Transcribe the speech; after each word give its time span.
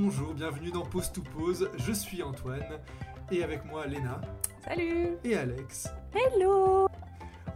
bonjour, 0.00 0.34
bienvenue 0.34 0.70
dans 0.72 0.84
Pause 0.84 1.12
to 1.12 1.22
Pause. 1.22 1.70
Je 1.76 1.92
suis 1.92 2.22
Antoine 2.22 2.80
et 3.30 3.44
avec 3.44 3.64
moi 3.64 3.86
Léna 3.86 4.20
Salut 4.64 5.10
et 5.22 5.36
Alex. 5.36 5.88
Hello 6.12 6.88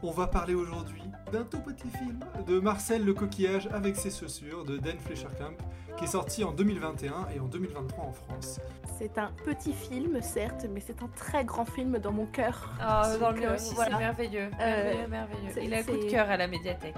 On 0.05 0.13
va 0.13 0.29
parler 0.29 0.55
aujourd'hui 0.55 1.03
d'un 1.33 1.43
tout 1.43 1.59
petit 1.59 1.89
film 1.91 2.21
de 2.47 2.61
Marcel 2.61 3.05
le 3.05 3.13
coquillage 3.13 3.69
avec 3.73 3.97
ses 3.97 4.11
chaussures 4.11 4.65
de 4.65 4.79
Dan 4.79 4.99
Fleischerkamp 4.99 5.55
qui 5.97 6.05
est 6.05 6.09
sorti 6.09 6.45
en 6.45 6.53
2021 6.53 7.27
et 7.35 7.41
en 7.41 7.47
2023 7.47 8.05
en 8.05 8.13
France. 8.13 8.61
C'est 8.99 9.19
un 9.19 9.33
petit 9.45 9.73
film, 9.73 10.21
certes, 10.23 10.65
mais 10.73 10.81
c'est 10.81 11.03
un 11.03 11.09
très 11.09 11.45
grand 11.45 11.65
film 11.65 11.99
dans 11.99 12.13
mon 12.13 12.27
cœur. 12.27 12.73
Ah, 12.81 13.17
dans 13.19 13.31
le 13.31 13.35
Donc, 13.35 13.43
mien 13.43 13.51
euh, 13.51 13.55
aussi, 13.57 13.75
voilà. 13.75 13.91
c'est 13.93 13.99
merveilleux. 13.99 14.51
Euh, 14.61 15.09
merveilleux, 15.09 15.09
merveilleux. 15.09 15.63
Il 15.63 15.75
a 15.75 15.79
un 15.79 15.83
coup 15.83 15.97
de 15.97 16.09
cœur 16.09 16.31
à 16.31 16.37
la 16.37 16.47
médiathèque. 16.47 16.95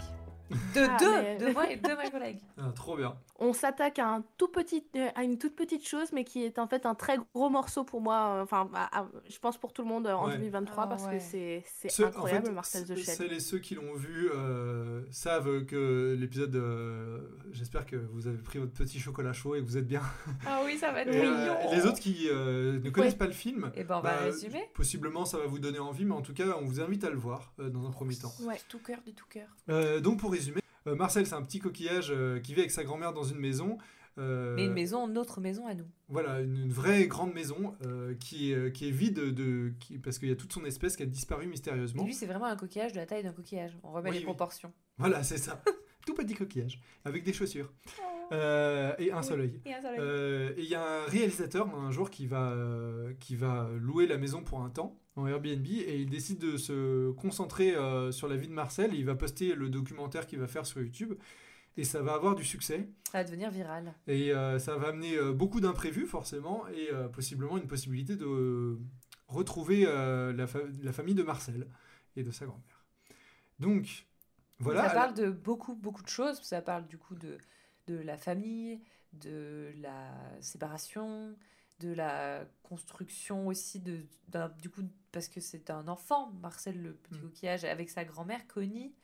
De 0.51 0.81
Ah, 0.89 0.97
deux, 0.99 1.13
mais- 1.23 1.37
de 1.39 1.47
moi 1.53 1.71
et 1.71 1.77
de 1.77 1.89
mes 2.03 2.11
collègues. 2.11 2.41
Ah, 2.59 2.73
trop 2.75 2.97
bien. 2.97 3.17
On 3.39 3.53
s'attaque 3.53 3.99
à, 3.99 4.07
un 4.09 4.25
tout 4.37 4.49
petit, 4.49 4.85
à 5.15 5.23
une 5.23 5.39
toute 5.39 5.57
petite 5.57 5.87
chose, 5.87 6.13
mais 6.13 6.25
qui 6.25 6.45
est 6.45 6.59
en 6.59 6.67
fait 6.67 6.85
un 6.87 6.95
très 6.95 7.19
gros 7.35 7.49
morceau 7.49 7.85
pour 7.85 8.01
moi, 8.01 8.35
euh, 8.37 8.43
enfin, 8.43 8.69
à- 8.75 9.01
à- 9.01 9.09
je 9.29 9.39
pense 9.39 9.57
pour 9.57 9.73
tout 9.73 9.83
le 9.83 9.89
monde 9.89 10.07
euh, 10.07 10.13
en 10.15 10.27
Ouais. 10.27 10.37
2023, 10.37 10.85
Ah, 10.85 10.87
parce 10.89 11.05
ouais. 11.07 11.17
que 11.19 11.23
c'est 11.23 11.65
c'est 11.89 12.05
incroyable, 12.05 12.45
en 12.47 12.49
fait, 12.51 12.55
Marcel 12.55 12.87
Shell. 12.87 12.99
Celles 13.05 13.33
et 13.33 13.41
ceux 13.41 13.59
qui 13.59 13.75
l'ont 13.75 13.95
vu 13.95 14.29
euh, 14.35 15.03
savent 15.11 15.65
que 15.65 16.17
l'épisode. 16.19 16.55
euh, 16.57 17.19
J'espère 17.53 17.87
que 17.87 17.97
vous 17.97 18.27
avez 18.27 18.37
pris 18.39 18.59
votre 18.59 18.73
petit 18.73 18.99
chocolat 19.01 19.33
chaud 19.33 19.55
et 19.55 19.61
que 19.61 19.65
vous 19.67 19.77
êtes 19.79 19.87
bien. 19.87 20.03
Ah 20.47 20.61
oui, 20.65 20.77
ça 20.79 20.93
va 20.93 21.03
être 21.03 21.15
Et, 21.15 21.25
euh, 21.25 21.31
mignon. 21.31 21.55
et 21.73 21.77
les 21.77 21.87
autres 21.87 22.01
qui 22.01 22.29
euh, 22.31 22.79
ne 22.81 22.91
connaissent 22.91 23.13
Ouais. 23.13 23.19
pas 23.19 23.27
le 23.27 23.33
film, 23.33 23.71
Eh 23.75 23.85
ben, 23.85 23.97
on 23.99 24.01
va 24.01 24.11
bah, 24.11 24.17
résumer. 24.25 24.69
possiblement 24.75 25.25
ça 25.25 25.39
va 25.39 25.47
vous 25.47 25.59
donner 25.59 25.79
envie, 25.79 26.05
mais 26.05 26.15
en 26.15 26.23
tout 26.23 26.35
cas, 26.35 26.57
on 26.61 26.65
vous 26.67 26.81
invite 26.81 27.05
à 27.05 27.11
le 27.11 27.17
voir 27.17 27.53
euh, 27.61 27.69
dans 27.71 27.87
un 27.87 27.91
premier 27.91 28.17
temps. 28.17 28.33
Ouais. 28.43 28.59
Tout 28.69 28.79
cœur, 28.81 28.99
du 29.07 29.15
tout 29.15 29.27
cœur. 29.31 29.49
Euh, 29.69 30.01
donc 30.01 30.19
pour 30.19 30.35
euh, 30.87 30.95
Marcel 30.95 31.27
c'est 31.27 31.35
un 31.35 31.43
petit 31.43 31.59
coquillage 31.59 32.11
euh, 32.11 32.41
qui 32.41 32.55
vit 32.55 32.61
avec 32.61 32.71
sa 32.71 32.85
grand-mère 32.85 33.13
dans 33.13 33.23
une 33.25 33.39
maison. 33.39 33.79
euh, 34.19 34.55
Mais 34.57 34.67
une 34.67 34.73
maison, 34.73 35.07
notre 35.09 35.41
maison 35.41 35.67
à 35.67 35.75
nous. 35.75 35.87
Voilà, 36.09 36.41
une, 36.41 36.57
une 36.57 36.73
vraie 36.73 37.07
grande 37.07 37.33
maison 37.35 37.75
qui, 38.19 38.53
est, 38.53 38.73
qui 38.73 38.89
est 38.89 38.91
vide 38.93 39.15
de, 39.35 39.73
qui, 39.81 39.99
parce 39.99 40.19
qu'il 40.19 40.29
y 40.29 40.33
a 40.33 40.37
toute 40.37 40.53
son 40.53 40.65
espèce 40.65 40.97
qui 40.97 41.03
a 41.03 41.07
disparu 41.07 41.45
Et 41.45 41.47
mystérieusement. 41.47 42.05
lui, 42.05 42.15
c'est 42.15 42.27
vraiment 42.27 42.47
un 42.47 42.57
coquillage 42.57 42.93
de 42.93 42.97
la 42.99 43.07
taille 43.07 43.23
d'un 43.23 43.33
coquillage. 43.33 43.77
On 43.83 43.93
remet 43.93 44.11
Oui, 44.11 44.15
les 44.17 44.21
oui. 44.21 44.25
proportions. 44.25 44.73
Voilà, 44.99 45.23
c'est 45.23 45.39
ça. 45.39 45.63
Tout 46.07 46.15
petit 46.15 46.35
coquillage 46.35 46.81
avec 47.05 47.23
des 47.25 47.33
chaussures 47.33 47.73
Euh, 48.33 48.95
et 48.99 49.11
un 49.13 49.23
seul 49.23 49.41
œil. 49.41 49.61
Et 49.67 49.71
et 49.71 50.55
il 50.63 50.69
y 50.69 50.75
a 50.75 51.03
un 51.03 51.05
réalisateur 51.07 51.69
un 51.77 51.91
jour 51.91 52.11
qui 52.11 52.27
va, 52.27 52.57
qui 53.19 53.35
va 53.37 53.69
louer 53.79 54.07
la 54.07 54.17
maison 54.19 54.43
pour 54.43 54.63
un 54.63 54.71
temps 54.71 54.97
en 55.17 55.27
Airbnb 55.27 55.67
et 55.67 56.01
il 56.01 56.09
décide 56.09 56.39
de 56.39 56.57
se 56.57 57.11
concentrer 57.13 57.75
euh, 57.75 58.13
sur 58.13 58.29
la 58.29 58.37
vie 58.37 58.49
de 58.49 58.53
Marcel. 58.53 58.95
Il 58.95 59.05
va 59.05 59.15
poster 59.15 59.55
le 59.55 59.69
documentaire 59.69 60.27
qu'il 60.27 60.39
va 60.39 60.47
faire 60.47 60.65
sur 60.67 60.81
YouTube 60.81 61.15
et 61.77 61.85
ça 61.85 62.03
va 62.03 62.15
avoir 62.15 62.35
du 62.35 62.45
succès. 62.45 62.89
Ça 63.11 63.19
va 63.19 63.25
devenir 63.25 63.51
viral. 63.51 63.95
Et 64.07 64.33
euh, 64.33 64.59
ça 64.59 64.77
va 64.77 64.89
amener 64.89 65.17
euh, 65.17 65.33
beaucoup 65.33 65.61
d'imprévus 65.61 66.07
forcément 66.07 66.67
et 66.69 66.89
possiblement 67.13 67.59
une 67.59 67.67
possibilité 67.67 68.17
de 68.17 68.79
retrouver 69.29 69.85
la, 69.85 70.47
fa- 70.47 70.59
la 70.83 70.93
famille 70.93 71.15
de 71.15 71.23
Marcel 71.23 71.67
et 72.17 72.23
de 72.23 72.31
sa 72.31 72.47
grand-mère. 72.47 72.85
Donc 73.59 74.07
voilà. 74.59 74.89
Ça 74.89 74.95
parle 74.95 75.15
de 75.15 75.31
beaucoup, 75.31 75.75
beaucoup 75.75 76.03
de 76.03 76.09
choses. 76.09 76.41
Ça 76.43 76.61
parle 76.63 76.87
du 76.87 76.99
coup 76.99 77.15
de, 77.15 77.39
de 77.87 77.95
la 77.95 78.17
famille, 78.17 78.81
de 79.13 79.73
la 79.81 80.13
séparation, 80.41 81.37
de 81.79 81.93
la 81.93 82.45
construction 82.63 83.47
aussi, 83.47 83.81
de, 83.81 84.05
du 84.61 84.69
coup, 84.69 84.83
parce 85.13 85.29
que 85.29 85.41
c'est 85.41 85.71
un 85.71 85.89
enfant, 85.89 86.31
Marcel 86.41 86.81
le 86.83 86.95
petit 86.95 87.19
Mm. 87.19 87.23
coquillage, 87.23 87.65
avec 87.65 87.91
sa 87.91 88.05
grand-mère, 88.05 88.47
Connie, 88.47 88.95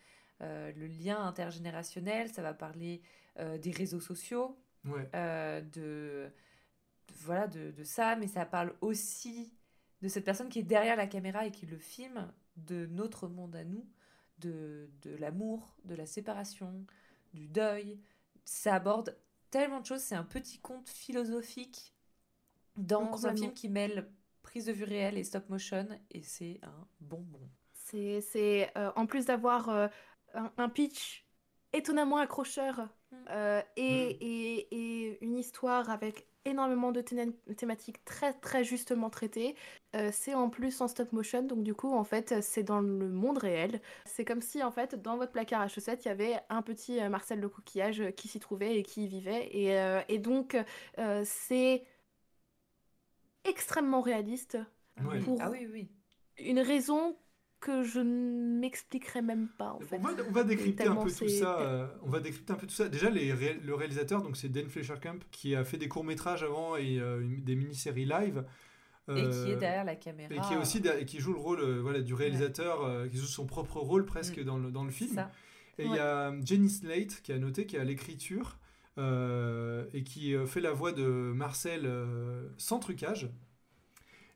euh, 0.42 0.72
le 0.76 0.86
lien 0.86 1.24
intergénérationnel, 1.26 2.28
ça 2.32 2.42
va 2.42 2.54
parler 2.54 3.02
euh, 3.38 3.58
des 3.58 3.70
réseaux 3.70 4.00
sociaux, 4.00 4.58
Ouais. 4.84 5.08
euh, 5.14 5.60
de, 5.60 6.30
de- 7.08 7.14
voilà 7.20 7.48
de, 7.48 7.70
de 7.72 7.84
ça 7.84 8.14
mais 8.16 8.28
ça 8.28 8.46
parle 8.46 8.74
aussi 8.80 9.52
de 10.02 10.08
cette 10.08 10.24
personne 10.24 10.48
qui 10.48 10.60
est 10.60 10.62
derrière 10.62 10.94
la 10.96 11.06
caméra 11.08 11.44
et 11.46 11.50
qui 11.50 11.66
le 11.66 11.78
filme 11.78 12.32
de 12.56 12.86
notre 12.86 13.26
monde 13.28 13.56
à 13.56 13.64
nous 13.64 13.84
de, 14.38 14.88
de 15.02 15.16
l'amour 15.16 15.76
de 15.84 15.94
la 15.96 16.06
séparation 16.06 16.86
du 17.34 17.48
deuil 17.48 17.98
ça 18.44 18.74
aborde 18.76 19.16
tellement 19.50 19.80
de 19.80 19.86
choses 19.86 20.02
c'est 20.02 20.14
un 20.14 20.22
petit 20.24 20.58
conte 20.60 20.88
philosophique 20.88 21.92
dans 22.76 23.02
un 23.02 23.06
Complètement. 23.10 23.36
film 23.36 23.54
qui 23.54 23.68
mêle 23.68 24.08
prise 24.46 24.66
de 24.66 24.72
vue 24.72 24.84
réelle 24.84 25.18
et 25.18 25.24
stop 25.24 25.48
motion 25.48 25.86
et 26.10 26.22
c'est 26.22 26.60
un 26.62 26.86
bonbon 27.00 27.40
C'est, 27.72 28.20
c'est, 28.20 28.70
euh, 28.76 28.90
en 28.96 29.06
plus 29.06 29.26
d'avoir 29.26 29.68
euh, 29.68 29.88
un, 30.34 30.52
un 30.56 30.68
pitch 30.68 31.26
étonnamment 31.72 32.18
accrocheur 32.18 32.88
Mm. 33.12 33.16
euh, 33.30 33.62
et, 33.76 34.08
et, 34.20 34.68
et 35.06 35.24
une 35.24 35.38
histoire 35.38 35.90
avec 35.90 36.26
énormément 36.44 36.90
de 36.90 37.00
thé- 37.00 37.32
thématiques 37.56 38.04
très 38.04 38.32
très 38.34 38.64
justement 38.64 39.10
traitées, 39.10 39.54
euh, 39.94 40.10
c'est 40.12 40.34
en 40.34 40.48
plus 40.50 40.80
en 40.80 40.88
stop 40.88 41.12
motion, 41.12 41.42
donc 41.42 41.62
du 41.62 41.74
coup 41.74 41.92
en 41.92 42.02
fait 42.04 42.34
c'est 42.42 42.64
dans 42.64 42.80
le 42.80 43.08
monde 43.08 43.38
réel. 43.38 43.80
C'est 44.04 44.24
comme 44.24 44.42
si 44.42 44.62
en 44.62 44.70
fait 44.72 44.94
dans 45.00 45.16
votre 45.16 45.32
placard 45.32 45.60
à 45.60 45.68
chaussettes 45.68 46.04
il 46.04 46.08
y 46.08 46.10
avait 46.10 46.36
un 46.48 46.62
petit 46.62 47.00
Marcel 47.08 47.40
le 47.40 47.48
coquillage 47.48 48.02
qui 48.16 48.28
s'y 48.28 48.40
trouvait 48.40 48.76
et 48.76 48.82
qui 48.82 49.04
y 49.04 49.08
vivait 49.08 49.48
et, 49.52 49.78
euh, 49.78 50.00
et 50.08 50.18
donc 50.18 50.56
euh, 50.98 51.22
c'est 51.24 51.84
extrêmement 53.48 54.00
réaliste 54.00 54.58
pour 55.24 55.38
ah 55.40 55.50
oui 55.50 55.66
oui 55.72 55.88
une 56.38 56.58
raison 56.60 57.16
que 57.60 57.82
je 57.82 58.00
ne 58.00 58.58
m'expliquerai 58.60 59.22
même 59.22 59.48
pas 59.58 59.72
en 59.72 59.80
fait. 59.80 59.96
On 59.98 60.02
va, 60.02 60.10
on 60.28 60.32
va 60.32 60.44
décrypter 60.44 60.86
un 60.86 60.94
peu 60.96 61.10
tout 61.10 61.28
ça. 61.28 61.58
euh, 61.60 61.86
on 62.02 62.10
va 62.10 62.20
décrypter 62.20 62.52
un 62.52 62.56
peu 62.56 62.66
tout 62.66 62.74
ça. 62.74 62.88
Déjà, 62.90 63.08
les 63.08 63.32
ré- 63.32 63.58
le 63.64 63.74
réalisateur, 63.74 64.20
donc 64.22 64.36
c'est 64.36 64.50
Dan 64.50 64.68
Fleischerkamp, 64.68 65.20
qui 65.30 65.54
a 65.56 65.64
fait 65.64 65.78
des 65.78 65.88
courts 65.88 66.04
métrages 66.04 66.42
avant 66.42 66.76
et 66.76 67.00
euh, 67.00 67.22
des 67.38 67.56
mini-séries 67.56 68.04
live. 68.04 68.44
et 69.08 69.14
qui 69.14 69.20
Euh, 69.20 69.46
est 69.52 69.56
derrière 69.56 69.84
la 69.84 69.96
caméra 69.96 70.34
et 70.34 70.38
qui 70.40 70.52
est 70.52 70.56
aussi 70.58 70.80
derrière- 70.80 71.00
et 71.02 71.06
qui 71.06 71.20
joue 71.20 71.32
le 71.32 71.38
rôle 71.38 71.60
euh, 71.60 71.80
voilà 71.80 72.00
du 72.02 72.12
réalisateur, 72.12 72.84
euh, 72.84 73.08
qui 73.08 73.16
joue 73.16 73.24
son 73.26 73.46
propre 73.46 73.78
rôle 73.80 74.04
presque 74.04 74.38
Mm. 74.38 74.44
dans 74.44 74.58
le 74.58 74.70
dans 74.70 74.84
le 74.84 74.90
film. 74.90 75.14
ça. 75.14 75.30
Et 75.78 75.84
il 75.86 75.92
y 75.94 75.98
a 75.98 76.34
Jenny 76.44 76.68
Slate 76.68 77.22
qui 77.22 77.32
a 77.32 77.38
noté, 77.38 77.64
qui 77.66 77.76
est 77.76 77.80
à 77.80 77.84
l'écriture 77.84 78.58
euh, 78.58 78.65
et 78.98 80.02
qui 80.04 80.34
euh, 80.34 80.46
fait 80.46 80.60
la 80.60 80.72
voix 80.72 80.92
de 80.92 81.04
Marcel 81.04 81.82
euh, 81.84 82.48
sans 82.58 82.78
trucage. 82.78 83.28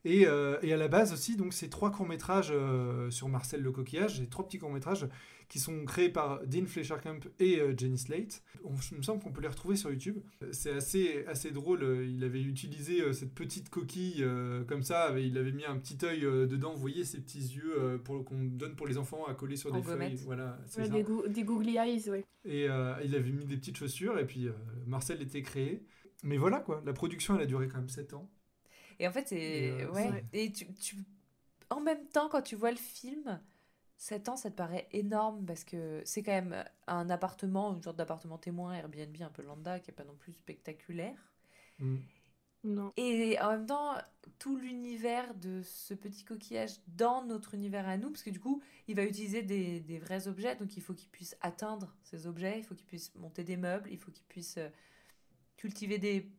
Et, 0.04 0.26
euh, 0.26 0.56
et 0.62 0.72
à 0.72 0.76
la 0.76 0.88
base 0.88 1.12
aussi, 1.12 1.36
donc 1.36 1.52
ces 1.52 1.68
trois 1.68 1.90
courts-métrages 1.90 2.50
euh, 2.52 3.10
sur 3.10 3.28
Marcel 3.28 3.60
le 3.62 3.70
coquillage, 3.70 4.18
ces 4.18 4.26
trois 4.28 4.46
petits 4.46 4.58
courts-métrages 4.58 5.06
qui 5.48 5.58
sont 5.58 5.84
créés 5.84 6.08
par 6.08 6.40
Dean 6.46 6.64
Fleischerkamp 6.64 7.18
et 7.40 7.60
euh, 7.60 7.74
Jenny 7.76 7.98
Slate. 7.98 8.42
On, 8.64 8.70
il 8.92 8.98
me 8.98 9.02
semble 9.02 9.20
qu'on 9.22 9.32
peut 9.32 9.42
les 9.42 9.48
retrouver 9.48 9.74
sur 9.76 9.90
YouTube. 9.90 10.18
C'est 10.52 10.70
assez, 10.70 11.24
assez 11.26 11.50
drôle. 11.50 11.82
euh, 11.82 12.06
Il 12.06 12.22
avait 12.24 12.40
utilisé 12.40 13.02
euh, 13.02 13.12
cette 13.12 13.34
petite 13.34 13.68
coquille 13.68 14.22
euh, 14.22 14.62
comme 14.64 14.82
ça. 14.84 15.12
Il 15.18 15.36
avait 15.36 15.50
mis 15.52 15.64
un 15.64 15.76
petit 15.76 15.98
œil 16.06 16.24
euh, 16.24 16.46
dedans. 16.46 16.72
Vous 16.72 16.80
voyez 16.80 17.04
ces 17.04 17.18
petits 17.20 17.40
yeux 17.56 17.74
euh, 17.78 17.98
pour- 17.98 18.24
qu'on 18.24 18.44
donne 18.44 18.76
pour 18.76 18.86
les 18.86 18.96
enfants 18.96 19.26
à 19.26 19.34
coller 19.34 19.56
sur 19.56 19.72
En 19.74 19.76
des 19.78 19.82
feuilles. 19.82 19.92
gommette. 19.94 20.20
Voilà, 20.20 20.56
c'est 20.66 20.82
Ouais, 20.82 20.86
ça. 20.86 20.92
des, 20.94 21.02
gou- 21.02 21.26
des 21.28 21.42
googly 21.42 21.76
eyes, 21.76 22.08
oui. 22.10 22.24
Et 22.44 22.68
euh, 22.70 22.94
il 23.04 23.14
avait 23.16 23.32
mis 23.32 23.44
des 23.44 23.56
petites 23.56 23.76
chaussures 23.76 24.18
et 24.18 24.26
puis 24.26 24.46
euh, 24.46 24.52
Marcel 24.86 25.20
était 25.20 25.42
créé. 25.42 25.82
Mais 26.22 26.36
voilà 26.36 26.60
quoi, 26.60 26.80
la 26.86 26.92
production 26.92 27.34
elle 27.34 27.42
a 27.42 27.46
duré 27.46 27.66
quand 27.66 27.78
même 27.78 27.88
7 27.88 28.14
ans. 28.14 28.30
Et 29.00 29.08
en 29.08 29.12
fait, 29.12 29.28
c'est. 29.28 29.70
Euh, 29.72 29.90
ouais. 29.92 30.10
ouais. 30.10 30.24
Et 30.32 30.52
tu, 30.52 30.72
tu- 30.74 30.96
En 31.70 31.80
même 31.80 32.06
temps, 32.08 32.28
quand 32.28 32.42
tu 32.42 32.56
vois 32.56 32.70
le 32.70 32.76
film, 32.76 33.40
7 33.96 34.28
ans, 34.28 34.36
ça 34.36 34.50
te 34.50 34.56
paraît 34.56 34.88
énorme 34.92 35.44
parce 35.46 35.64
que 35.64 36.02
c'est 36.04 36.22
quand 36.22 36.32
même 36.32 36.64
un 36.86 37.10
appartement, 37.10 37.74
une 37.74 37.82
sorte 37.82 37.96
d'appartement 37.96 38.38
témoin, 38.38 38.74
Airbnb 38.74 39.16
un 39.22 39.30
peu 39.30 39.42
lambda, 39.42 39.80
qui 39.80 39.90
est 39.90 39.94
pas 39.94 40.04
non 40.04 40.16
plus 40.16 40.32
spectaculaire. 40.34 41.32
Mm. 41.80 41.96
Non. 42.62 42.92
Et 42.98 43.40
en 43.40 43.52
même 43.52 43.66
temps, 43.66 43.94
tout 44.38 44.56
l'univers 44.56 45.34
de 45.34 45.62
ce 45.62 45.94
petit 45.94 46.24
coquillage 46.24 46.72
dans 46.88 47.24
notre 47.24 47.54
univers 47.54 47.88
à 47.88 47.96
nous, 47.96 48.10
parce 48.10 48.22
que 48.22 48.30
du 48.30 48.38
coup, 48.40 48.62
il 48.86 48.96
va 48.96 49.04
utiliser 49.04 49.42
des, 49.42 49.80
des 49.80 49.98
vrais 49.98 50.28
objets, 50.28 50.56
donc 50.56 50.76
il 50.76 50.82
faut 50.82 50.92
qu'il 50.94 51.08
puisse 51.08 51.36
atteindre 51.40 51.96
ces 52.02 52.26
objets, 52.26 52.58
il 52.58 52.64
faut 52.64 52.74
qu'il 52.74 52.86
puisse 52.86 53.14
monter 53.14 53.44
des 53.44 53.56
meubles, 53.56 53.88
il 53.90 53.98
faut 53.98 54.10
qu'il 54.10 54.26
puisse 54.26 54.58
euh, 54.58 54.68
cultiver 55.56 55.98
des, 55.98 56.30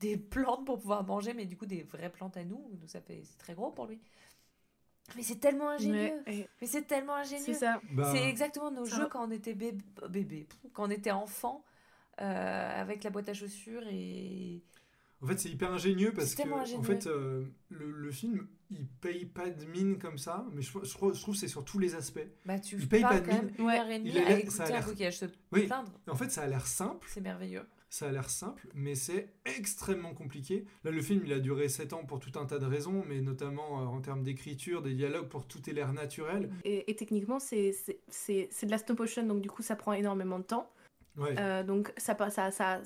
des 0.00 0.16
plantes 0.16 0.64
pour 0.66 0.78
pouvoir 0.78 1.04
manger, 1.04 1.34
mais 1.34 1.46
du 1.46 1.56
coup 1.56 1.66
des 1.66 1.82
vraies 1.82 2.10
plantes 2.10 2.36
à 2.36 2.44
nous, 2.44 2.70
donc 2.80 2.88
ça 2.88 3.00
fait 3.00 3.20
c'est 3.24 3.38
très 3.38 3.54
gros 3.54 3.70
pour 3.70 3.86
lui. 3.86 4.00
Mais 5.16 5.22
c'est 5.22 5.36
tellement 5.40 5.70
ingénieux, 5.70 6.12
Mais- 6.26 6.48
c'est 6.62 6.86
tellement 6.86 7.14
ingénieux. 7.16 7.42
C'est 7.44 7.54
ça. 7.54 7.80
Bah, 7.92 8.12
C'est 8.14 8.28
exactement 8.28 8.70
nos 8.70 8.84
Ça 8.86 8.96
jeux 8.96 9.02
va. 9.04 9.08
quand 9.08 9.26
on 9.26 9.30
était 9.30 9.54
bébé, 9.54 9.82
bébé 10.08 10.46
quand 10.72 10.86
on 10.86 10.90
était 10.90 11.10
enfant, 11.10 11.64
euh, 12.20 12.80
avec 12.80 13.02
la 13.02 13.10
boîte 13.10 13.28
à 13.28 13.34
chaussures 13.34 13.82
et 13.90 14.62
En 15.22 15.26
fait, 15.26 15.38
c'est 15.38 15.48
hyper 15.50 15.72
ingénieux 15.72 16.12
parce 16.14 16.34
que 16.34 16.42
en 16.76 16.82
fait, 16.82 17.06
euh, 17.06 17.44
le, 17.70 17.90
le 17.90 18.10
film, 18.12 18.46
il 18.70 18.86
paye 18.86 19.26
pas 19.26 19.50
de 19.50 19.64
mine 19.66 19.98
comme 19.98 20.16
ça, 20.16 20.46
mais 20.52 20.62
je, 20.62 20.70
je 20.82 20.90
trouve 20.94 21.12
je 21.14 21.20
trouve 21.20 21.34
que 21.34 21.40
c'est 21.40 21.48
sur 21.48 21.64
tous 21.64 21.78
les 21.78 21.94
aspects. 21.94 22.26
Bah, 22.46 22.58
tu 22.60 22.76
Il 22.76 22.88
paye 22.88 23.02
pas 23.02 23.20
de 23.20 23.26
quand 23.26 23.34
même 23.34 23.46
mine. 23.46 23.54
une 23.58 23.68
heure 23.70 23.88
et 23.90 23.98
demie 23.98 24.10
Il 24.10 24.18
a 24.18 24.22
à 24.22 24.28
l'air- 24.30 24.38
écouter 24.38 24.50
ça 24.56 24.62
a 24.64 24.78
un 24.78 25.10
se 25.10 25.26
Oui. 25.52 25.66
plaindre. 25.66 25.92
En 26.08 26.14
fait, 26.14 26.30
ça 26.30 26.42
a 26.42 26.46
l'air 26.46 26.66
simple, 26.66 27.06
C'est 27.10 27.20
merveilleux. 27.20 27.66
Ça 27.90 28.08
a 28.08 28.12
l'air 28.12 28.30
simple, 28.30 28.68
mais 28.72 28.94
c'est 28.94 29.28
extrêmement 29.44 30.14
compliqué. 30.14 30.64
Là, 30.84 30.92
le 30.92 31.02
film, 31.02 31.22
il 31.24 31.32
a 31.32 31.40
duré 31.40 31.68
7 31.68 31.92
ans 31.92 32.04
pour 32.04 32.20
tout 32.20 32.38
un 32.38 32.46
tas 32.46 32.58
de 32.60 32.66
raisons, 32.66 33.04
mais 33.08 33.20
notamment 33.20 33.82
euh, 33.82 33.86
en 33.86 34.00
termes 34.00 34.22
d'écriture, 34.22 34.80
des 34.80 34.94
dialogues, 34.94 35.28
pour 35.28 35.46
tout 35.46 35.68
ait 35.68 35.72
l'air 35.72 35.92
naturel. 35.92 36.50
Et, 36.64 36.88
et 36.90 36.94
techniquement, 36.94 37.40
c'est 37.40 37.72
de 38.30 38.70
la 38.70 38.78
stop 38.78 39.00
motion, 39.00 39.26
donc 39.26 39.40
du 39.42 39.50
coup, 39.50 39.62
ça 39.62 39.74
prend 39.74 39.92
énormément 39.92 40.38
de 40.38 40.44
temps. 40.44 40.70
Ouais. 41.16 41.34
Euh, 41.38 41.64
donc 41.64 41.92
ça, 41.96 42.16
ça, 42.30 42.52
ça, 42.52 42.80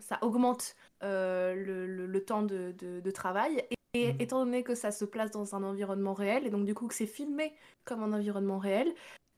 ça 0.00 0.18
augmente 0.22 0.74
euh, 1.04 1.54
le, 1.54 1.86
le- 1.86 2.06
le 2.06 2.24
temps 2.24 2.42
de, 2.42 2.74
de- 2.78 3.00
de 3.00 3.10
travail. 3.10 3.64
Et 3.94 4.08
Mhm. 4.14 4.16
étant 4.20 4.44
donné 4.44 4.62
que 4.62 4.74
ça 4.74 4.90
se 4.90 5.04
place 5.04 5.30
dans 5.30 5.54
un 5.54 5.62
environnement 5.62 6.14
réel, 6.14 6.46
et 6.46 6.50
donc 6.50 6.64
du 6.64 6.72
coup 6.74 6.88
que 6.88 6.94
c'est 6.94 7.06
filmé 7.06 7.52
comme 7.84 8.02
un 8.02 8.12
environnement 8.14 8.58
réel, 8.58 8.90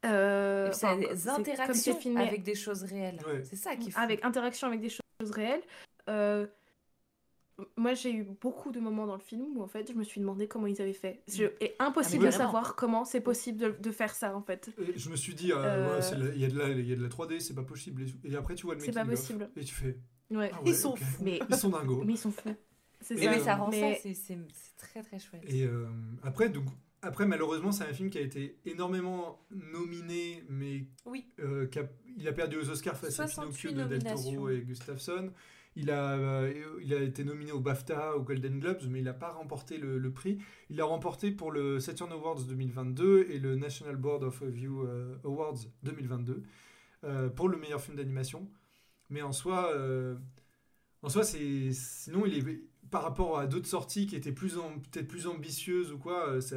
euh, 0.04 0.70
ça 0.72 0.88
enfin, 0.92 0.96
des 0.98 1.02
c'est- 1.06 1.10
comme 1.10 1.18
c'est 1.44 1.52
interactions 1.52 1.96
filmé 2.00 2.20
avec 2.28 2.42
des 2.42 2.54
choses 2.54 2.82
réelles. 2.84 3.18
Ouais. 3.26 3.42
C'est 3.44 3.56
ça 3.56 3.76
qui 3.76 3.90
avec 3.96 4.24
interaction 4.24 4.68
avec 4.68 4.80
des 4.80 4.90
choses 4.90 5.30
réelles. 5.30 5.62
euh, 6.08 6.46
moi, 7.76 7.94
j'ai 7.94 8.12
eu 8.12 8.24
beaucoup 8.24 8.72
de 8.72 8.80
moments 8.80 9.06
dans 9.06 9.14
le 9.14 9.20
film 9.20 9.56
où 9.56 9.62
en 9.62 9.68
fait, 9.68 9.88
je 9.92 9.96
me 9.96 10.02
suis 10.02 10.20
demandé 10.20 10.48
comment 10.48 10.66
ils 10.66 10.82
avaient 10.82 10.92
fait. 10.92 11.22
Je, 11.32 11.44
et 11.60 11.76
impossible 11.78 12.24
Ah, 12.26 12.30
de 12.30 12.34
savoir 12.34 12.74
comment 12.74 13.04
c'est 13.04 13.20
possible 13.20 13.58
de, 13.60 13.70
de 13.80 13.90
faire 13.92 14.12
ça 14.12 14.34
en 14.36 14.42
fait. 14.42 14.70
Et 14.80 14.98
je 14.98 15.08
me 15.08 15.14
suis 15.14 15.34
dit, 15.36 15.52
euh, 15.52 15.58
Euh, 15.58 16.00
c'est 16.02 16.16
il 16.34 16.40
y, 16.40 16.44
a 16.44 16.48
de 16.48 16.58
la- 16.58 16.68
il 16.70 16.88
y 16.88 16.92
a 16.92 16.96
de 16.96 17.02
la 17.02 17.08
3D, 17.08 17.38
c'est 17.38 17.54
pas 17.54 17.62
possible. 17.62 18.06
Et, 18.24 18.34
après, 18.34 18.56
tu 18.56 18.66
vois 18.66 18.74
le 18.74 18.80
C'est 18.80 18.88
making 18.92 19.04
pas 19.04 19.08
possible. 19.08 19.50
Et 19.56 19.62
tu 19.62 19.72
fais, 19.72 19.96
Ouais. 20.32 20.50
ah 20.52 20.56
ouais, 20.62 20.62
Ils 20.70 20.74
sont 20.74 20.90
ok. 20.94 20.98
fous. 20.98 21.22
Mais, 21.22 21.38
Ils 21.48 21.54
sont 21.56 21.68
dingos. 21.68 22.02
mais 22.04 22.14
ils 22.14 22.18
sont 22.18 22.32
fous. 22.32 22.56
C'est 23.00 23.14
Et 23.22 23.28
mais 23.28 23.38
ça 23.38 23.54
rend 23.54 23.68
mais- 23.70 23.94
ça, 23.94 24.00
c'est 24.02 24.14
c'est- 24.14 24.38
c'est 24.52 24.76
très 24.76 25.02
très 25.04 25.18
chouette. 25.20 25.42
Et 25.46 25.62
euh, 25.62 25.86
après, 26.24 26.48
donc, 26.48 26.64
après, 27.04 27.26
malheureusement, 27.26 27.72
c'est 27.72 27.84
un 27.84 27.92
film 27.92 28.10
qui 28.10 28.18
a 28.18 28.22
été 28.22 28.56
énormément 28.64 29.38
nominé, 29.50 30.44
mais 30.48 30.86
Oui. 31.06 31.26
euh, 31.40 31.66
a- 31.76 31.88
il 32.16 32.26
a 32.28 32.32
perdu 32.32 32.56
aux 32.56 32.68
Oscars 32.70 32.96
face 32.96 33.18
à 33.20 33.26
68 33.26 33.68
Pinocchio 33.68 33.88
de 33.88 33.98
Del 33.98 34.04
Toro 34.12 34.48
et 34.50 34.60
Gustafsson. 34.62 35.30
Il 35.76 35.90
a, 35.90 36.12
euh, 36.16 36.52
il 36.82 36.94
a 36.94 37.02
été 37.02 37.24
nominé 37.24 37.50
au 37.50 37.58
BAFTA, 37.60 38.16
au 38.16 38.22
Golden 38.22 38.60
Globes, 38.60 38.82
mais 38.88 39.00
il 39.00 39.04
n'a 39.04 39.12
pas 39.12 39.32
remporté 39.32 39.76
le, 39.76 39.98
le 39.98 40.12
prix. 40.12 40.38
Il 40.70 40.76
l'a 40.76 40.84
remporté 40.84 41.32
pour 41.32 41.50
le 41.50 41.80
Saturn 41.80 42.12
Awards 42.12 42.42
2022 42.44 43.26
et 43.30 43.38
le 43.40 43.56
National 43.56 43.96
Board 43.96 44.22
of 44.22 44.38
Review 44.38 44.82
euh, 44.86 45.16
Awards 45.24 45.56
2022 45.82 46.42
euh, 47.04 47.28
pour 47.28 47.48
le 47.48 47.56
meilleur 47.58 47.80
film 47.80 47.96
d'animation. 47.96 48.48
Mais 49.10 49.20
en 49.22 49.32
soi, 49.32 49.72
en 51.02 51.08
soi, 51.08 51.24
c'est 51.24 51.72
sinon 51.72 52.24
il 52.24 52.38
est 52.48 52.60
par 52.90 53.02
rapport 53.02 53.38
à 53.38 53.46
d'autres 53.46 53.66
sorties 53.68 54.06
qui 54.06 54.16
étaient 54.16 54.32
plus 54.32 54.54
peut-être 54.54 55.08
plus 55.08 55.26
ambitieuses 55.26 55.92
ou 55.92 55.98
quoi, 55.98 56.28
euh, 56.28 56.40
ça, 56.40 56.56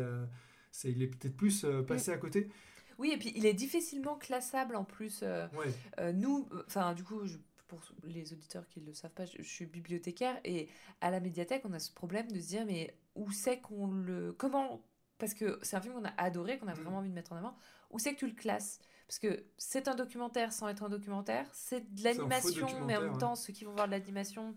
c'est 0.71 0.91
il 0.91 1.01
est 1.01 1.07
peut-être 1.07 1.35
plus 1.35 1.63
euh, 1.65 1.81
passé 1.83 2.11
à 2.11 2.17
côté. 2.17 2.49
Oui, 2.97 3.11
et 3.11 3.17
puis 3.17 3.31
il 3.35 3.45
est 3.45 3.53
difficilement 3.53 4.15
classable 4.15 4.75
en 4.75 4.83
plus. 4.83 5.19
euh, 5.23 5.47
Ouais. 5.53 6.13
Nous, 6.13 6.47
enfin, 6.65 6.93
du 6.93 7.03
coup, 7.03 7.25
je- 7.25 7.37
pour 7.67 7.79
les 8.03 8.31
auditeurs 8.33 8.67
qui 8.69 8.79
ne 8.81 8.85
le 8.87 8.93
savent 8.93 9.11
pas, 9.11 9.25
je, 9.25 9.41
suis 9.43 9.65
bibliothécaire 9.65 10.39
et 10.45 10.67
à 11.01 11.11
la 11.11 11.19
médiathèque, 11.19 11.63
on 11.65 11.73
a 11.73 11.79
ce 11.79 11.91
problème 11.91 12.31
de 12.31 12.39
se 12.39 12.47
dire, 12.47 12.65
mais 12.65 12.95
où 13.15 13.29
c'est 13.31 13.59
qu'on 13.59 13.87
le. 13.91 14.33
Comment. 14.33 14.81
Parce 15.19 15.33
que 15.33 15.59
c'est 15.63 15.75
un 15.75 15.81
film 15.81 15.95
qu'on 15.95 16.05
a 16.05 16.13
adoré, 16.17 16.57
qu'on 16.59 16.67
a 16.67 16.73
Mm. 16.73 16.79
vraiment 16.81 16.97
envie 16.99 17.09
de 17.09 17.13
mettre 17.15 17.33
en 17.33 17.37
avant. 17.37 17.55
Où 17.91 17.99
c'est 17.99 18.13
que 18.13 18.19
tu 18.19 18.27
le 18.27 18.33
classes? 18.35 18.79
Parce 19.07 19.19
que 19.19 19.43
c'est 19.57 19.87
un 19.87 19.95
documentaire 19.95 20.51
sans 20.53 20.67
être 20.67 20.83
un 20.83 20.89
documentaire, 20.89 21.47
c'est 21.53 21.93
de 21.93 22.03
l'animation, 22.03 22.67
mais 22.85 22.97
en 22.97 23.01
même 23.01 23.17
temps, 23.17 23.35
ceux 23.35 23.53
qui 23.53 23.63
vont 23.65 23.73
voir 23.73 23.87
de 23.87 23.91
l'animation, 23.91 24.55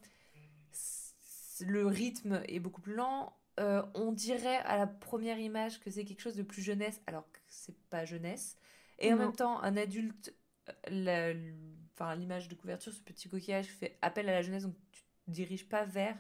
le 1.67 1.87
rythme 1.87 2.43
est 2.49 2.61
beaucoup 2.61 2.81
plus 2.81 2.95
lent. 2.95 3.37
Euh, 3.59 3.83
on 3.95 4.13
dirait 4.13 4.59
à 4.59 4.79
la 4.79 4.87
première 4.87 5.39
image 5.39 5.81
que 5.81 5.91
c'est 5.91 6.05
quelque 6.05 6.21
chose 6.23 6.37
de 6.37 6.43
plus 6.43 6.63
jeunesse, 6.63 7.01
alors 7.07 7.31
que 7.31 7.39
c'est 7.49 7.77
pas 7.91 8.05
jeunesse. 8.05 8.57
Et 8.99 9.13
en 9.13 9.17
même 9.17 9.33
temps, 9.35 9.61
un 9.63 9.77
adulte, 9.77 10.35
euh, 10.69 10.73
la- 10.89 11.31
l- 11.31 11.55
enfin 11.95 12.15
l'image 12.15 12.49
de 12.49 12.55
couverture, 12.55 12.93
ce 12.93 13.01
petit 13.03 13.29
coquillage 13.29 13.67
fait 13.67 13.99
appel 14.03 14.29
à 14.29 14.33
la 14.33 14.43
jeunesse, 14.43 14.63
donc 14.65 14.75
tu 14.93 15.03
te 15.03 15.31
diriges 15.31 15.69
pas 15.69 15.85
vers. 15.85 16.17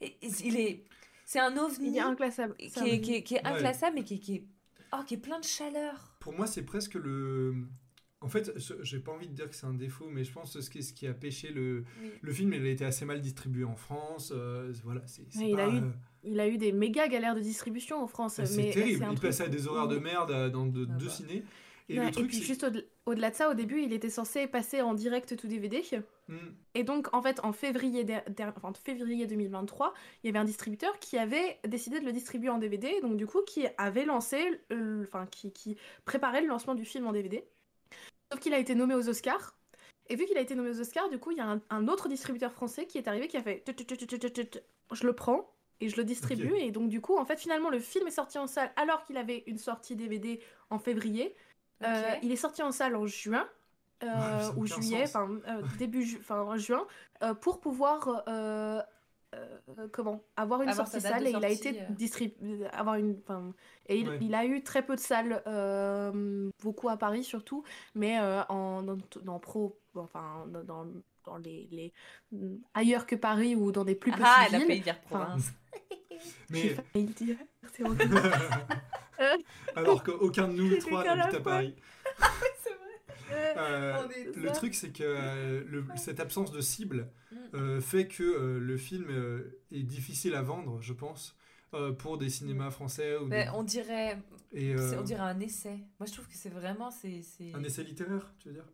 Et, 0.00 0.16
et 0.22 0.28
il 0.44 0.56
est, 0.58 0.84
c'est 1.26 1.40
un 1.40 1.56
ovni 1.56 1.88
il 1.88 1.96
est 1.96 2.00
inclassable. 2.00 2.54
qui 2.56 2.64
est, 2.66 2.78
ovni. 2.78 3.00
qui 3.00 3.14
est- 3.14 3.22
qui 3.22 3.34
est 3.34 3.42
Ouais. 3.42 3.52
inclassable, 3.52 3.96
mais 3.96 4.04
qui, 4.04 4.14
est- 4.14 4.18
qui 4.20 4.34
est, 4.36 4.44
oh, 4.92 5.02
qui 5.06 5.14
est 5.14 5.18
plein 5.18 5.40
de 5.40 5.44
chaleur. 5.44 6.16
Pour 6.20 6.32
moi, 6.32 6.46
c'est 6.46 6.64
presque 6.64 6.94
le. 6.94 7.66
En 8.24 8.28
fait, 8.28 8.52
je- 8.56 8.74
j'ai 8.82 8.98
pas 9.00 9.12
envie 9.12 9.28
de 9.28 9.34
dire 9.34 9.48
que 9.50 9.54
c'est 9.54 9.66
un 9.66 9.74
défaut, 9.74 10.06
mais 10.10 10.24
je 10.24 10.32
pense 10.32 10.54
que 10.54 10.60
ce 10.62 10.70
qui, 10.70 10.82
ce 10.82 10.92
qui 10.94 11.06
a 11.06 11.12
pêché 11.14 11.50
le, 11.50 11.84
Oui. 12.02 12.10
le 12.22 12.32
film, 12.32 12.52
il 12.54 12.64
a 12.66 12.70
été 12.70 12.84
assez 12.84 13.04
mal 13.04 13.20
distribué 13.20 13.64
en 13.64 13.76
France. 13.76 14.32
euh, 14.34 14.72
voilà, 14.82 15.02
c'est 15.06 15.22
c'est 15.30 15.40
Ouais, 15.40 15.50
il 15.50 15.60
a 15.60 15.66
pas, 15.66 15.72
eu 15.72 15.76
euh, 15.78 15.90
Il 16.24 16.40
a 16.40 16.48
eu 16.48 16.56
des 16.56 16.72
méga 16.72 17.06
galères 17.06 17.34
de 17.34 17.40
distribution 17.40 18.02
en 18.02 18.06
France. 18.06 18.40
c'est 18.42 18.56
mais 18.56 18.70
terrible. 18.70 19.06
Il 19.12 19.20
passait 19.20 19.44
à 19.44 19.48
des 19.48 19.68
horaires 19.68 19.88
de 19.88 19.98
merde 19.98 20.50
dans 20.50 20.66
de- 20.66 20.86
Ah 20.90 20.94
deux 20.94 21.06
bah. 21.06 21.10
ciné. 21.12 21.44
Et 21.90 21.98
Ouais, 21.98 22.04
le 22.04 22.08
et 22.08 22.12
truc, 22.12 22.28
puis 22.28 22.38
c'est- 22.38 22.44
juste 22.46 22.64
au- 22.64 23.10
au-delà 23.10 23.28
de 23.28 23.34
ça, 23.34 23.50
au 23.50 23.52
début, 23.52 23.82
il 23.82 23.92
était 23.92 24.08
censé 24.08 24.46
passer 24.46 24.80
en 24.80 24.94
direct 24.94 25.36
tout 25.36 25.46
DVD. 25.46 25.82
Hmm. 26.28 26.36
Et 26.74 26.82
donc, 26.82 27.14
en 27.14 27.20
fait, 27.20 27.40
en 27.44 27.52
février, 27.52 28.04
der- 28.04 28.24
der- 28.30 28.54
enfin, 28.56 28.70
en 28.70 28.72
février 28.72 29.26
2023, 29.26 29.92
il 30.22 30.28
y 30.28 30.30
avait 30.30 30.38
un 30.38 30.46
distributeur 30.46 30.98
qui 30.98 31.18
avait 31.18 31.58
décidé 31.68 32.00
de 32.00 32.06
le 32.06 32.12
distribuer 32.12 32.48
en 32.48 32.56
DVD, 32.56 32.88
donc 33.02 33.18
du 33.18 33.26
coup, 33.26 33.42
qui 33.46 33.66
avait 33.76 34.06
lancé, 34.06 34.38
euh, 34.72 35.02
enfin, 35.02 35.26
qui, 35.30 35.52
qui 35.52 35.76
préparait 36.06 36.40
le 36.40 36.48
lancement 36.48 36.74
du 36.74 36.86
film 36.86 37.06
en 37.06 37.12
DVD. 37.12 37.44
Sauf 38.34 38.40
qu'il 38.42 38.52
a 38.54 38.58
été 38.58 38.74
nommé 38.74 38.94
aux 38.96 39.08
Oscars. 39.08 39.54
Et 40.08 40.16
vu 40.16 40.26
qu'il 40.26 40.36
a 40.36 40.40
été 40.40 40.54
nommé 40.56 40.70
aux 40.70 40.80
Oscars, 40.80 41.08
du 41.08 41.18
coup, 41.18 41.30
il 41.30 41.38
y 41.38 41.40
a 41.40 41.46
un, 41.48 41.60
un 41.70 41.86
autre 41.88 42.08
distributeur 42.08 42.52
français 42.52 42.86
qui 42.86 42.98
est 42.98 43.06
arrivé 43.08 43.28
qui 43.28 43.36
a 43.36 43.42
fait 43.42 43.62
je 44.92 45.06
le 45.06 45.12
prends 45.12 45.50
et 45.80 45.88
je 45.88 45.96
le 45.96 46.02
distribue. 46.04 46.48
Et 46.58 46.72
donc, 46.72 46.88
du 46.88 47.00
coup, 47.00 47.16
en 47.16 47.24
fait, 47.24 47.38
finalement, 47.38 47.70
le 47.70 47.78
film 47.78 48.06
est 48.08 48.10
sorti 48.10 48.36
en 48.38 48.46
salle 48.48 48.72
alors 48.76 49.04
qu'il 49.04 49.16
avait 49.16 49.44
une 49.46 49.58
sortie 49.58 49.94
DVD 49.96 50.40
en 50.70 50.78
février. 50.78 51.34
Euh, 51.84 52.02
il 52.22 52.32
est 52.32 52.36
sorti 52.36 52.62
en 52.62 52.72
salle 52.72 52.96
en 52.96 53.06
juin 53.06 53.48
euh, 54.02 54.06
n'a 54.08 54.50
ou 54.56 54.66
juillet, 54.66 55.04
enfin 55.04 55.30
euh, 55.48 55.62
début 55.78 56.02
ju- 56.02 56.20
juin, 56.56 56.86
euh, 57.22 57.34
pour 57.34 57.60
pouvoir 57.60 58.24
comment? 59.92 60.22
Avoir 60.36 60.62
une 60.62 60.68
Avoir 60.68 60.86
sortie 60.88 61.06
de 61.06 61.26
et 61.26 61.30
il 61.30 61.44
a 61.44 61.50
été 61.50 61.80
euh. 61.80 61.84
distribué, 61.90 62.66
avoir 62.72 62.96
une, 62.96 63.16
enfin 63.22 63.52
et 63.86 63.98
il, 63.98 64.08
Ouais. 64.08 64.18
il 64.20 64.34
a 64.34 64.44
eu 64.46 64.62
très 64.62 64.84
peu 64.84 64.94
de 64.94 65.00
salles, 65.00 65.42
euh, 65.46 66.48
beaucoup 66.62 66.88
à 66.88 66.96
Paris 66.96 67.24
surtout, 67.24 67.64
mais 67.94 68.18
euh, 68.20 68.42
en 68.48 68.82
dans, 68.82 68.98
dans 69.22 69.38
pro, 69.38 69.78
enfin 69.94 70.44
dans, 70.48 70.64
dans, 70.64 70.86
dans 71.24 71.36
les, 71.38 71.68
les 71.70 71.92
ailleurs 72.74 73.06
que 73.06 73.16
Paris 73.16 73.54
ou 73.56 73.72
dans 73.72 73.84
des 73.84 73.94
plus 73.94 74.10
petites 74.12 74.24
Ah, 74.26 74.44
elle 74.48 74.54
a 74.54 74.58
villes. 74.58 74.66
failli 74.66 74.80
dire 74.80 74.96
Enfin, 75.06 75.24
province. 75.24 75.52
J'ai 76.50 76.76
Mais 76.94 77.02
dire. 77.02 77.36
Alors 79.76 80.02
qu'aucun 80.02 80.48
de 80.48 80.52
nous 80.54 80.76
trois 80.78 81.04
n'habite 81.04 81.34
à. 81.34 81.40
Paris. 81.40 81.74
Euh, 83.56 84.08
le 84.36 84.52
truc, 84.52 84.74
c'est 84.74 84.92
que 84.92 85.02
euh, 85.04 85.64
le- 85.66 85.84
cette 85.96 86.20
absence 86.20 86.50
de 86.52 86.60
cible 86.60 87.10
Mm. 87.30 87.36
euh, 87.54 87.80
fait 87.80 88.06
que 88.08 88.22
euh, 88.22 88.58
le 88.58 88.76
film 88.76 89.06
euh, 89.10 89.60
est 89.72 89.82
difficile 89.82 90.34
à 90.34 90.42
vendre, 90.42 90.80
je 90.80 90.92
pense, 90.92 91.36
euh, 91.74 91.92
pour 91.92 92.18
des 92.18 92.28
cinémas 92.30 92.70
français. 92.70 93.16
Ou 93.16 93.26
Mais 93.26 93.44
des- 93.44 93.50
on 93.50 93.62
dirait, 93.62 94.18
et, 94.52 94.74
euh, 94.74 94.98
on 94.98 95.02
dirait 95.02 95.20
un 95.22 95.40
essai. 95.40 95.78
Moi, 95.98 96.06
je 96.06 96.12
trouve 96.12 96.26
que 96.28 96.34
c'est 96.34 96.48
vraiment, 96.50 96.90
c'est, 96.90 97.22
un 97.54 97.62
essai 97.64 97.82
littéraire, 97.84 98.32
tu 98.38 98.48
veux 98.48 98.54
dire? 98.54 98.66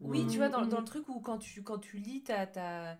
Ou, 0.00 0.10
Oui, 0.10 0.26
tu 0.30 0.36
vois, 0.36 0.48
dans, 0.50 0.64
Mm, 0.64 0.68
dans 0.68 0.76
mm. 0.76 0.80
le 0.80 0.86
truc 0.86 1.08
où 1.08 1.20
quand 1.20 1.38
tu, 1.38 1.62
quand 1.62 1.78
tu 1.78 1.96
lis, 1.96 2.22
t'as- 2.22 2.46
t'as- 2.46 2.98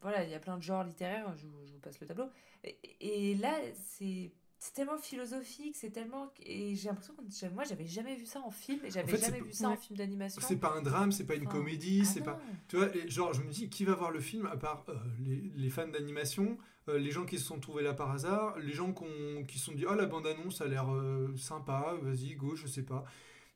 voilà, 0.00 0.24
il 0.24 0.30
y 0.30 0.34
a 0.34 0.38
plein 0.38 0.56
de 0.56 0.62
genres 0.62 0.84
littéraires, 0.84 1.34
je, 1.36 1.46
vous- 1.46 1.66
je 1.66 1.72
vous 1.72 1.80
passe 1.80 1.98
le 2.00 2.06
tableau. 2.06 2.28
Et, 2.64 2.78
et 3.00 3.34
là, 3.36 3.52
c'est, 3.74 4.32
c'est 4.58 4.74
tellement 4.74 4.98
philosophique, 4.98 5.76
c'est 5.76 5.90
tellement... 5.90 6.32
Et 6.40 6.74
j'ai 6.76 6.88
l'impression 6.88 7.14
que 7.14 7.54
moi, 7.54 7.64
j'avais 7.64 7.86
jamais 7.86 8.16
vu 8.16 8.26
ça 8.26 8.40
en 8.40 8.50
film, 8.50 8.80
et 8.84 8.90
j'avais 8.90 9.10
fait, 9.12 9.16
c'est 9.18 9.26
jamais 9.26 9.38
pas- 9.38 9.44
vu 9.46 9.52
ça 9.52 9.68
en 9.68 9.76
film 9.76 9.96
d'animation. 9.98 10.42
C'est 10.44 10.56
pas 10.56 10.72
un 10.76 10.82
drame, 10.82 11.12
c'est 11.12 11.26
pas 11.26 11.34
une 11.36 11.46
Enfin, 11.46 11.58
comédie, 11.58 12.00
ah 12.02 12.04
c'est 12.06 12.22
pas. 12.22 12.40
Tu 12.68 12.76
vois, 12.76 12.94
et 12.96 13.08
genre, 13.08 13.32
je 13.32 13.42
me 13.42 13.50
dis, 13.50 13.68
qui 13.70 13.84
va 13.84 13.94
voir 13.94 14.10
le 14.10 14.20
film 14.20 14.46
à 14.46 14.56
part 14.56 14.84
euh, 14.88 14.94
les, 15.20 15.36
les 15.54 15.70
fans 15.70 15.86
d'animation, 15.88 16.58
euh, 16.88 16.98
les 16.98 17.10
gens 17.10 17.24
qui 17.24 17.38
se 17.38 17.44
sont 17.44 17.60
trouvés 17.60 17.82
là 17.82 17.94
par 17.94 18.10
hasard, 18.10 18.58
les 18.58 18.72
gens 18.72 18.92
qu'on- 18.92 19.44
qui 19.46 19.58
se 19.58 19.66
sont 19.66 19.72
dit, 19.74 19.86
oh 19.86 19.94
la 19.94 20.06
bande-annonce 20.06 20.60
a 20.60 20.66
l'air 20.66 20.92
euh, 20.92 21.34
sympa, 21.36 21.94
vas-y, 22.02 22.34
go, 22.34 22.56
je 22.56 22.66
sais 22.66 22.84
pas. 22.84 23.04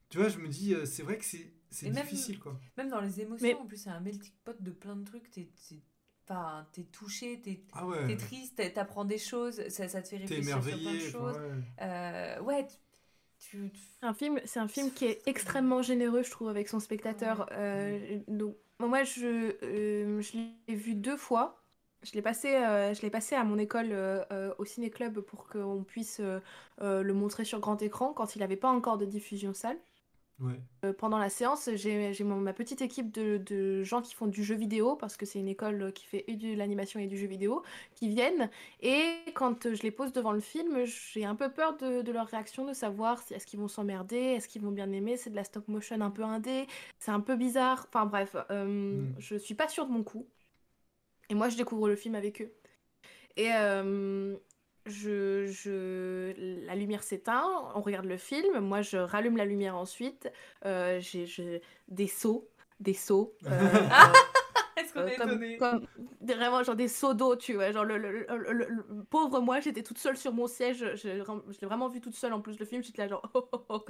Tu 0.09 0.19
vois, 0.19 0.29
je 0.29 0.39
me 0.39 0.49
dis, 0.49 0.75
euh, 0.75 0.85
c'est 0.85 1.03
vrai 1.03 1.19
que 1.19 1.25
c'est 1.25 1.53
c'est 1.71 1.87
Et 1.87 1.91
même- 1.91 2.05
difficile, 2.05 2.39
quoi. 2.39 2.61
Même 2.77 2.91
dans 2.91 3.01
les 3.01 3.23
émotions, 3.23 3.47
Mais- 3.47 3.55
en 3.55 3.65
plus, 3.65 3.79
c'est 3.79 3.89
un 3.89 4.01
melting 4.01 4.31
pot 4.45 4.55
de 4.61 4.71
plein 4.73 4.95
de 4.95 5.05
trucs. 5.05 5.31
T'es, 5.31 5.49
t'es, 5.69 5.81
enfin, 6.33 6.67
t'es 6.73 6.83
touché, 6.85 7.41
t'es, 7.43 7.61
Ah 7.73 7.87
ouais. 7.87 8.07
t'es 8.07 8.17
triste, 8.17 8.63
t'apprends 8.75 9.05
des 9.05 9.19
choses, 9.19 9.67
ça, 9.69 9.89
ça 9.89 10.03
te 10.03 10.09
fait 10.09 10.17
T'es 10.17 10.35
réfléchir 10.35 10.63
sur 10.63 10.63
plein 10.63 10.95
de 10.95 10.99
émerveillé. 10.99 11.11
choses. 11.11 11.37
ouais. 11.37 11.63
Euh, 11.83 12.41
ouais, 12.43 12.67
tu... 13.39 13.71
tu- 13.73 13.81
Un 14.03 14.15
film, 14.15 14.41
c'est 14.45 14.61
un 14.61 14.69
film 14.69 14.91
qui 14.93 15.05
est 15.07 15.23
extrêmement 15.27 15.83
généreux, 15.83 16.23
je 16.23 16.31
trouve, 16.31 16.49
avec 16.49 16.69
son 16.69 16.81
spectateur. 16.81 17.49
Euh, 17.53 18.19
donc, 18.29 18.57
moi, 18.81 19.05
je, 19.05 19.55
euh, 19.65 20.21
je 20.21 20.33
l'ai 20.69 20.75
vu 20.75 20.95
deux 20.95 21.17
fois. 21.17 21.59
Je 22.03 22.13
l'ai 22.15 22.23
passé, 22.23 22.49
euh, 22.57 22.95
je 22.95 23.03
l'ai 23.03 23.11
passé 23.11 23.37
à 23.37 23.45
mon 23.45 23.59
école 23.59 23.89
euh, 23.93 24.53
au 24.59 24.65
ciné-club 24.65 25.21
pour 25.21 25.47
qu'on 25.49 25.85
puisse 25.85 26.19
euh, 26.21 26.41
euh, 26.81 27.03
le 27.03 27.15
montrer 27.15 27.45
sur 27.45 27.61
grand 27.61 27.81
écran 27.81 28.13
quand 28.13 28.35
il 28.35 28.41
n'avait 28.41 28.57
pas 28.57 28.71
encore 28.71 28.99
de 28.99 29.07
diffusion 29.07 29.55
salle. 29.55 29.79
Ouais. 30.43 30.61
Euh, 30.85 30.93
pendant 30.93 31.19
la 31.19 31.29
séance, 31.29 31.71
j'ai 31.75 32.13
ma 32.25 32.53
petite 32.53 32.83
équipe 32.83 33.13
de, 33.13 33.39
de 33.39 33.85
gens 33.85 34.03
qui 34.03 34.15
font 34.15 34.27
du 34.27 34.43
jeu 34.43 34.57
vidéo, 34.57 34.97
parce 34.97 35.17
que 35.17 35.25
c'est 35.25 35.39
une 35.39 35.47
école 35.49 35.93
qui 35.93 36.05
fait 36.05 36.25
et 36.27 36.35
de 36.37 36.55
l'animation 36.57 36.99
et 36.99 37.07
du 37.07 37.17
jeu 37.17 37.29
vidéo, 37.29 37.63
qui 37.95 38.09
viennent. 38.09 38.51
Et 38.81 39.05
quand 39.35 39.73
je 39.75 39.83
les 39.83 39.93
pose 39.93 40.13
devant 40.13 40.33
le 40.33 40.41
film, 40.41 40.85
j'ai 40.85 41.25
un 41.25 41.37
peu 41.37 41.51
peur 41.53 41.77
de, 41.77 42.03
de 42.03 42.13
leur 42.13 42.27
réaction, 42.27 42.65
de 42.65 42.73
savoir 42.73 43.23
si 43.23 43.35
est-ce 43.35 43.47
qu'ils 43.47 43.61
vont 43.61 43.69
s'emmerder, 43.69 44.17
est-ce 44.17 44.49
qu'ils 44.49 44.63
vont 44.63 44.73
bien 44.73 44.91
aimer, 44.93 45.17
c'est 45.17 45.31
de 45.31 45.37
la 45.37 45.45
stop 45.45 45.69
motion 45.69 46.01
un 46.01 46.11
peu 46.11 46.25
indé, 46.25 46.67
c'est 46.99 47.13
un 47.13 47.21
peu 47.21 47.37
bizarre. 47.37 47.87
Enfin 47.89 48.07
bref, 48.07 48.35
euh, 48.51 48.65
Mm. 48.67 49.15
je 49.19 49.37
suis 49.37 49.55
pas 49.55 49.69
sûre 49.69 49.87
de 49.87 49.93
mon 49.93 50.03
coup. 50.03 50.27
Et 51.29 51.35
moi, 51.35 51.49
je 51.49 51.57
découvre 51.57 51.89
le 51.89 51.97
film 51.97 52.15
avec 52.15 52.43
eux. 52.43 52.53
Et 53.37 53.53
euh, 53.55 54.37
je, 54.87 55.47
je- 55.47 56.33
la 56.67 56.75
lumière 56.75 57.03
s'éteint, 57.03 57.45
on 57.75 57.81
regarde 57.81 58.07
le 58.07 58.17
film, 58.17 58.61
moi 58.61 58.83
je 58.83 58.97
rallume 58.99 59.37
la 59.37 59.45
lumière 59.45 59.77
ensuite, 59.77 60.31
euh, 60.65 60.99
j'ai 61.01 61.27
j'ai 61.27 61.63
des 61.89 62.07
sauts, 62.09 62.49
des 62.81 62.95
sauts. 62.95 63.35
euh, 63.47 63.51
Est-ce 64.77 64.95
qu'on 64.95 65.01
Euh, 65.01 65.07
est 65.09 65.57
comme, 65.59 65.87
vraiment 66.23 66.63
genre 66.63 66.75
des 66.75 66.89
seaux 66.89 67.13
d'eau, 67.13 67.37
tu 67.37 67.55
vois. 67.55 67.73
Genre 67.73 67.85
le, 67.85 67.99
le- 67.99 68.11
le- 68.27 68.53
le- 68.53 68.67
le- 68.69 69.05
pauvre 69.11 69.41
moi, 69.41 69.61
j'étais 69.61 69.83
toute 69.83 69.99
seule 69.99 70.17
sur 70.17 70.33
mon 70.33 70.47
siège. 70.47 70.79
Je, 70.95 70.97
je 70.97 71.09
l'ai 71.61 71.67
vraiment 71.67 71.89
vu 71.89 72.01
toute 72.01 72.15
seule 72.15 72.33
en 72.33 72.41
plus 72.41 72.59
le 72.59 72.65
film. 72.65 72.83
J'étais 72.83 73.03
là 73.03 73.09
genre. 73.09 73.23
oh, 73.35 73.47
oh, 73.53 73.65
oh. 73.69 73.85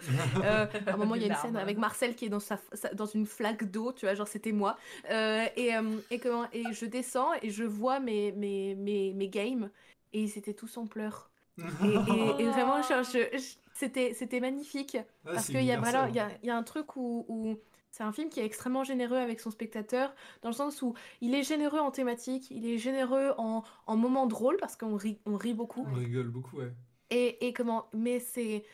Euh, 0.44 0.66
à 0.86 0.92
un 0.92 0.96
moment, 0.96 1.14
il 1.14 1.22
y 1.22 1.24
a 1.24 1.28
une 1.28 1.34
scène 1.36 1.56
avec 1.56 1.78
Marcel 1.78 2.16
qui 2.16 2.26
est 2.26 2.28
dans, 2.28 2.40
sa, 2.40 2.58
sa- 2.72 2.92
dans 2.94 3.06
une 3.06 3.26
flaque 3.26 3.64
d'eau, 3.70 3.92
tu 3.92 4.06
vois, 4.06 4.14
genre 4.14 4.26
c'était 4.28 4.52
moi. 4.52 4.76
Euh, 5.10 5.46
et, 5.56 5.74
euh, 5.74 5.82
et, 6.10 6.18
comment, 6.18 6.46
et 6.52 6.64
je 6.72 6.84
descends 6.86 7.30
et 7.42 7.50
je 7.50 7.64
vois 7.64 8.00
mes, 8.00 8.32
mes, 8.32 8.74
mes, 8.74 9.12
mes 9.14 9.28
games 9.28 9.70
et 10.12 10.22
ils 10.22 10.38
étaient 10.38 10.54
tous 10.54 10.76
en 10.76 10.86
pleurs. 10.86 11.30
Et, 11.58 11.62
et- 11.86 12.42
et 12.42 12.48
vraiment, 12.48 12.80
je- 12.82 13.02
je- 13.12 13.38
je- 13.38 13.56
c'était 13.74 14.14
c'était 14.14 14.40
magnifique. 14.40 14.96
Ah, 15.26 15.30
Parce 15.34 15.46
qu'il 15.48 15.62
y 15.64 15.70
a, 15.72 15.76
voilà, 15.78 16.08
y 16.08 16.18
a, 16.18 16.30
il 16.42 16.46
y 16.46 16.50
a 16.50 16.56
un 16.56 16.62
truc 16.62 16.96
où, 16.96 17.24
où 17.28 17.58
c'est 17.90 18.02
un 18.04 18.12
film 18.12 18.30
qui 18.30 18.40
est 18.40 18.44
extrêmement 18.46 18.84
généreux 18.84 19.18
avec 19.18 19.38
son 19.40 19.50
spectateur, 19.50 20.14
dans 20.42 20.48
le 20.48 20.54
sens 20.54 20.80
où 20.82 20.94
il 21.20 21.34
est 21.34 21.42
généreux 21.42 21.78
en 21.80 21.90
thématique, 21.90 22.50
il 22.50 22.64
est 22.66 22.78
généreux 22.78 23.32
en, 23.36 23.62
en 23.86 23.96
moments 23.96 24.26
drôles, 24.26 24.56
parce 24.58 24.76
qu'on 24.76 24.96
rit, 24.96 25.18
on 25.26 25.36
rit 25.36 25.54
beaucoup. 25.54 25.86
On 25.90 25.94
rigole 25.94 26.28
beaucoup, 26.28 26.56
ouais. 26.58 26.72
Et, 27.10 27.46
et 27.46 27.52
comment 27.52 27.86
Mais 27.92 28.18
c'est 28.18 28.64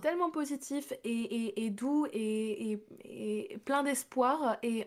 tellement 0.00 0.30
positif 0.30 0.92
et, 1.04 1.10
et, 1.10 1.64
et 1.64 1.70
doux 1.70 2.06
et, 2.12 2.72
et, 2.72 3.52
et 3.54 3.58
plein 3.58 3.82
d'espoir. 3.82 4.56
Et 4.62 4.86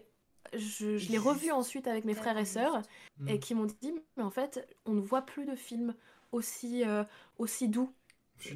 je, 0.54 0.98
je 0.98 1.12
l'ai 1.12 1.18
revu 1.18 1.52
ensuite 1.52 1.88
avec 1.88 2.06
mes 2.06 2.16
frères 2.16 2.38
et 2.38 2.46
sœurs. 2.46 2.82
Mm. 3.20 3.28
et 3.28 3.40
qui 3.40 3.56
m'ont 3.56 3.66
dit, 3.66 3.94
mais 4.18 4.24
en 4.24 4.30
fait, 4.30 4.68
on 4.86 4.94
ne 4.94 5.02
voit 5.02 5.24
plus 5.26 5.46
de 5.46 5.56
films 5.56 5.96
aussi, 6.32 6.84
euh, 6.86 7.04
aussi 7.38 7.68
doux 7.70 7.92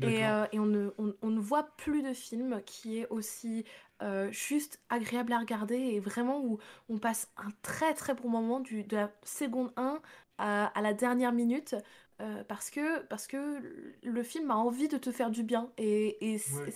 et, 0.02 0.26
euh, 0.26 0.46
et 0.52 0.60
on, 0.60 0.66
ne, 0.66 0.92
on, 0.98 1.14
on 1.22 1.30
ne 1.30 1.40
voit 1.40 1.64
plus 1.78 2.04
de 2.04 2.14
film 2.14 2.62
qui 2.66 3.00
est 3.00 3.08
aussi 3.10 3.66
euh, 4.02 4.32
juste 4.32 4.80
agréable 4.90 5.34
à 5.34 5.40
regarder 5.40 5.78
et 5.78 6.00
vraiment 6.00 6.42
où 6.44 6.60
on 6.90 6.98
passe 7.00 7.30
un 7.38 7.50
très 7.62 7.94
très 7.94 8.14
bon 8.14 8.30
moment 8.30 8.60
du, 8.60 8.84
de 8.84 8.96
la 8.96 9.12
seconde 9.24 9.72
1 9.78 10.02
à, 10.38 10.68
à 10.68 10.82
la 10.82 10.94
dernière 10.94 11.32
minute 11.34 11.76
euh, 12.22 12.44
parce, 12.46 12.70
que, 12.70 13.00
parce 13.06 13.28
que 13.28 13.62
le 14.04 14.24
film 14.24 14.52
a 14.52 14.56
envie 14.56 14.88
de 14.88 14.98
te 14.98 15.12
faire 15.12 15.32
du 15.32 15.44
bien 15.44 15.72
et, 15.78 16.34
et 16.34 16.38
c'est 16.38 16.66
Ouais. 16.66 16.74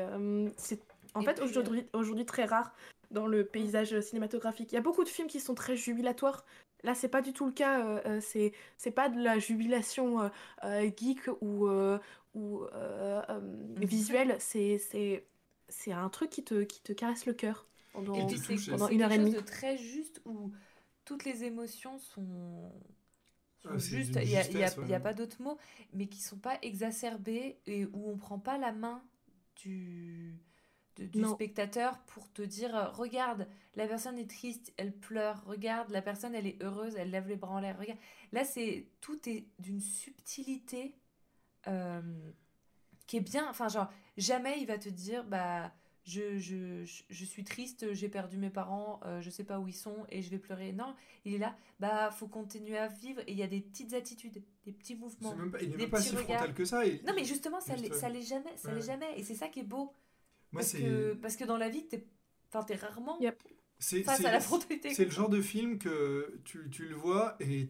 euh, 0.00 0.48
en 1.14 1.20
Et 1.20 1.24
fait 1.24 1.40
aujourd'hui 1.40 1.86
aujourd'hui 1.92 2.26
très 2.26 2.44
rare 2.44 2.72
dans 3.10 3.26
le 3.26 3.44
paysage 3.44 3.98
cinématographique. 4.00 4.72
Il 4.72 4.74
y 4.76 4.78
a 4.78 4.82
beaucoup 4.82 5.04
de 5.04 5.08
films 5.08 5.28
qui 5.28 5.40
sont 5.40 5.54
très 5.54 5.76
jubilatoires. 5.76 6.44
Là, 6.82 6.94
c'est 6.94 7.08
pas 7.08 7.22
du 7.22 7.32
tout 7.32 7.46
le 7.46 7.52
cas. 7.52 7.84
euh, 7.86 8.00
euh, 8.06 8.20
c'est 8.20 8.52
c'est 8.78 8.90
pas 8.92 9.08
de 9.08 9.20
la 9.22 9.38
jubilation 9.38 10.22
euh, 10.22 10.28
euh, 10.64 10.90
geek 10.96 11.20
ou, 11.40 11.66
euh, 11.68 11.98
ou 12.34 12.64
visuelle. 13.76 14.36
C'est 14.40 14.78
c'est 14.78 15.26
c'est 15.68 15.92
un 15.92 16.08
truc 16.08 16.30
qui 16.30 16.44
te 16.44 16.62
qui 16.64 16.80
te 16.82 16.92
caresse 16.92 17.26
le 17.26 17.32
cœur 17.34 17.66
pendant, 17.92 18.14
Et 18.14 18.24
puis 18.26 18.38
c'est 18.38 18.56
c'est 18.58 18.76
une 18.90 19.02
heure 19.02 19.12
et 19.12 19.18
chose 19.18 19.18
demie. 19.18 19.36
de 19.36 19.40
très 19.40 19.76
juste 19.78 20.20
où 20.24 20.52
toutes 21.04 21.24
les 21.24 21.44
émotions 21.44 21.98
sont, 21.98 22.72
Ah, 23.64 23.78
c'est 23.78 23.96
justes. 23.96 24.16
d'une 24.16 24.22
Il 24.22 24.28
n'y 24.28 24.36
a, 24.36 24.50
y 24.52 24.64
a- 24.64 24.76
ouais. 24.76 24.84
il 24.84 24.88
y 24.88 24.94
a 24.94 25.00
pas 25.00 25.14
d'autres 25.14 25.42
mots, 25.42 25.58
mais 25.92 26.06
qui 26.08 26.20
sont 26.22 26.38
pas 26.38 26.58
exacerbées 26.62 27.58
et 27.66 27.86
où 27.86 28.10
on 28.10 28.16
prend 28.18 28.38
pas 28.38 28.58
la 28.58 28.72
main 28.72 29.02
du, 29.56 30.38
de- 30.96 31.06
du 31.06 31.20
Non. 31.20 31.34
spectateur 31.34 31.98
pour 32.06 32.30
te 32.32 32.42
dire 32.42 32.74
euh, 32.76 32.88
regarde, 32.90 33.46
la 33.76 33.86
personne 33.86 34.18
est 34.18 34.28
triste, 34.28 34.72
elle 34.76 34.92
pleure, 34.92 35.44
regarde, 35.46 35.90
la 35.90 36.02
personne 36.02 36.34
elle 36.34 36.46
est 36.46 36.60
heureuse, 36.62 36.94
elle 36.96 37.10
lève 37.10 37.28
les 37.28 37.36
bras 37.36 37.52
en 37.54 37.60
l'air. 37.60 37.78
Regarde. 37.78 37.98
Là, 38.32 38.44
c'est 38.44 38.86
tout 39.00 39.28
est 39.28 39.46
d'une 39.58 39.80
subtilité 39.80 40.96
euh, 41.68 42.00
qui 43.06 43.16
est 43.16 43.20
bien. 43.20 43.48
Enfin, 43.48 43.68
genre, 43.68 43.90
jamais 44.16 44.60
il 44.60 44.66
va 44.66 44.78
te 44.78 44.88
dire 44.88 45.24
bah 45.24 45.72
je, 46.04 46.38
je, 46.38 46.84
je, 46.86 47.02
je 47.10 47.24
suis 47.24 47.44
triste, 47.44 47.92
j'ai 47.92 48.08
perdu 48.08 48.38
mes 48.38 48.48
parents, 48.50 49.00
euh, 49.04 49.20
je 49.20 49.28
sais 49.30 49.44
pas 49.44 49.60
où 49.60 49.68
ils 49.68 49.74
sont 49.74 50.06
et 50.08 50.22
je 50.22 50.30
vais 50.30 50.38
pleurer. 50.38 50.72
Non, 50.72 50.94
il 51.24 51.34
est 51.34 51.38
là, 51.38 51.54
bah 51.78 52.10
faut 52.10 52.26
continuer 52.26 52.78
à 52.78 52.88
vivre 52.88 53.20
et 53.26 53.32
il 53.32 53.38
y 53.38 53.42
a 53.42 53.46
des 53.46 53.60
petites 53.60 53.92
attitudes, 53.92 54.42
des 54.64 54.72
petits 54.72 54.96
mouvements. 54.96 55.30
C'est 55.30 55.36
même 55.36 55.50
pas- 55.52 55.60
il 55.62 55.68
n'est 55.68 55.76
des 55.76 55.82
même 55.82 55.90
pas 55.90 56.00
si 56.00 56.16
regards. 56.16 56.38
frontal 56.38 56.54
que 56.54 56.64
ça. 56.64 56.84
et- 56.86 57.02
Non 57.06 57.12
mais 57.14 57.24
justement, 57.24 57.60
ça 57.60 57.74
Juste, 57.74 57.84
l'est 57.84 57.94
ouais. 57.94 58.00
ça 58.00 58.08
l'est 58.08 58.22
jamais, 58.22 58.56
ça 58.56 58.68
Ouais. 58.70 58.74
l'est 58.76 58.86
jamais 58.86 59.18
et 59.18 59.22
c'est 59.22 59.34
ça 59.34 59.48
qui 59.48 59.60
est 59.60 59.64
beau. 59.64 59.92
Moi, 60.52 60.60
parce, 60.62 60.66
c'est 60.72 60.80
que, 60.80 61.14
parce 61.14 61.36
que 61.36 61.44
dans 61.44 61.56
la 61.58 61.68
vie, 61.68 61.86
t'es 61.86 62.06
enfin, 62.52 62.64
t'es 62.64 62.74
rarement 62.74 63.18
Yep. 63.20 63.42
c'est- 63.78 64.02
face 64.02 64.20
c'est- 64.20 64.26
à 64.26 64.32
la 64.32 64.40
frontalité. 64.40 64.92
C'est 64.94 65.04
le 65.04 65.10
genre 65.10 65.28
de 65.28 65.40
film 65.40 65.78
que 65.78 66.40
tu, 66.44 66.68
tu 66.70 66.86
le 66.88 66.94
vois 66.96 67.36
et 67.40 67.68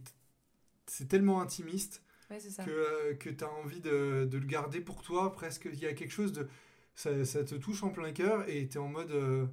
c'est 0.86 1.08
tellement 1.08 1.40
intimiste 1.42 2.02
Ouais, 2.30 2.40
c'est 2.40 2.50
ça. 2.50 2.64
que, 2.64 2.70
euh, 2.70 3.14
que 3.14 3.28
tu 3.30 3.44
as 3.44 3.50
envie 3.52 3.80
de, 3.80 4.24
de 4.30 4.38
le 4.38 4.46
garder 4.46 4.80
pour 4.80 5.02
toi. 5.02 5.32
Presque, 5.32 5.68
il 5.72 5.78
y 5.80 5.86
a 5.86 5.92
quelque 5.94 6.12
chose 6.12 6.32
de. 6.32 6.48
Ça, 6.94 7.24
ça 7.24 7.44
te 7.44 7.54
touche 7.54 7.82
en 7.82 7.90
plein 7.90 8.12
cœur 8.12 8.48
et 8.48 8.68
tu 8.68 8.76
es 8.76 8.80
en 8.80 8.88
mode. 8.88 9.10
euh, 9.10 9.46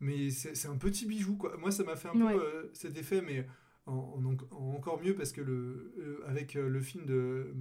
mais 0.00 0.30
c'est 0.30 0.54
c'est 0.54 0.68
un 0.68 0.76
petit 0.78 1.06
bijou, 1.06 1.36
quoi. 1.36 1.56
Moi, 1.58 1.70
ça 1.70 1.84
m'a 1.84 1.96
fait 1.96 2.08
un 2.08 2.20
Ouais. 2.20 2.34
peu 2.34 2.40
euh, 2.42 2.70
cet 2.74 2.96
effet, 2.96 3.20
mais 3.22 3.46
en, 3.86 3.92
en 3.94 4.24
en- 4.24 4.36
en 4.56 4.74
encore 4.76 5.00
mieux 5.02 5.14
parce 5.14 5.32
que 5.32 5.40
le, 5.42 5.92
euh, 5.98 6.22
avec 6.26 6.54
le 6.54 6.80
film 6.80 7.04
de. 7.06 7.52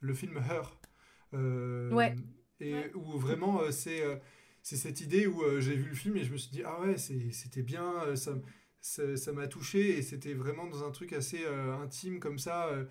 Le 0.00 0.14
film 0.14 0.36
Her. 0.38 0.62
euh, 1.34 1.90
Ouais. 1.92 2.14
Et 2.60 2.74
Ouais. 2.74 2.92
où 2.94 3.18
vraiment, 3.18 3.62
euh, 3.62 3.70
c'est. 3.70 4.02
C'est 4.62 4.76
cette 4.76 5.00
idée 5.00 5.26
où 5.26 5.42
euh, 5.42 5.60
j'ai 5.60 5.76
vu 5.76 5.88
le 5.90 5.94
film 5.94 6.16
et 6.16 6.24
je 6.24 6.32
me 6.32 6.36
suis 6.38 6.50
dit 6.50 6.62
ah 6.64 6.80
ouais 6.80 6.96
c'est- 6.98 7.32
c'était 7.32 7.62
bien 7.62 8.02
euh, 8.04 8.16
ça 8.16 8.32
ça 8.80 9.32
m'a 9.32 9.46
touché 9.46 9.98
et 9.98 10.02
c'était 10.02 10.34
vraiment 10.34 10.66
dans 10.66 10.84
un 10.84 10.90
truc 10.90 11.12
assez 11.12 11.44
euh, 11.44 11.74
intime 11.76 12.18
comme 12.20 12.38
ça 12.38 12.66
euh, 12.68 12.84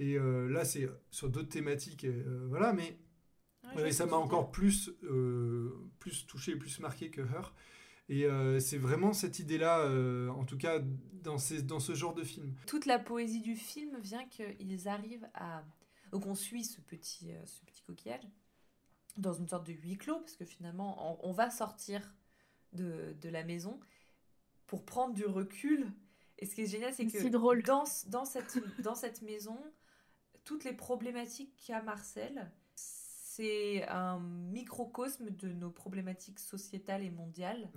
et 0.00 0.16
euh, 0.18 0.48
là 0.48 0.64
c'est 0.64 0.88
sur 1.10 1.28
d'autres 1.30 1.48
thématiques 1.48 2.04
euh, 2.04 2.46
voilà 2.48 2.72
mais 2.72 2.98
Ouais, 3.76 3.92
ça 3.92 4.06
m'a 4.06 4.16
encore 4.16 4.50
plus 4.50 4.90
euh, 5.04 5.70
plus 5.98 6.26
touché 6.26 6.56
plus 6.56 6.80
marqué 6.80 7.10
que 7.10 7.20
Her 7.20 7.52
et 8.08 8.24
euh, 8.24 8.60
c'est 8.60 8.78
vraiment 8.78 9.12
cette 9.12 9.38
idée 9.40 9.58
là 9.58 9.86
en 10.30 10.44
tout 10.44 10.56
cas 10.56 10.80
dans 11.22 11.36
ces 11.38 11.62
dans 11.62 11.80
ce 11.80 11.94
genre 11.94 12.14
de 12.14 12.24
film 12.24 12.54
toute 12.66 12.86
la 12.86 12.98
poésie 12.98 13.40
du 13.40 13.56
film 13.56 13.98
vient 14.00 14.26
qu'ils 14.26 14.88
arrivent 14.88 15.28
à. 15.34 15.64
Donc 16.12 16.26
on 16.26 16.34
suit 16.34 16.64
ce 16.64 16.80
petit, 16.80 17.32
euh, 17.32 17.44
ce 17.44 17.62
petit 17.66 17.82
coquillage 17.82 18.24
dans 19.18 19.32
une 19.32 19.48
sorte 19.48 19.66
de 19.66 19.72
huis 19.72 19.98
clos, 19.98 20.20
parce 20.20 20.36
que 20.36 20.44
finalement 20.44 21.22
on, 21.22 21.30
on 21.30 21.32
va 21.32 21.50
sortir 21.50 22.14
de, 22.72 23.14
de 23.20 23.28
la 23.28 23.44
maison 23.44 23.78
pour 24.66 24.84
prendre 24.84 25.14
du 25.14 25.26
recul. 25.26 25.92
Et 26.38 26.46
ce 26.46 26.54
qui 26.54 26.62
est 26.62 26.66
génial, 26.66 26.94
c'est 26.94 27.06
que 27.06 27.28
drôle. 27.28 27.62
Dans, 27.62 27.84
dans, 28.06 28.24
cette, 28.24 28.58
dans 28.82 28.94
cette 28.94 29.22
maison, 29.22 29.58
toutes 30.44 30.64
les 30.64 30.72
problématiques 30.72 31.54
qu'a 31.66 31.82
Marcel, 31.82 32.50
c'est 32.74 33.86
un 33.88 34.20
microcosme 34.20 35.30
de 35.30 35.52
nos 35.52 35.70
problématiques 35.70 36.38
sociétales 36.38 37.02
et 37.02 37.10
mondiales 37.10 37.70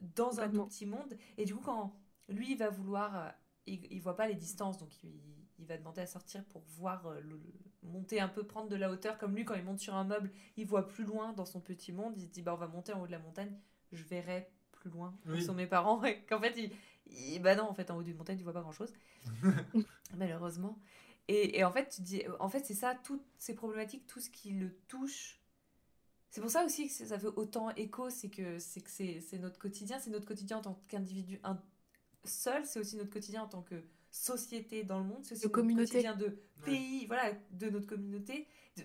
dans 0.00 0.40
un 0.40 0.48
tout 0.48 0.64
petit 0.66 0.86
monde. 0.86 1.16
Et 1.36 1.44
du 1.44 1.54
coup, 1.54 1.62
quand 1.62 1.94
lui, 2.28 2.52
il 2.52 2.58
va 2.58 2.68
vouloir, 2.68 3.16
euh, 3.16 3.30
il, 3.66 3.86
il 3.92 4.00
voit 4.00 4.16
pas 4.16 4.28
les 4.28 4.34
distances, 4.34 4.78
donc 4.78 4.90
il, 5.02 5.20
il 5.58 5.66
va 5.66 5.76
demander 5.76 6.00
à 6.02 6.06
sortir 6.06 6.44
pour 6.46 6.62
voir, 6.62 7.06
euh, 7.06 7.20
le, 7.20 7.30
le- 7.36 7.88
monter 7.88 8.20
un 8.20 8.28
peu, 8.28 8.44
prendre 8.46 8.68
de 8.68 8.76
la 8.76 8.90
hauteur. 8.90 9.18
Comme 9.18 9.34
lui, 9.34 9.44
quand 9.44 9.54
il 9.54 9.64
monte 9.64 9.80
sur 9.80 9.94
un 9.94 10.04
meuble, 10.04 10.30
il 10.56 10.66
voit 10.66 10.86
plus 10.88 11.04
loin 11.04 11.32
dans 11.32 11.44
son 11.46 11.60
petit 11.60 11.92
monde. 11.92 12.14
Il 12.16 12.22
se 12.24 12.28
dit, 12.28 12.42
bah, 12.42 12.54
on 12.54 12.58
va 12.58 12.66
monter 12.68 12.92
en 12.92 13.02
haut 13.02 13.06
de 13.06 13.12
la 13.12 13.18
montagne, 13.18 13.52
je 13.92 14.02
verrai 14.04 14.50
plus 14.72 14.90
loin 14.90 15.14
où 15.26 15.30
Oui. 15.32 15.42
sont 15.42 15.54
mes 15.54 15.66
parents? 15.66 16.02
Et 16.04 16.22
qu'en 16.24 16.40
fait, 16.40 16.54
il, 16.56 16.72
il- 17.06 17.40
bah 17.42 17.54
non, 17.56 17.64
en 17.64 17.74
fait, 17.74 17.90
en 17.90 17.96
haut 17.96 18.02
d'une 18.02 18.16
montagne, 18.16 18.36
tu 18.38 18.44
vois 18.44 18.52
pas 18.52 18.62
grand 18.62 18.72
chose. 18.72 18.92
Malheureusement. 20.16 20.78
Et, 21.28 21.58
et 21.58 21.64
en 21.64 21.70
fait, 21.72 21.88
tu 21.88 22.02
dis, 22.02 22.22
en 22.40 22.48
fait, 22.48 22.64
c'est 22.64 22.74
ça, 22.74 22.94
toutes 23.04 23.24
ces 23.38 23.54
problématiques, 23.54 24.06
tout 24.06 24.20
ce 24.20 24.30
qui 24.30 24.50
le 24.52 24.72
touche. 24.88 25.40
C'est 26.30 26.40
pour 26.40 26.50
ça 26.50 26.64
aussi 26.64 26.88
que 26.88 26.92
ça 26.92 27.18
fait 27.18 27.26
autant 27.26 27.70
écho, 27.70 28.10
c'est 28.10 28.28
que 28.28 28.58
c'est 28.58 28.80
que 28.82 28.90
c'est 28.90 29.20
c'est 29.20 29.38
notre 29.38 29.58
quotidien, 29.58 29.98
c'est 29.98 30.10
notre 30.10 30.26
quotidien 30.26 30.58
en 30.58 30.62
tant 30.62 30.82
qu'individu 30.88 31.40
un- 31.42 31.60
seul, 32.24 32.66
c'est 32.66 32.80
aussi 32.80 32.96
notre 32.96 33.10
quotidien 33.10 33.42
en 33.42 33.48
tant 33.48 33.62
que 33.62 33.82
société 34.10 34.84
dans 34.84 34.98
le 34.98 35.04
monde, 35.04 35.24
c'est 35.24 35.32
aussi 35.34 35.42
De 35.42 35.46
notre 35.48 35.54
communauté. 35.54 35.90
quotidien 35.90 36.16
de 36.16 36.38
pays, 36.64 37.06
voilà, 37.06 37.32
de 37.50 37.70
notre 37.70 37.86
communauté. 37.86 38.46
De- 38.76 38.82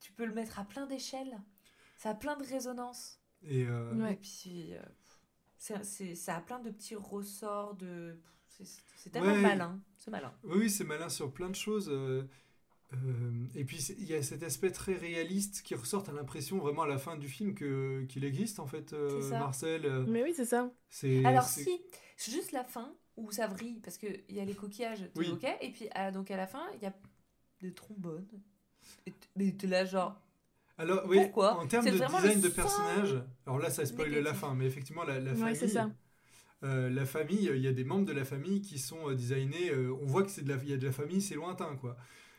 tu 0.00 0.12
peux 0.12 0.24
le 0.26 0.34
mettre 0.34 0.58
à 0.58 0.64
plein 0.64 0.86
d'échelles, 0.86 1.40
ça 1.98 2.10
a 2.10 2.14
plein 2.14 2.36
de 2.36 2.44
résonances. 2.44 3.18
et 3.42 3.64
euh, 3.64 3.92
Ouais. 3.94 4.12
Et 4.14 4.16
puis, 4.16 4.74
euh, 4.74 4.82
ça 5.58 6.36
a 6.36 6.40
plein 6.40 6.58
de 6.60 6.70
petits 6.70 6.94
ressorts 6.96 7.74
de. 7.74 8.18
c'est- 8.48 9.10
tellement 9.10 9.32
Ouais. 9.32 9.40
malin, 9.42 9.80
c'est 9.98 10.10
malin. 10.10 10.34
Oui, 10.44 10.56
oui, 10.60 10.70
c'est 10.70 10.84
malin 10.84 11.08
sur 11.08 11.32
plein 11.32 11.50
de 11.50 11.54
choses. 11.54 11.88
euh, 11.90 12.24
et 13.54 13.64
puis, 13.64 13.80
c'est- 13.80 13.94
il 13.98 14.04
y 14.06 14.14
a 14.14 14.22
cet 14.22 14.42
aspect 14.42 14.70
très 14.70 14.94
réaliste 14.94 15.62
qui 15.62 15.74
ressort. 15.74 16.08
à 16.08 16.12
l'impression, 16.12 16.58
vraiment, 16.58 16.82
à 16.82 16.86
la 16.86 16.98
fin 16.98 17.16
du 17.16 17.28
film, 17.28 17.54
que 17.54 18.04
qu'il 18.08 18.24
existe, 18.24 18.58
en 18.60 18.66
fait, 18.66 18.92
euh. 18.92 19.28
Marcel. 19.30 19.84
euh, 19.84 20.04
Mais 20.08 20.22
oui, 20.22 20.32
c'est 20.34 20.44
ça. 20.44 20.72
c'est 20.88 21.24
Alors 21.24 21.44
si, 21.44 21.68
c'est 22.16 22.32
juste 22.32 22.52
la 22.52 22.64
fin 22.64 22.94
où 23.16 23.30
ça 23.32 23.46
vrille, 23.46 23.80
parce 23.82 23.96
qu'il 23.98 24.20
y 24.28 24.40
a 24.40 24.44
les 24.44 24.54
coquillages, 24.54 25.00
t'es 25.00 25.20
Oui. 25.20 25.30
ok, 25.32 25.46
et 25.60 25.70
puis 25.70 25.88
à- 25.94 26.10
donc 26.10 26.30
à 26.30 26.36
la 26.36 26.46
fin, 26.46 26.64
il 26.74 26.82
y 26.82 26.86
a 26.86 26.92
des 27.60 27.72
trombones. 27.72 28.26
Et 29.06 29.12
Mais 29.36 29.50
t'es 29.52 29.66
là 29.66 29.84
genre, 29.84 30.20
Alors, 30.78 31.04
oui, 31.06 31.16
Pourquoi? 31.22 31.58
en 31.58 31.66
termes 31.66 31.86
de 31.86 31.90
design 31.92 32.40
de 32.40 32.48
personnage, 32.48 33.16
alors 33.46 33.58
là, 33.58 33.70
ça 33.70 33.86
spoil 33.86 34.10
la 34.10 34.34
fin, 34.34 34.54
mais 34.54 34.66
effectivement, 34.66 35.04
la, 35.04 35.18
la 35.18 35.32
Ouais, 35.32 35.36
famille. 35.38 35.56
c'est 35.56 35.68
ça. 35.68 35.90
euh, 36.64 36.90
la 36.90 37.06
famille, 37.06 37.50
il 37.54 37.60
y 37.62 37.68
a 37.68 37.72
des 37.72 37.84
membres 37.84 38.04
de 38.04 38.12
la 38.12 38.24
famille 38.24 38.60
qui 38.60 38.78
sont 38.78 39.08
euh, 39.10 39.14
designés. 39.14 39.70
euh, 39.70 39.94
on 40.02 40.06
voit 40.06 40.22
que 40.22 40.30
c'est 40.30 40.42
de 40.42 40.48
la, 40.48 40.56
il 40.62 40.68
y 40.70 40.72
a 40.74 40.76
de 40.76 40.86
la 40.86 40.92
famille, 40.92 41.20
c'est 41.22 41.34
lointain, 41.34 41.76
quoi. 41.76 41.96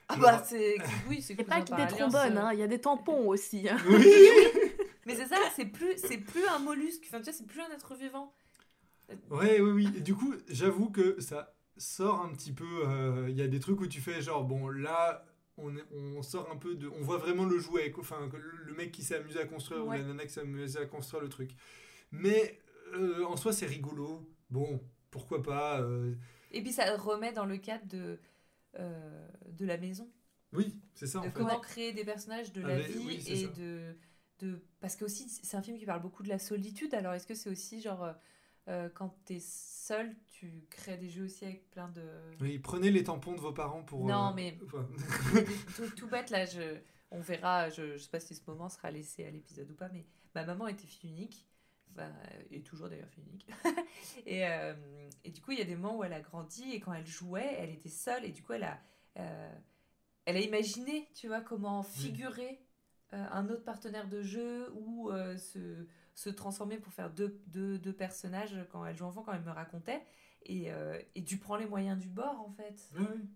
ah 0.10 0.14
Genre- 0.16 0.24
bah 0.24 0.44
c'est, 0.46 0.76
oui 1.10 1.22
c'est 1.22 1.34
Il 1.34 1.38
n'y 1.38 1.42
a 1.44 1.46
pas 1.46 1.62
que 1.62 1.76
des 1.76 1.88
trombones, 1.88 2.38
hein, 2.38 2.54
il 2.54 2.60
y 2.60 2.64
a 2.64 2.68
des 2.68 2.80
tampons 2.80 3.28
aussi. 3.28 3.68
hein. 3.68 3.78
Oui. 3.90 4.06
Mais 5.08 5.16
c'est 5.16 5.28
ça, 5.28 5.38
c'est 5.56 5.66
plus, 5.66 5.98
c'est 5.98 6.18
plus 6.18 6.46
un 6.48 6.60
mollusque, 6.60 7.04
enfin 7.08 7.18
tu 7.20 7.24
vois, 7.26 7.34
c'est 7.34 7.48
plus 7.48 7.62
un 7.62 7.72
être 7.72 7.96
vivant. 7.96 8.34
Ouais, 9.30 9.60
oui, 9.62 9.72
oui. 9.72 9.90
Et 9.98 10.02
du 10.02 10.16
coup, 10.16 10.34
j'avoue 10.50 10.90
que 10.90 11.20
ça 11.22 11.56
sort 11.78 12.22
un 12.22 12.30
petit 12.34 12.52
peu. 12.54 12.66
euh, 12.88 13.28
Il 13.30 13.36
y 13.36 13.42
a 13.42 13.48
des 13.48 13.60
trucs 13.60 13.80
où 13.82 13.88
tu 13.88 14.02
fais 14.02 14.22
genre, 14.22 14.44
bon, 14.44 14.70
là, 14.70 15.26
on, 15.58 15.76
est- 15.76 15.86
on 15.94 16.22
sort 16.22 16.50
un 16.52 16.58
peu 16.58 16.76
de. 16.76 16.88
On 16.90 17.02
voit 17.02 17.18
vraiment 17.18 17.46
le 17.46 17.58
jouet, 17.60 17.94
enfin, 17.98 18.30
le 18.66 18.74
mec 18.74 18.92
qui 18.92 19.04
s'est 19.04 19.16
amusé 19.16 19.40
à 19.40 19.46
construire 19.46 19.86
Ouais. 19.86 19.98
ou 19.98 20.02
la 20.02 20.08
nana 20.08 20.26
qui 20.26 20.34
s'est 20.34 20.42
amusée 20.42 20.80
à 20.80 20.86
construire 20.86 21.22
le 21.24 21.30
truc. 21.30 21.52
Mais 22.12 22.60
euh, 22.96 23.24
en 23.26 23.36
soi, 23.38 23.54
c'est 23.54 23.66
rigolo. 23.66 24.28
Bon, 24.50 24.82
pourquoi 25.12 25.42
pas. 25.42 25.82
euh, 25.82 26.14
Et 26.52 26.62
puis 26.62 26.72
ça 26.74 26.96
remet 26.98 27.34
dans 27.34 27.46
le 27.46 27.58
cadre 27.58 27.86
de, 27.88 28.20
de 28.78 29.66
la 29.66 29.78
maison. 29.78 30.10
Oui, 30.54 30.80
c'est 30.94 31.08
ça 31.08 31.20
en 31.20 31.24
de 31.24 31.28
fait. 31.28 31.34
comment 31.34 31.60
créer 31.60 31.92
des 31.94 32.06
personnages 32.06 32.54
de 32.54 32.62
la 32.62 32.80
vie 32.80 33.04
oui, 33.06 33.24
et 33.28 33.36
ça. 33.46 33.48
de, 33.60 33.96
de 34.40 34.62
parce 34.80 34.96
que 34.96 35.04
aussi 35.04 35.28
c'est 35.30 35.58
un 35.58 35.62
film 35.62 35.78
qui 35.78 35.86
parle 35.86 36.02
beaucoup 36.02 36.24
de 36.24 36.30
la 36.30 36.40
solitude 36.40 36.94
alors 36.94 37.14
est-ce 37.14 37.28
que 37.28 37.34
c'est 37.36 37.50
aussi 37.50 37.82
genre 37.82 38.14
euh, 38.68 38.86
euh, 38.86 38.90
quand 38.94 39.16
t'es 39.26 39.40
seul 39.40 40.16
tu 40.28 40.66
crées 40.70 40.98
des 40.98 41.10
jeux 41.10 41.26
aussi 41.26 41.46
avec 41.46 41.70
plein 41.72 41.88
de 41.90 42.04
Oui, 42.42 42.60
prenez 42.60 42.92
les 42.92 43.04
tampons 43.04 43.34
de 43.34 43.40
vos 43.40 43.54
parents 43.54 43.84
pour. 43.84 44.06
Non, 44.06 44.30
euh, 44.30 44.34
mais- 44.36 44.58
enfin, 44.66 44.88
tout 45.98 46.08
bête 46.08 46.30
là 46.30 46.46
je 46.46 46.78
on 47.12 47.22
verra 47.22 47.70
je, 47.70 47.94
je 47.94 47.98
sais 47.98 48.10
pas 48.10 48.20
si 48.20 48.36
ce 48.36 48.42
moment 48.48 48.68
sera 48.70 48.92
laissé 48.92 49.26
à 49.26 49.32
l'épisode 49.32 49.70
ou 49.72 49.76
pas 49.76 49.90
mais 49.94 50.06
ma 50.36 50.44
maman 50.46 50.68
était 50.68 50.86
fille 50.88 51.12
unique 51.12 51.48
enfin 51.94 52.12
et 52.52 52.62
toujours 52.62 52.90
d'ailleurs 52.90 53.08
fille 53.10 53.24
unique 53.26 53.48
et, 54.26 54.46
euh, 54.46 54.74
et 55.24 55.32
du 55.32 55.42
coup 55.42 55.52
il 55.54 55.60
y 55.60 55.62
a 55.62 55.66
des 55.66 55.76
moments 55.76 55.98
où 55.98 56.04
elle 56.04 56.14
a 56.14 56.20
grandi 56.22 56.72
et 56.74 56.80
quand 56.82 56.94
elle 56.94 57.08
jouait 57.08 57.56
elle 57.58 57.70
était 57.70 57.90
seule 57.90 58.26
et 58.26 58.32
du 58.32 58.44
coup 58.44 58.54
elle 58.54 58.66
a 58.66 58.80
euh, 59.18 59.56
elle 60.26 60.36
a 60.36 60.42
imaginé 60.42 61.10
tu 61.16 61.28
vois 61.28 61.40
comment 61.42 61.82
figurer 61.84 62.60
euh, 63.14 63.26
un 63.32 63.48
autre 63.50 63.64
partenaire 63.64 64.10
de 64.10 64.22
jeu 64.22 64.70
ou 64.76 65.10
euh, 65.12 65.38
se, 65.38 65.88
se 66.18 66.32
transformer 66.32 66.78
pour 66.80 66.92
faire 66.94 67.12
deux, 67.12 67.40
deux, 67.46 67.78
deux 67.78 67.94
personnages 67.94 68.58
quand 68.72 68.84
elle 68.84 68.96
joue 68.96 69.06
enfant 69.06 69.22
quand 69.22 69.34
elle 69.34 69.44
me 69.44 69.52
racontait 69.52 70.02
et, 70.42 70.72
euh, 70.72 71.00
et 71.14 71.24
tu 71.24 71.38
prends 71.38 71.58
les 71.58 71.68
moyens 71.68 72.00
du 72.00 72.10
bord 72.10 72.40
en 72.42 72.50
fait 72.50 72.90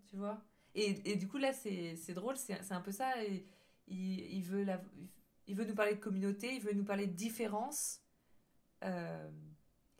tu 0.08 0.16
vois? 0.16 0.42
Et, 0.74 1.12
et 1.12 1.16
du 1.16 1.28
coup 1.28 1.38
là 1.38 1.52
c'est 1.52 1.94
c'est 1.94 2.12
drôle 2.14 2.36
c'est 2.36 2.60
c'est 2.62 2.74
un 2.74 2.80
peu 2.80 2.90
ça 2.90 3.22
et 3.24 3.46
il, 3.86 4.34
il 4.36 4.42
veut 4.42 4.64
la, 4.64 4.80
il 5.46 5.54
veut 5.54 5.64
nous 5.64 5.76
parler 5.76 5.94
de 5.94 6.00
communauté 6.00 6.54
il 6.56 6.60
veut 6.60 6.72
nous 6.72 6.84
parler 6.84 7.06
de 7.06 7.12
différence 7.14 8.00
euh, 8.82 9.30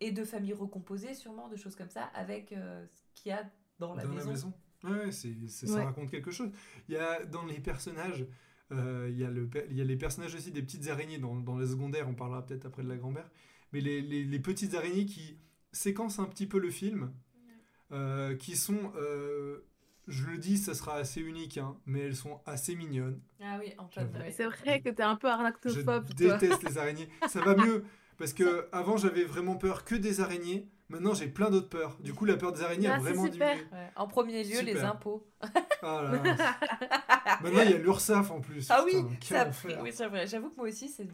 et 0.01 0.11
de 0.11 0.25
famille 0.25 0.53
recomposée 0.53 1.15
sûrement 1.15 1.49
de 1.49 1.57
choses 1.57 1.77
comme 1.77 1.91
ça 1.91 2.05
avec 2.15 2.51
euh, 2.53 2.85
ce 2.93 3.23
qu'il 3.23 3.31
y 3.31 3.33
a 3.33 3.49
dans 3.79 3.95
la 3.95 4.03
dans 4.03 4.09
maison, 4.11 4.27
la 4.27 4.33
maison. 4.33 4.53
Ouais, 4.83 5.12
ça 5.12 5.29
Ouais. 5.77 5.85
raconte 5.85 6.11
quelque 6.11 6.33
chose. 6.33 6.51
Il 6.89 6.95
y 6.95 6.99
a 6.99 7.25
dans 7.27 7.45
les 7.45 7.61
personnages, 7.61 8.27
euh, 8.73 9.09
il, 9.11 9.19
y 9.19 9.25
a 9.25 9.31
le, 9.31 9.47
per- 9.47 9.67
il 9.71 9.76
y 9.76 9.81
a 9.81 9.85
les 9.85 9.97
personnages 9.97 10.35
aussi 10.35 10.50
des 10.50 10.62
petites 10.62 10.88
araignées 10.88 11.19
dans, 11.19 11.37
dans 11.37 11.59
les 11.59 11.67
secondaires, 11.69 12.09
on 12.09 12.14
parlera 12.14 12.45
peut-être 12.45 12.67
après 12.67 12.83
de 12.83 12.88
la 12.88 12.97
grand-mère, 12.97 13.31
mais 13.73 13.81
les, 13.81 14.00
les- 14.02 14.25
les 14.25 14.38
petites 14.41 14.75
araignées 14.75 15.07
qui 15.07 15.38
séquencent 15.73 16.21
un 16.23 16.26
petit 16.26 16.47
peu 16.47 16.59
le 16.59 16.71
film, 16.71 17.12
euh, 17.93 18.35
qui 18.37 18.57
sont, 18.57 18.93
euh, 18.97 19.59
je 20.09 20.25
le 20.26 20.38
dis, 20.38 20.57
ça 20.59 20.75
sera 20.75 20.95
assez 20.97 21.21
unique, 21.21 21.59
hein, 21.59 21.76
mais 21.87 22.00
elles 22.00 22.17
sont 22.17 22.41
assez 22.47 22.75
mignonnes. 22.75 23.21
ah 23.41 23.59
oui 23.61 23.73
J'avoue. 23.95 24.19
ouais. 24.19 24.31
C'est 24.33 24.47
vrai 24.47 24.81
que 24.81 24.88
t'es 24.88 25.02
un 25.02 25.17
peu 25.17 25.29
Je 25.29 25.33
arachnophobe, 25.33 25.85
toi. 26.14 26.14
déteste 26.38 26.62
les 26.62 26.79
araignées. 26.79 27.09
Ça 27.29 27.41
va 27.41 27.55
mieux, 27.67 27.85
parce 28.19 28.33
que 28.33 28.67
avant 28.73 28.97
j'avais 28.97 29.25
vraiment 29.25 29.57
peur 29.57 29.85
que 29.85 29.95
des 29.95 30.21
araignées, 30.21 30.69
maintenant 30.93 31.15
j'ai 31.15 31.27
plein 31.27 31.51
d'autres 31.51 31.69
peurs. 31.69 31.97
Du 32.01 32.15
coup, 32.15 32.25
la 32.25 32.37
peur 32.37 32.53
des 32.53 32.63
araignées 32.63 32.89
Ah, 32.89 32.95
a 32.95 32.99
vraiment 33.01 33.25
super. 33.25 33.51
diminué. 33.57 33.69
Ouais. 33.73 33.91
en 33.97 34.07
premier 34.07 34.45
lieu 34.45 34.61
les 34.63 34.81
impôts 34.81 35.27
Ah 35.83 36.03
là 36.05 36.23
là. 36.23 36.57
Maintenant, 37.43 37.63
il 37.63 37.71
y 37.71 37.75
a 37.75 37.79
l'URSSAF 37.79 38.31
en 38.31 38.41
plus. 38.41 38.71
ah 38.71 38.83
oui 38.85 39.03
Putain, 39.21 39.27
ça 39.37 39.43
a 39.43 39.49
enfer. 39.49 39.73
pris- 39.75 39.83
oui 39.83 39.91
c'est 39.93 40.07
vrai 40.07 40.27
j'avoue 40.29 40.51
que 40.51 40.57
moi 40.57 40.69
aussi 40.69 40.89
c'est 40.89 41.09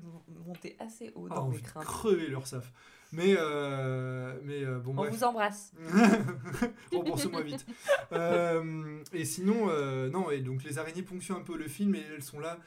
monté 0.46 0.76
assez 0.78 1.10
haut 1.14 1.28
Ah, 1.30 1.36
dans 1.36 1.48
mes 1.48 1.60
craintes 1.60 1.84
crever 1.84 2.26
l'URSSAF. 2.26 2.70
Mais, 3.10 3.34
euh, 3.38 4.38
mais 4.44 4.62
euh, 4.64 4.80
bon, 4.80 4.90
on 4.90 4.94
bref. 4.96 5.10
vous 5.14 5.24
embrasse 5.24 5.72
Rembourse-moi 6.92 7.42
vite. 7.42 7.64
Euh, 8.12 9.02
et 9.12 9.24
sinon, 9.24 9.68
euh, 9.70 10.10
non, 10.10 10.30
et 10.30 10.40
donc 10.40 10.62
les 10.64 10.78
araignées 10.78 11.02
ponctuent 11.02 11.32
un 11.32 11.40
peu 11.40 11.56
le 11.56 11.68
film 11.68 11.94
et 11.94 12.02
elles 12.14 12.22
sont 12.22 12.40
là 12.40 12.58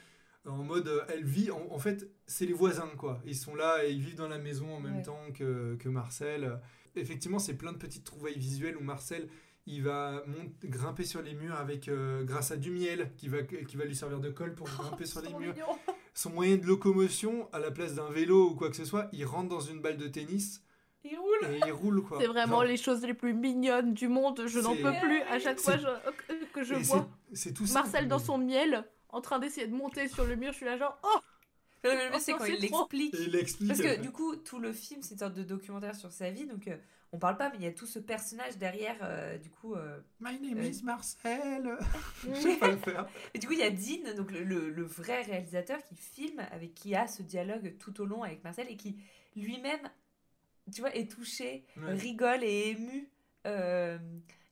en 0.47 0.63
mode. 0.63 0.89
elles 1.10 1.24
vivent. 1.24 1.54
En, 1.54 1.76
en 1.76 1.78
fait, 1.78 2.10
c'est 2.26 2.45
les 2.47 2.54
voisins, 2.54 2.89
quoi. 2.97 3.19
Ils 3.26 3.36
sont 3.36 3.54
là 3.56 3.86
et 3.86 3.91
ils 3.91 4.02
vivent 4.02 4.15
dans 4.15 4.28
la 4.28 4.39
maison 4.39 4.74
en 4.76 4.80
même 4.80 4.95
Ouais. 4.97 5.02
temps 5.04 5.28
que, 5.34 5.76
que 5.76 5.89
Marcel. 5.89 6.60
Effectivement, 6.95 7.39
c'est 7.39 7.54
plein 7.56 7.71
de 7.73 7.77
petites 7.77 8.04
trouvailles 8.04 8.38
visuelles 8.38 8.77
où 8.77 8.82
Marcel. 8.84 9.27
Il 9.67 9.84
va 9.84 10.23
grimper 10.63 11.04
sur 11.04 11.21
les 11.21 11.36
murs 11.36 11.56
avec, 11.56 11.88
euh, 11.88 12.23
grâce 12.23 12.49
à 12.51 12.58
du 12.58 12.71
miel 12.71 13.12
qui 13.15 13.27
va, 13.27 13.43
qui 13.43 13.77
va 13.77 13.86
lui 13.86 13.95
servir 13.95 14.19
de 14.19 14.32
colle 14.32 14.56
pour 14.56 14.65
grimper 14.80 15.06
sur 15.06 15.21
les 15.21 15.30
murs. 15.30 15.54
mignon. 15.54 15.67
Son 16.15 16.32
moyen 16.32 16.58
de 16.58 16.65
locomotion, 16.65 17.47
à 17.54 17.60
la 17.60 17.69
place 17.69 17.93
d'un 17.93 18.10
vélo 18.10 18.49
ou 18.49 18.56
quoi 18.56 18.69
que 18.71 18.75
ce 18.75 18.86
soit, 18.86 19.08
il 19.13 19.23
rentre 19.23 19.49
dans 19.49 19.60
une 19.60 19.80
balle 19.80 19.97
de 19.97 20.08
tennis 20.08 20.63
il 21.04 21.17
roule 21.17 21.51
et 21.51 21.60
il 21.65 21.71
roule 21.71 22.04
quoi. 22.04 22.19
C'est 22.21 22.27
vraiment 22.27 22.58
Genre, 22.58 22.63
les 22.65 22.77
choses 22.77 23.01
les 23.04 23.13
plus 23.15 23.34
mignonnes 23.34 23.93
du 23.95 24.08
monde. 24.08 24.43
Je 24.45 24.60
n'en 24.60 24.75
peux 24.75 24.93
plus. 25.01 25.21
À 25.32 25.39
chaque 25.39 25.60
fois 25.60 25.75
je- 25.77 26.43
que 26.54 26.63
je 26.63 26.75
et 26.75 26.77
vois 26.84 27.08
c'est- 27.34 27.36
c'est 27.47 27.54
tout 27.54 27.65
Marcel 27.73 27.91
simple, 28.01 28.08
dans 28.08 28.19
son 28.19 28.38
miel 28.38 28.84
en 29.10 29.19
train 29.21 29.39
d'essayer 29.39 29.65
de 29.67 29.73
monter 29.73 30.08
sur 30.08 30.25
le 30.25 30.36
mur, 30.36 30.51
je 30.51 30.58
suis 30.58 30.65
là 30.65 30.77
genre 30.77 30.99
oh 31.04 31.19
Le 31.84 31.89
mieux, 31.91 32.20
c'est 32.20 32.34
Oh, 32.34 32.38
quand 32.38 32.46
c'est 32.46 32.54
il 32.56 32.62
l'explique. 32.62 33.13
Et 33.15 33.24
il 33.24 33.36
explique. 33.36 33.67
Parce 33.70 33.82
que 33.82 34.00
du 34.02 34.12
coup, 34.12 34.36
tout 34.36 34.60
le 34.60 34.72
film, 34.74 35.02
c'est 35.02 35.13
une 35.13 35.20
sorte 35.20 35.34
de 35.34 35.44
documentaire 35.44 35.96
sur 35.96 36.12
sa 36.12 36.30
vie. 36.30 36.46
Donc, 36.46 36.67
euh, 36.67 36.78
on 37.12 37.17
parle 37.20 37.38
pas, 37.38 37.50
mais 37.50 37.56
il 37.58 37.63
y 37.63 37.67
a 37.67 37.72
tout 37.72 37.86
ce 37.88 38.00
personnage 38.00 38.58
derrière. 38.58 38.96
euh, 39.02 39.38
du 39.38 39.50
coup, 39.50 39.74
euh, 39.76 40.00
My 40.20 40.39
name 40.39 40.60
Euh, 40.60 40.67
is 40.70 40.82
Marcel. 40.84 41.78
Je 42.24 42.34
sais 42.39 42.56
pas 42.58 42.70
le 42.70 42.78
faire. 42.78 43.08
et 43.34 43.39
du 43.39 43.48
coup, 43.48 43.54
il 43.54 43.60
y 43.60 43.63
a 43.63 43.72
Dean, 43.72 44.15
donc 44.15 44.32
le, 44.32 44.44
le- 44.44 44.70
le 44.70 44.84
vrai 44.84 45.24
réalisateur, 45.24 45.84
qui 45.84 45.96
filme, 45.96 46.39
avec 46.52 46.74
qui 46.76 46.96
a 46.96 47.08
ce 47.08 47.24
dialogue 47.24 47.76
tout 47.80 48.00
au 48.02 48.06
long 48.06 48.24
avec 48.24 48.44
Marcel 48.44 48.67
et 48.70 48.78
qui 48.78 48.98
lui-même, 49.36 49.89
tu 50.74 50.82
vois, 50.82 50.96
est 50.96 51.10
touché, 51.12 51.65
Ouais. 51.78 51.94
rigole 51.94 52.44
et 52.44 52.70
ému. 52.70 53.10
euh, 53.48 53.98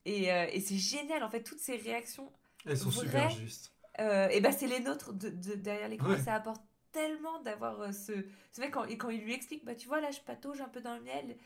et 0.06 0.32
euh, 0.34 0.48
et 0.52 0.60
c'est 0.62 0.78
génial, 0.78 1.22
en 1.24 1.30
fait, 1.30 1.44
toutes 1.44 1.60
ces 1.60 1.76
réactions. 1.78 2.32
Elles 2.66 2.78
sont 2.78 2.90
Vrai. 2.90 3.06
super 3.06 3.30
justes. 3.30 3.72
euh, 4.00 4.28
et 4.30 4.42
ben, 4.42 4.52
c'est 4.52 4.66
les 4.68 4.80
nôtres 4.80 5.14
de, 5.14 5.30
de- 5.30 5.54
derrière 5.54 5.88
l'écran. 5.88 6.10
Ouais. 6.10 6.18
Ça 6.22 6.34
apporte 6.34 6.62
tellement 6.92 7.40
d'avoir 7.42 7.80
euh, 7.82 7.92
ce, 7.92 8.14
ce 8.52 8.62
mec 8.62 8.72
quand, 8.72 8.86
et 8.86 8.98
quand 8.98 9.10
il 9.10 9.22
lui 9.22 9.34
explique 9.34 9.64
bah 9.66 9.76
tu 9.76 9.88
vois 9.88 10.02
là 10.02 10.12
je 10.12 10.20
patauge 10.22 10.60
un 10.62 10.70
peu 10.70 10.82
dans 10.82 10.96
le 10.96 11.02
miel 11.02 11.38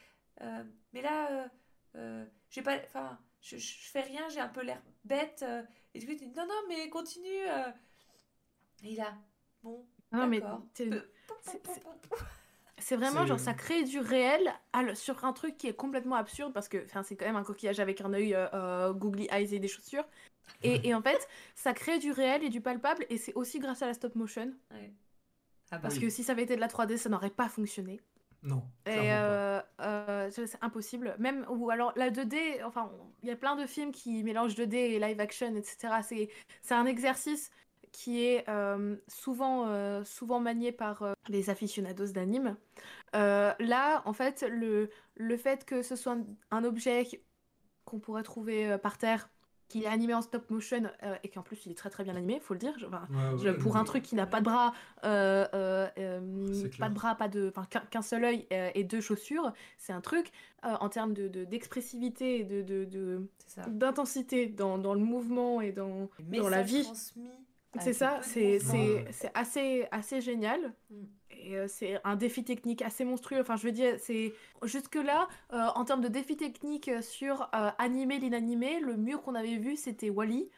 euh, 0.41 0.63
mais 0.93 1.01
là 1.01 1.31
euh, 1.31 1.47
euh, 1.95 2.25
j'ai 2.49 2.61
pas 2.61 2.77
enfin 2.83 3.19
je, 3.41 3.57
je 3.57 3.73
fais 3.91 4.01
rien 4.01 4.27
j'ai 4.29 4.39
un 4.39 4.47
peu 4.47 4.61
l'air 4.63 4.81
bête 5.03 5.43
euh. 5.47 5.61
et 5.93 5.99
du 5.99 6.05
coup 6.05 6.13
il 6.13 6.17
dit 6.17 6.27
non 6.35 6.45
non 6.45 6.61
mais 6.69 6.89
continue 6.89 7.27
euh. 7.47 7.71
et 8.83 8.95
là 8.95 9.13
bon 9.63 9.85
Non 10.11 10.27
mais 10.27 10.39
c'est- 12.79 12.95
vraiment 12.95 13.25
genre 13.25 13.39
ça 13.39 13.53
crée 13.53 13.83
du 13.83 13.99
réel 13.99 14.53
sur 14.95 15.23
un 15.25 15.33
truc 15.33 15.57
qui 15.57 15.67
est 15.67 15.73
complètement 15.75 16.15
absurde 16.15 16.53
parce 16.53 16.67
que 16.67 16.83
enfin 16.85 17.03
c'est 17.03 17.15
quand 17.15 17.25
même 17.25 17.35
un 17.35 17.43
coquillage 17.43 17.79
avec 17.79 18.01
un 18.01 18.13
œil 18.13 18.33
euh, 18.35 18.93
googly 18.93 19.27
eyes 19.31 19.53
et 19.55 19.59
des 19.59 19.67
chaussures 19.67 20.05
et, 20.63 20.87
et 20.87 20.93
en 20.93 21.01
fait 21.01 21.27
ça 21.55 21.73
crée 21.73 21.99
du 21.99 22.11
réel 22.11 22.43
et 22.43 22.49
du 22.49 22.59
palpable 22.61 23.05
et 23.09 23.17
c'est 23.17 23.33
aussi 23.35 23.59
grâce 23.59 23.81
à 23.81 23.87
la 23.87 23.93
stop 23.93 24.15
motion 24.15 24.53
Ouais. 24.71 24.91
Ah 25.73 25.77
bah 25.77 25.81
parce 25.83 25.95
Oui. 25.95 26.01
que 26.01 26.09
si 26.09 26.23
ça 26.23 26.33
avait 26.33 26.43
été 26.43 26.55
de 26.55 26.61
la 26.61 26.67
3D 26.67 26.97
ça 26.97 27.09
n'aurait 27.09 27.31
pas 27.31 27.49
fonctionné 27.49 27.99
Non. 28.43 28.63
Et 28.85 29.11
euh, 29.11 29.59
euh, 29.81 30.29
c'est 30.31 30.61
impossible. 30.61 31.15
Même, 31.17 31.45
ou 31.49 31.71
alors 31.71 31.93
la 31.95 32.11
2D, 32.11 32.63
enfin, 32.63 32.91
il 33.23 33.29
y 33.29 33.31
a 33.31 33.35
plein 33.35 33.55
de 33.55 33.65
films 33.65 33.91
qui 33.91 34.23
mélangent 34.23 34.55
2D 34.55 34.75
et 34.75 34.99
live 34.99 35.19
action, 35.19 35.55
etc. 35.55 35.95
C'est 36.03 36.29
c'est 36.61 36.75
un 36.75 36.85
exercice 36.85 37.49
qui 37.91 38.23
est 38.23 38.47
euh, 38.49 38.95
souvent, 39.07 40.03
souvent 40.03 40.39
manié 40.39 40.71
par 40.71 41.15
les 41.27 41.49
aficionados 41.49 42.07
d'anime. 42.07 42.55
Là, 43.13 44.03
en 44.05 44.13
fait, 44.13 44.45
le, 44.49 44.89
le 45.15 45.37
fait 45.37 45.65
que 45.65 45.81
ce 45.81 45.95
soit 45.95 46.17
un, 46.51 46.63
objet 46.63 47.07
qu'on 47.85 47.99
pourrait 47.99 48.23
trouver 48.23 48.77
par 48.79 48.97
terre, 48.97 49.29
qui 49.73 49.85
est 49.85 49.87
animé 49.87 50.13
en 50.13 50.21
stop 50.21 50.51
motion, 50.51 50.83
euh, 51.01 51.15
et 51.23 51.29
qu'en 51.29 51.41
plus 51.41 51.65
il 51.65 51.71
est 51.71 51.75
très 51.75 51.89
très 51.89 52.03
bien 52.03 52.15
animé, 52.15 52.39
faut 52.39 52.53
le 52.53 52.59
dire. 52.59 52.73
je- 52.77 52.85
enfin, 52.85 53.07
Ouais, 53.09 53.33
ouais, 53.33 53.37
je- 53.43 53.49
pour 53.49 53.75
un 53.75 53.79
ouais. 53.79 53.85
truc 53.85 54.03
qui 54.03 54.13
n'a 54.13 54.27
pas 54.27 54.39
de 54.39 54.45
bras, 54.45 54.71
euh, 55.03 55.47
euh, 55.55 56.19
pas 56.63 56.69
clair. 56.77 56.89
de 56.89 56.93
bras, 56.93 57.15
pas 57.15 57.27
de, 57.27 57.51
enfin, 57.55 57.65
qu'un 57.89 58.03
seul 58.03 58.23
œil 58.23 58.45
euh, 58.51 58.69
et 58.75 58.83
deux 58.83 59.01
chaussures, 59.01 59.51
c'est 59.79 59.91
un 59.93 60.01
truc 60.01 60.31
euh, 60.63 60.75
en 60.79 60.89
termes 60.89 61.13
de 61.15 61.27
de- 61.27 61.43
d'expressivité 61.43 62.41
et 62.41 62.43
de, 62.43 62.61
de, 62.61 63.27
d'intensité 63.67 64.45
dans, 64.47 64.77
dans 64.77 64.93
le 64.93 64.99
mouvement 64.99 65.59
et 65.59 65.71
dans, 65.71 66.09
dans 66.19 66.49
la 66.49 66.61
vie. 66.61 66.83
transmis 66.83 67.29
C'est 67.79 67.93
ça, 67.93 68.19
c'est 68.21 68.59
assez, 69.33 69.87
assez 69.91 70.21
génial. 70.21 70.73
Mm. 70.91 70.95
Et 71.43 71.57
euh, 71.57 71.67
c'est 71.67 71.99
un 72.03 72.15
défi 72.15 72.43
technique 72.43 72.81
assez 72.81 73.03
monstrueux. 73.05 73.41
Enfin, 73.41 73.57
je 73.57 73.63
veux 73.63 73.71
dire, 73.71 73.95
c'est 73.99 74.33
jusque-là, 74.63 75.27
euh, 75.51 75.67
en 75.75 75.83
termes 75.83 76.01
de 76.01 76.07
défi 76.07 76.37
technique 76.37 76.89
sur 77.01 77.49
euh, 77.53 77.69
animer 77.77 78.19
l'inanimé, 78.19 78.79
le 78.79 78.95
mieux 78.97 79.17
qu'on 79.17 79.35
avait 79.35 79.57
vu, 79.57 79.75
c'était 79.75 80.09
Wally. 80.09 80.49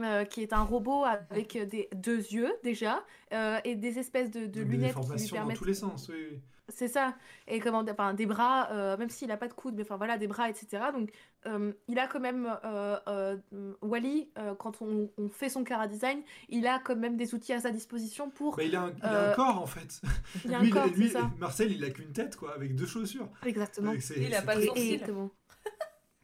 euh, 0.00 0.24
qui 0.24 0.42
est 0.42 0.52
un 0.52 0.62
robot 0.62 1.04
avec 1.04 1.58
des, 1.68 1.88
deux 1.94 2.18
yeux 2.18 2.52
déjà 2.62 3.04
euh, 3.32 3.58
et 3.64 3.74
des 3.74 3.98
espèces 3.98 4.30
de, 4.30 4.40
lunettes 4.40 4.54
qui 4.54 4.60
lui 4.64 4.78
déformations 4.78 5.26
dans 5.26 5.40
permettent. 5.42 5.56
tous 5.58 5.64
les 5.64 5.74
sens, 5.74 6.08
oui. 6.08 6.26
oui. 6.30 6.40
C'est 6.70 6.88
ça. 6.88 7.14
Et 7.46 7.60
comment, 7.60 7.84
enfin, 7.88 8.14
des 8.14 8.26
bras, 8.26 8.70
euh, 8.72 8.96
même 8.96 9.10
s'il 9.10 9.28
n'a 9.28 9.36
pas 9.36 9.48
de 9.48 9.52
coude, 9.52 9.74
mais 9.74 9.82
enfin 9.82 9.96
voilà, 9.96 10.18
des 10.18 10.26
bras, 10.26 10.48
etc. 10.48 10.84
Donc, 10.92 11.10
euh, 11.46 11.72
il 11.88 11.98
a 11.98 12.06
quand 12.06 12.20
même, 12.20 12.46
euh, 12.64 12.98
euh, 13.08 13.36
Wally, 13.82 14.30
euh, 14.38 14.54
quand 14.54 14.80
on, 14.82 15.10
on 15.18 15.28
fait 15.28 15.48
son 15.48 15.64
cara 15.64 15.86
design, 15.86 16.22
il 16.48 16.66
a 16.66 16.78
quand 16.78 16.96
même 16.96 17.16
des 17.16 17.34
outils 17.34 17.52
à 17.52 17.60
sa 17.60 17.70
disposition 17.70 18.30
pour. 18.30 18.56
Bah, 18.56 18.64
il 18.64 18.76
a 18.76 18.82
un, 18.82 18.92
il 18.96 19.04
a 19.04 19.30
un 19.30 19.34
corps 19.34 19.60
en 19.60 19.66
fait. 19.66 20.00
Il 20.44 20.54
a 20.54 20.58
un 20.58 20.62
lui, 20.62 20.70
corps, 20.70 20.86
lui, 20.86 21.08
c'est 21.08 21.18
ça. 21.18 21.30
Marcel, 21.38 21.72
il 21.72 21.84
a 21.84 21.90
qu'une 21.90 22.12
tête 22.12 22.36
quoi, 22.36 22.54
avec 22.54 22.74
deux 22.74 22.86
chaussures. 22.86 23.28
Exactement. 23.44 23.92
Il 24.16 24.34
a 24.34 24.42
pas 24.42 24.56
de 24.56 24.62
sourcils. 24.62 24.94
Exactement. 24.94 25.30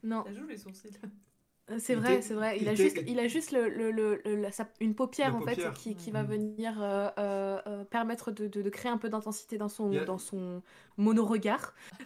Non, 0.02 0.22
Ça 0.24 0.32
joue 0.34 0.46
les 0.46 0.58
sourcils. 0.58 0.90
C'est 1.78 1.92
Il 1.94 1.98
vrai, 1.98 2.22
c'est 2.22 2.34
vrai. 2.34 2.58
Il 2.60 2.68
a 2.68 2.74
juste, 2.74 3.02
il 3.06 3.18
a 3.18 3.28
juste 3.28 3.50
le, 3.52 3.68
le- 3.68 3.90
le- 3.90 4.20
le- 4.24 4.36
la- 4.36 4.52
sa- 4.52 4.68
une 4.80 4.94
paupière 4.94 5.34
en 5.34 5.40
paupière. 5.40 5.72
fait 5.76 5.80
qui, 5.80 5.96
qui 5.96 6.10
va 6.10 6.22
venir 6.22 6.80
euh, 6.80 7.08
euh, 7.18 7.60
euh, 7.66 7.84
permettre 7.84 8.30
de, 8.30 8.46
de- 8.46 8.62
de 8.62 8.70
créer 8.70 8.90
un 8.90 8.98
peu 8.98 9.08
d'intensité 9.08 9.58
dans 9.58 9.68
son, 9.68 9.92
a- 9.96 10.04
dans 10.04 10.18
son 10.18 10.62
mono-regard. 10.96 11.74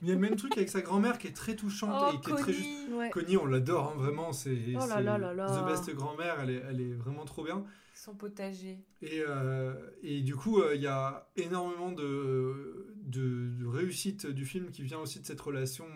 Il 0.00 0.08
y 0.08 0.12
a 0.12 0.14
le 0.14 0.20
même 0.20 0.36
truc 0.36 0.56
avec 0.56 0.70
sa 0.70 0.80
grand-mère 0.80 1.18
qui 1.18 1.26
est 1.26 1.32
très 1.36 1.54
touchante 1.56 1.94
Oh, 1.94 2.14
et 2.16 2.20
qui 2.20 2.30
est 2.30 2.34
très 2.34 2.52
juste. 2.54 2.64
Connie 2.86 2.94
Ouais. 2.98 3.10
Connie, 3.10 3.36
on 3.36 3.44
l'adore 3.44 3.92
hein, 3.92 3.98
vraiment, 3.98 4.32
c'est 4.32 4.56
Oh 4.68 4.78
là 4.78 4.86
c'est 4.96 5.02
là 5.02 5.18
là 5.18 5.34
là. 5.34 5.46
The 5.46 5.66
Best 5.66 5.90
Grand-mère, 5.94 6.40
elle 6.40 6.50
est, 6.50 6.62
elle 6.70 6.80
est 6.80 6.94
vraiment 6.94 7.26
trop 7.26 7.44
bien. 7.44 7.64
Son 7.92 8.14
potager. 8.14 8.78
Et, 9.02 9.22
euh, 9.26 9.74
et 10.02 10.22
du 10.22 10.34
coup, 10.34 10.60
euh, 10.60 10.74
il 10.74 10.80
y 10.82 10.86
a 10.86 11.28
énormément 11.36 11.92
de, 11.92 12.86
de, 13.04 13.50
de 13.60 13.66
réussite 13.66 14.26
du 14.26 14.46
film 14.46 14.70
qui 14.70 14.82
vient 14.82 14.98
aussi 15.00 15.20
de 15.20 15.26
cette 15.26 15.40
relation 15.40 15.86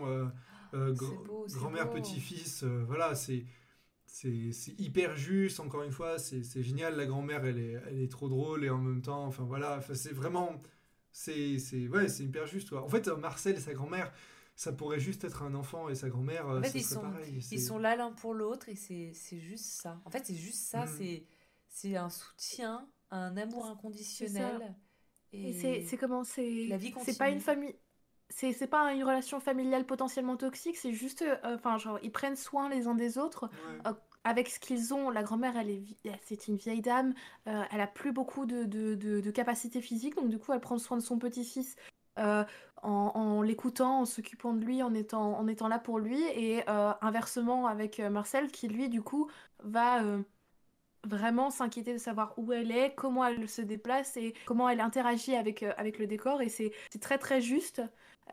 euh, 0.75 0.93
gr- 0.93 1.25
grand-mère, 1.59 1.91
petit-fils. 1.91 2.63
euh, 2.65 2.85
voilà, 2.87 3.15
c'est 3.15 3.45
c'est 4.07 4.53
c'est 4.53 4.79
hyper 4.81 5.17
juste, 5.17 5.61
encore 5.61 5.83
une 5.83 5.93
fois, 5.93 6.19
c'est 6.19 6.43
c'est 6.43 6.63
génial. 6.63 6.97
La 6.97 7.07
grand-mère, 7.07 7.45
elle 7.45 7.59
est, 7.59 7.83
elle 7.89 8.01
est 8.01 8.11
trop 8.11 8.29
drôle 8.29 8.65
et 8.65 8.71
en 8.71 8.79
même 8.79 9.03
temps, 9.03 9.25
enfin 9.27 9.45
voilà, 9.45 9.81
c'est 9.95 10.13
vraiment. 10.13 10.61
C'est 11.13 11.59
c'est- 11.59 11.89
ouais, 11.89 12.09
c'est 12.09 12.25
hyper 12.25 12.47
juste. 12.47 12.71
Quoi. 12.71 12.83
En 12.83 12.89
fait, 12.89 13.09
euh, 13.09 13.17
Marcel 13.17 13.57
et 13.57 13.61
sa 13.61 13.75
grand-mère, 13.75 14.13
ça 14.57 14.73
pourrait 14.73 15.01
juste 15.01 15.25
être 15.25 15.43
un 15.43 15.55
enfant 15.55 15.89
et 15.89 15.95
sa 15.95 16.09
grand-mère, 16.09 16.47
En 16.49 16.63
fait, 16.63 16.79
ils 16.79 16.85
sont- 16.85 17.01
pareil. 17.01 17.43
c'est- 17.43 17.55
Ils 17.57 17.61
sont 17.63 17.79
là 17.79 17.97
l'un 17.97 18.13
pour 18.13 18.35
l'autre 18.35 18.69
et 18.69 18.77
c'est 18.77 19.13
c'est 19.15 19.41
juste 19.41 19.65
ça. 19.67 20.01
En 20.05 20.11
fait, 20.11 20.25
c'est 20.27 20.35
juste 20.35 20.61
ça. 20.63 20.85
Mm. 20.85 20.89
C'est 20.99 21.25
c'est 21.71 21.97
un 21.97 22.09
soutien, 22.11 22.89
un 23.11 23.37
amour 23.37 23.67
inconditionnel. 23.67 24.75
Et 25.33 25.53
c'est 25.53 25.83
c'est 25.83 25.97
comment 25.99 26.25
c'est 26.25 26.67
La 26.67 26.77
vie 26.79 26.93
c'est 27.05 27.19
pas 27.19 27.31
une 27.31 27.41
famille 27.41 27.75
c'est 28.31 28.53
c'est 28.53 28.67
pas 28.67 28.93
une 28.93 29.05
relation 29.05 29.41
familiale 29.41 29.85
potentiellement 29.87 30.37
toxique, 30.37 30.77
c'est 30.77 30.93
juste 30.93 31.23
euh, 31.23 31.37
enfin 31.57 31.79
genre 31.79 31.99
ils 32.03 32.13
prennent 32.13 32.37
soin 32.37 32.69
les 32.69 32.87
uns 32.87 32.95
des 32.95 33.19
autres 33.19 33.49
Ouais. 33.69 33.93
avec 34.25 34.49
ce 34.49 34.61
qu'ils 34.61 34.93
ont. 34.93 35.11
La 35.11 35.23
grand-mère 35.23 35.57
elle 35.57 35.71
est 35.71 35.83
c'est 36.23 36.49
une 36.49 36.57
vieille 36.57 36.83
dame, 36.83 37.15
euh, 37.47 37.63
elle 37.71 37.81
a 37.81 37.87
plus 37.87 38.13
beaucoup 38.13 38.45
de, 38.47 38.65
de, 38.65 38.95
de, 38.95 39.21
de 39.21 39.31
capacités 39.31 39.81
physiques 39.81 40.17
donc 40.17 40.29
du 40.29 40.39
coup 40.39 40.53
elle 40.53 40.61
prend 40.61 40.79
soin 40.79 40.97
de 40.99 41.03
son 41.03 41.19
petit-fils 41.19 41.77
euh, 42.19 42.45
en, 42.83 42.91
en 43.15 43.43
l'écoutant, 43.43 44.01
en 44.01 44.05
s'occupant 44.05 44.53
de 44.53 44.65
lui, 44.65 44.83
en 44.83 44.93
étant 44.95 45.39
en 45.39 45.47
étant 45.49 45.69
là 45.69 45.79
pour 45.79 45.99
lui 45.99 46.21
et 46.35 46.63
euh, 46.69 46.93
inversement 47.01 47.67
avec 47.67 48.01
euh, 48.01 48.11
Marcel 48.11 48.49
qui 48.51 48.69
lui 48.69 48.89
du 48.89 49.03
coup 49.03 49.31
va 49.63 50.03
euh, 50.03 50.23
vraiment 51.07 51.49
s'inquiéter 51.51 51.93
de 51.93 51.99
savoir 51.99 52.35
où 52.37 52.53
elle 52.53 52.73
est, 52.73 52.95
comment 52.95 53.25
elle 53.25 53.49
se 53.49 53.63
déplace 53.63 54.17
et 54.17 54.35
comment 54.47 54.69
elle 54.69 54.81
interagit 54.81 55.37
avec, 55.37 55.63
euh, 55.63 55.73
avec 55.77 55.99
le 55.99 56.07
décor. 56.07 56.43
Et 56.43 56.49
c'est 56.49 56.73
c'est 56.91 57.01
très 57.01 57.19
très 57.19 57.41
juste. 57.41 57.81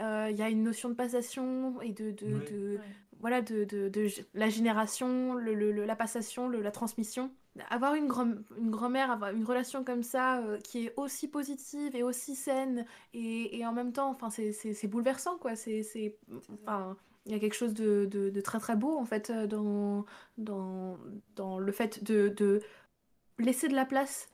Euh, 0.02 0.28
Il 0.32 0.38
y 0.38 0.42
a 0.42 0.50
une 0.50 0.64
notion 0.64 0.90
de 0.90 0.94
passation 0.96 1.82
et 1.82 1.92
de, 1.94 2.12
de, 2.12 2.26
Ouais. 2.26 2.52
de- 2.52 2.76
Ouais. 2.78 2.82
voilà, 3.20 3.42
de, 3.42 3.64
de, 3.64 3.90
la 4.34 4.50
génération, 4.50 5.34
le, 5.36 5.54
le- 5.54 5.72
le- 5.72 5.86
la 5.86 5.96
passation, 5.96 6.48
le- 6.50 6.62
la 6.62 6.72
transmission. 6.72 7.32
Avoir 7.70 7.96
une, 7.96 8.08
grand, 8.08 8.28
une 8.60 8.70
grand-mère, 8.70 9.10
avoir 9.12 9.32
une 9.32 9.46
relation 9.46 9.86
comme 9.86 10.04
ça 10.04 10.40
euh, 10.40 10.58
qui 10.60 10.88
est 10.88 10.94
aussi 10.98 11.30
positive 11.30 11.96
et 11.96 12.04
aussi 12.04 12.36
saine 12.36 12.86
et, 13.14 13.58
et 13.58 13.66
en 13.66 13.72
même 13.72 13.94
temps, 13.94 14.10
enfin, 14.10 14.30
c'est- 14.30 14.88
bouleversant, 14.88 15.38
quoi. 15.38 15.56
C'est, 15.56 15.82
c'est, 15.82 16.18
enfin, 16.64 16.98
il 17.26 17.32
y 17.32 17.36
a 17.36 17.40
quelque 17.40 17.56
chose 17.56 17.74
de, 17.74 18.06
de, 18.12 18.30
de 18.30 18.42
très 18.42 18.60
très 18.60 18.76
beau 18.76 18.98
en 18.98 19.06
fait 19.06 19.30
euh, 19.30 19.48
dans, 19.48 20.06
dans, 20.38 20.98
dans 21.38 21.58
le 21.58 21.72
fait 21.72 22.04
de, 22.04 22.28
de 22.28 22.62
laisser 23.40 23.68
de 23.70 23.74
la 23.74 23.86
place 23.86 24.30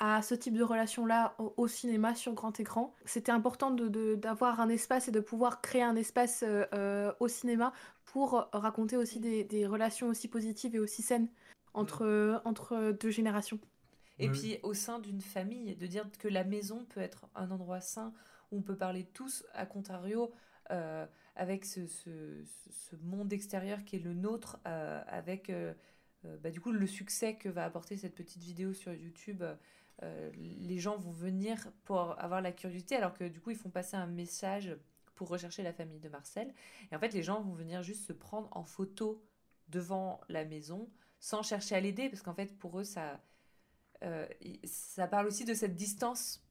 à 0.00 0.22
ce 0.22 0.34
type 0.34 0.54
de 0.56 0.64
relation-là 0.64 1.34
au, 1.38 1.54
au 1.56 1.68
cinéma 1.68 2.14
sur 2.16 2.32
grand 2.34 2.58
écran. 2.58 2.94
C'était 3.04 3.30
important 3.32 3.70
de- 3.70 3.86
de- 3.86 4.14
d'avoir 4.16 4.58
un 4.60 4.68
espace 4.68 5.06
et 5.08 5.12
de 5.12 5.20
pouvoir 5.20 5.60
créer 5.60 5.82
un 5.82 5.94
espace 5.94 6.42
euh, 6.42 6.64
euh, 6.74 7.12
au 7.20 7.28
cinéma 7.28 7.72
pour 8.06 8.48
raconter 8.52 8.96
aussi 8.96 9.20
des, 9.20 9.44
des 9.44 9.66
relations 9.66 10.08
aussi 10.08 10.26
positives 10.26 10.74
et 10.74 10.80
aussi 10.80 11.02
saines 11.02 11.28
entre, 11.74 12.42
entre 12.44 12.96
deux 13.00 13.10
générations. 13.10 13.60
Et 14.18 14.28
puis 14.32 14.58
au 14.62 14.74
sein 14.74 14.98
d'une 14.98 15.20
famille, 15.20 15.76
de 15.76 15.86
dire 15.86 16.04
que 16.18 16.28
la 16.28 16.44
maison 16.44 16.84
peut 16.86 17.00
être 17.00 17.26
un 17.34 17.50
endroit 17.50 17.80
sain 17.80 18.12
où 18.50 18.58
on 18.58 18.62
peut 18.62 18.76
parler 18.76 19.04
tous, 19.04 19.44
à 19.54 19.64
contrario, 19.66 20.32
euh, 20.70 21.06
avec 21.36 21.64
ce, 21.64 21.86
ce- 21.86 22.42
ce 22.70 22.96
monde 22.96 23.32
extérieur 23.32 23.84
qui 23.84 23.96
est 23.96 24.00
le 24.00 24.12
nôtre, 24.14 24.58
euh, 24.66 25.00
avec 25.06 25.48
euh, 25.50 25.72
bah, 26.42 26.50
du 26.50 26.60
coup 26.60 26.70
le 26.72 26.86
succès 26.86 27.36
que 27.36 27.48
va 27.48 27.64
apporter 27.64 27.96
cette 27.96 28.14
petite 28.14 28.42
vidéo 28.42 28.72
sur 28.72 28.92
YouTube. 28.92 29.42
Euh, 30.02 30.30
les 30.36 30.78
gens 30.78 30.96
vont 30.96 31.10
venir 31.10 31.70
pour 31.84 32.18
avoir 32.20 32.40
la 32.40 32.52
curiosité, 32.52 32.96
alors 32.96 33.14
que 33.14 33.24
du 33.28 33.40
coup 33.40 33.50
ils 33.50 33.56
font 33.56 33.70
passer 33.70 33.96
un 33.96 34.06
message 34.06 34.76
pour 35.14 35.28
rechercher 35.28 35.62
la 35.62 35.72
famille 35.74 36.00
de 36.00 36.08
Marcel. 36.08 36.54
Et 36.90 36.96
en 36.96 36.98
fait, 36.98 37.12
les 37.12 37.22
gens 37.22 37.42
vont 37.42 37.52
venir 37.52 37.82
juste 37.82 38.06
se 38.06 38.12
prendre 38.14 38.48
en 38.52 38.64
photo 38.64 39.22
devant 39.68 40.20
la 40.28 40.44
maison 40.46 40.88
sans 41.18 41.42
chercher 41.42 41.74
à 41.74 41.80
l'aider, 41.80 42.08
parce 42.08 42.22
qu'en 42.22 42.32
fait, 42.32 42.56
pour 42.58 42.80
eux, 42.80 42.84
ça, 42.84 43.20
euh, 44.02 44.26
ça 44.64 45.06
parle 45.06 45.26
aussi 45.26 45.44
de 45.44 45.52
cette 45.52 45.74
distance 45.76 46.42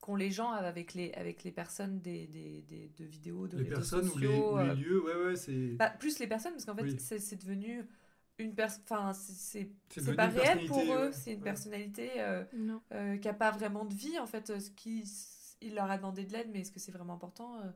qu'ont 0.00 0.16
les 0.16 0.30
gens 0.30 0.50
avec 0.50 0.94
les, 0.94 1.12
avec 1.12 1.44
les 1.44 1.52
personnes 1.52 2.00
des, 2.00 2.26
des, 2.26 2.62
des- 2.62 2.88
de 2.88 3.04
vidéos, 3.04 3.46
de 3.46 3.58
les 3.58 3.64
réseaux 3.64 3.76
personnes 3.76 4.08
sociaux. 4.08 4.54
ou 4.54 4.58
les 4.58 4.70
euh, 4.70 4.74
lieux, 4.74 5.04
ouais, 5.04 5.26
ouais, 5.26 5.36
c'est. 5.36 5.74
bah, 5.74 5.90
plus 5.90 6.18
les 6.18 6.26
personnes, 6.26 6.52
parce 6.52 6.64
qu'en 6.64 6.74
fait, 6.74 6.82
Oui. 6.84 6.96
c'est 6.98 7.36
devenu 7.36 7.84
une 8.42 8.54
personne. 8.54 8.82
Enfin, 8.88 9.12
c'est- 9.14 9.70
pas 10.16 10.26
réel 10.26 10.66
pour 10.66 10.78
eux, 10.82 11.06
ouais. 11.06 11.12
c'est 11.12 11.32
une 11.32 11.38
Ouais. 11.38 11.44
personnalité 11.44 12.10
euh, 12.18 12.44
euh, 12.92 13.16
qui 13.16 13.28
a 13.28 13.34
pas 13.34 13.50
vraiment 13.50 13.84
de 13.84 13.94
vie, 13.94 14.18
en 14.18 14.26
fait. 14.26 14.50
euh, 14.50 14.60
Ce 14.60 14.70
qui, 14.70 15.04
il 15.60 15.74
leur 15.74 15.90
a 15.90 15.96
demandé 15.96 16.24
de 16.24 16.32
l'aide, 16.32 16.48
mais 16.52 16.60
est-ce 16.60 16.72
que 16.72 16.80
c'est 16.80 16.92
vraiment 16.92 17.14
important 17.14 17.56
euh, 17.58 17.70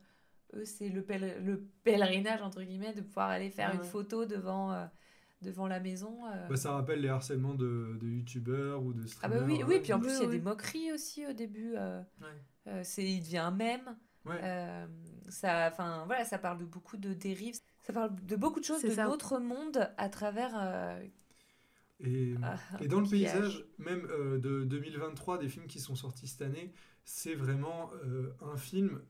Eux, 0.61 0.65
c'est 0.65 0.89
le, 0.89 1.05
le 1.45 1.69
pèlerinage, 1.85 2.43
entre 2.43 2.63
guillemets, 2.63 2.95
de 2.95 3.01
pouvoir 3.01 3.31
aller 3.31 3.51
faire 3.51 3.71
Ouais. 3.71 3.77
une 3.77 3.85
photo 3.85 4.25
devant, 4.27 4.73
euh, 4.73 4.87
devant 5.43 5.67
la 5.67 5.81
maison. 5.81 6.27
euh. 6.27 6.49
Bah, 6.49 6.57
ça 6.57 6.73
rappelle 6.73 7.01
les 7.01 7.09
harcèlements 7.09 7.55
de, 7.55 7.99
de 8.01 8.07
youtubeurs 8.09 8.83
ou 8.83 8.93
de 8.93 9.03
Ah 9.05 9.09
streamers. 9.09 9.41
bah 9.41 9.47
oui, 9.47 9.63
oui, 9.67 9.81
puis 9.81 9.93
en 9.93 10.01
plus 10.01 10.11
il 10.11 10.23
y 10.23 10.25
a 10.25 10.29
oui. 10.29 10.37
des 10.39 10.43
moqueries 10.43 10.93
aussi 10.93 11.27
au 11.27 11.33
début. 11.33 11.75
euh, 11.77 12.01
Ouais. 12.21 12.27
euh, 12.69 12.81
c'est, 12.85 13.05
il 13.05 13.21
devient 13.21 13.39
un 13.39 13.51
mème. 13.51 13.97
Ouais. 14.25 14.41
Euh, 14.43 14.87
ça, 15.29 15.69
enfin 15.73 16.05
voilà, 16.07 16.25
ça 16.25 16.39
parle 16.39 16.59
de 16.59 16.65
beaucoup 16.65 16.97
de 16.97 17.13
dérives. 17.13 17.59
Ça 17.87 17.93
parle 17.93 18.15
de 18.27 18.37
beaucoup 18.37 18.61
de 18.61 18.65
choses 18.65 18.81
C'est 18.81 18.89
de 18.91 18.95
notre 19.03 19.39
monde 19.39 19.89
à 19.97 20.09
travers. 20.09 20.53
euh, 20.57 21.01
Et, 22.01 22.35
Ah, 22.43 22.57
et 22.81 22.89
dans 22.89 23.01
le 23.01 23.09
paysage, 23.09 23.65
même 23.79 24.07
euh, 24.11 24.39
de 24.39 24.65
2023, 24.65 25.39
des 25.39 25.49
films 25.49 25.67
qui 25.67 25.81
sont 25.81 25.95
sortis 25.95 26.27
cette 26.27 26.43
année, 26.43 26.73
c'est 27.05 27.35
vraiment 27.35 27.91
euh, 28.05 28.33
un 28.43 28.57
film 28.57 29.01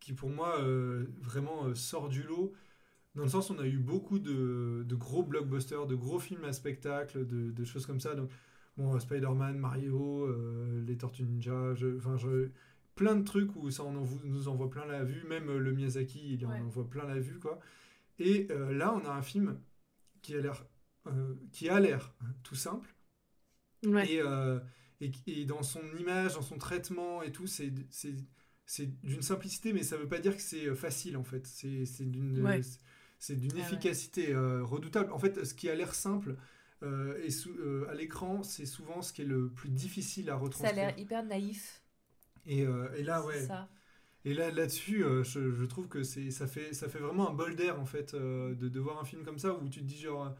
qui, 0.00 0.12
pour 0.14 0.30
moi, 0.30 0.60
euh, 0.62 1.06
vraiment 1.20 1.66
euh, 1.66 1.74
sort 1.74 2.08
du 2.08 2.22
lot. 2.22 2.52
Dans 3.14 3.24
le 3.24 3.28
sens, 3.30 3.50
on 3.50 3.58
a 3.58 3.66
eu 3.66 3.78
beaucoup 3.78 4.18
de, 4.20 4.84
de 4.88 4.94
gros 4.96 5.22
blockbusters, 5.24 5.86
de 5.86 5.94
gros 5.96 6.18
films 6.20 6.44
à 6.44 6.52
spectacle, 6.52 7.26
de, 7.26 7.50
de 7.50 7.64
choses 7.64 7.86
comme 7.86 8.00
ça. 8.00 8.14
Donc, 8.14 8.30
bon, 8.76 8.94
euh, 8.94 8.98
Spider-Man, 9.00 9.58
Mario, 9.58 10.26
euh, 10.26 10.82
les 10.86 10.96
Tortues 10.98 11.24
Ninja, 11.24 11.74
je- 11.74 11.96
enfin, 11.98 12.16
je- 12.18 12.50
plein 12.96 13.16
de 13.16 13.24
trucs 13.24 13.56
où 13.56 13.70
ça 13.70 13.84
on 13.84 13.96
en, 13.96 14.06
nous 14.24 14.48
envoie 14.48 14.70
plein 14.70 14.86
la 14.86 15.04
vue. 15.04 15.24
Même 15.28 15.48
euh, 15.50 15.58
le 15.58 15.72
Miyazaki, 15.72 16.34
il 16.34 16.46
en 16.46 16.50
Ouais. 16.50 16.60
envoie 16.60 16.88
plein 16.88 17.06
la 17.06 17.18
vue, 17.20 17.38
quoi. 17.40 17.60
Et 18.20 18.46
euh, 18.52 18.72
là, 18.72 18.94
on 18.94 19.04
a 19.06 19.10
un 19.12 19.22
film 19.22 19.60
qui 20.22 20.34
a 20.36 20.40
l'air, 20.40 20.66
euh, 21.08 21.34
qui 21.52 21.68
a 21.70 21.80
l'air 21.80 22.14
tout 22.44 22.56
simple. 22.56 22.94
Ouais. 23.84 24.10
Et, 24.12 24.20
euh, 24.20 24.60
et, 25.00 25.10
et 25.26 25.44
dans 25.46 25.62
son 25.62 25.82
image, 25.98 26.34
dans 26.34 26.42
son 26.42 26.58
traitement 26.58 27.22
et 27.22 27.32
tout, 27.32 27.46
c'est 27.46 27.72
c'est 27.90 28.14
c'est 28.66 28.86
d'une 29.02 29.22
simplicité, 29.22 29.72
mais 29.72 29.82
ça 29.82 29.96
veut 29.96 30.08
pas 30.08 30.20
dire 30.20 30.36
que 30.36 30.42
c'est 30.42 30.74
facile 30.74 31.16
en 31.16 31.24
fait. 31.24 31.46
C'est 31.46 31.86
c'est 31.86 32.04
d'une 32.06 32.44
Ouais. 32.44 32.60
c'est 33.18 33.36
d'une 33.36 33.56
Ah 33.56 33.56
ouais. 33.56 33.62
efficacité 33.66 34.32
euh, 34.34 34.64
redoutable. 34.64 35.12
En 35.12 35.18
fait, 35.18 35.44
ce 35.44 35.54
qui 35.54 35.68
a 35.70 35.74
l'air 35.74 35.94
simple 35.94 36.36
euh, 36.82 37.18
et 37.22 37.30
sous- 37.30 37.50
euh, 37.58 37.86
à 37.90 37.94
l'écran, 37.94 38.42
c'est 38.42 38.66
souvent 38.66 39.02
ce 39.02 39.12
qui 39.12 39.22
est 39.22 39.24
le 39.26 39.50
plus 39.50 39.70
difficile 39.70 40.30
à 40.30 40.38
ça 40.54 40.68
a 40.68 40.72
retranscrire. 40.72 40.72
l'air 40.72 40.98
hyper 40.98 41.24
naïf. 41.24 41.82
Et, 42.46 42.66
euh, 42.66 42.92
et 42.96 43.02
là, 43.02 43.22
c'est 43.26 43.26
ouais. 43.26 43.46
ça. 43.46 43.68
Et 44.24 44.34
là, 44.34 44.50
là-dessus, 44.50 45.02
euh, 45.04 45.22
je, 45.24 45.50
je 45.52 45.64
trouve 45.64 45.88
que 45.88 46.02
c'est, 46.02 46.30
ça 46.30 46.46
fait, 46.46 46.74
ça 46.74 46.88
fait 46.88 46.98
vraiment 46.98 47.30
un 47.30 47.32
bol 47.32 47.56
d'air, 47.56 47.80
en 47.80 47.86
fait, 47.86 48.12
euh, 48.14 48.54
de, 48.54 48.68
de 48.68 48.80
voir 48.80 49.00
un 49.00 49.04
film 49.04 49.24
comme 49.24 49.38
ça 49.38 49.54
où 49.54 49.68
tu 49.68 49.80
te 49.80 49.84
dis, 49.86 49.98
genre, 49.98 50.34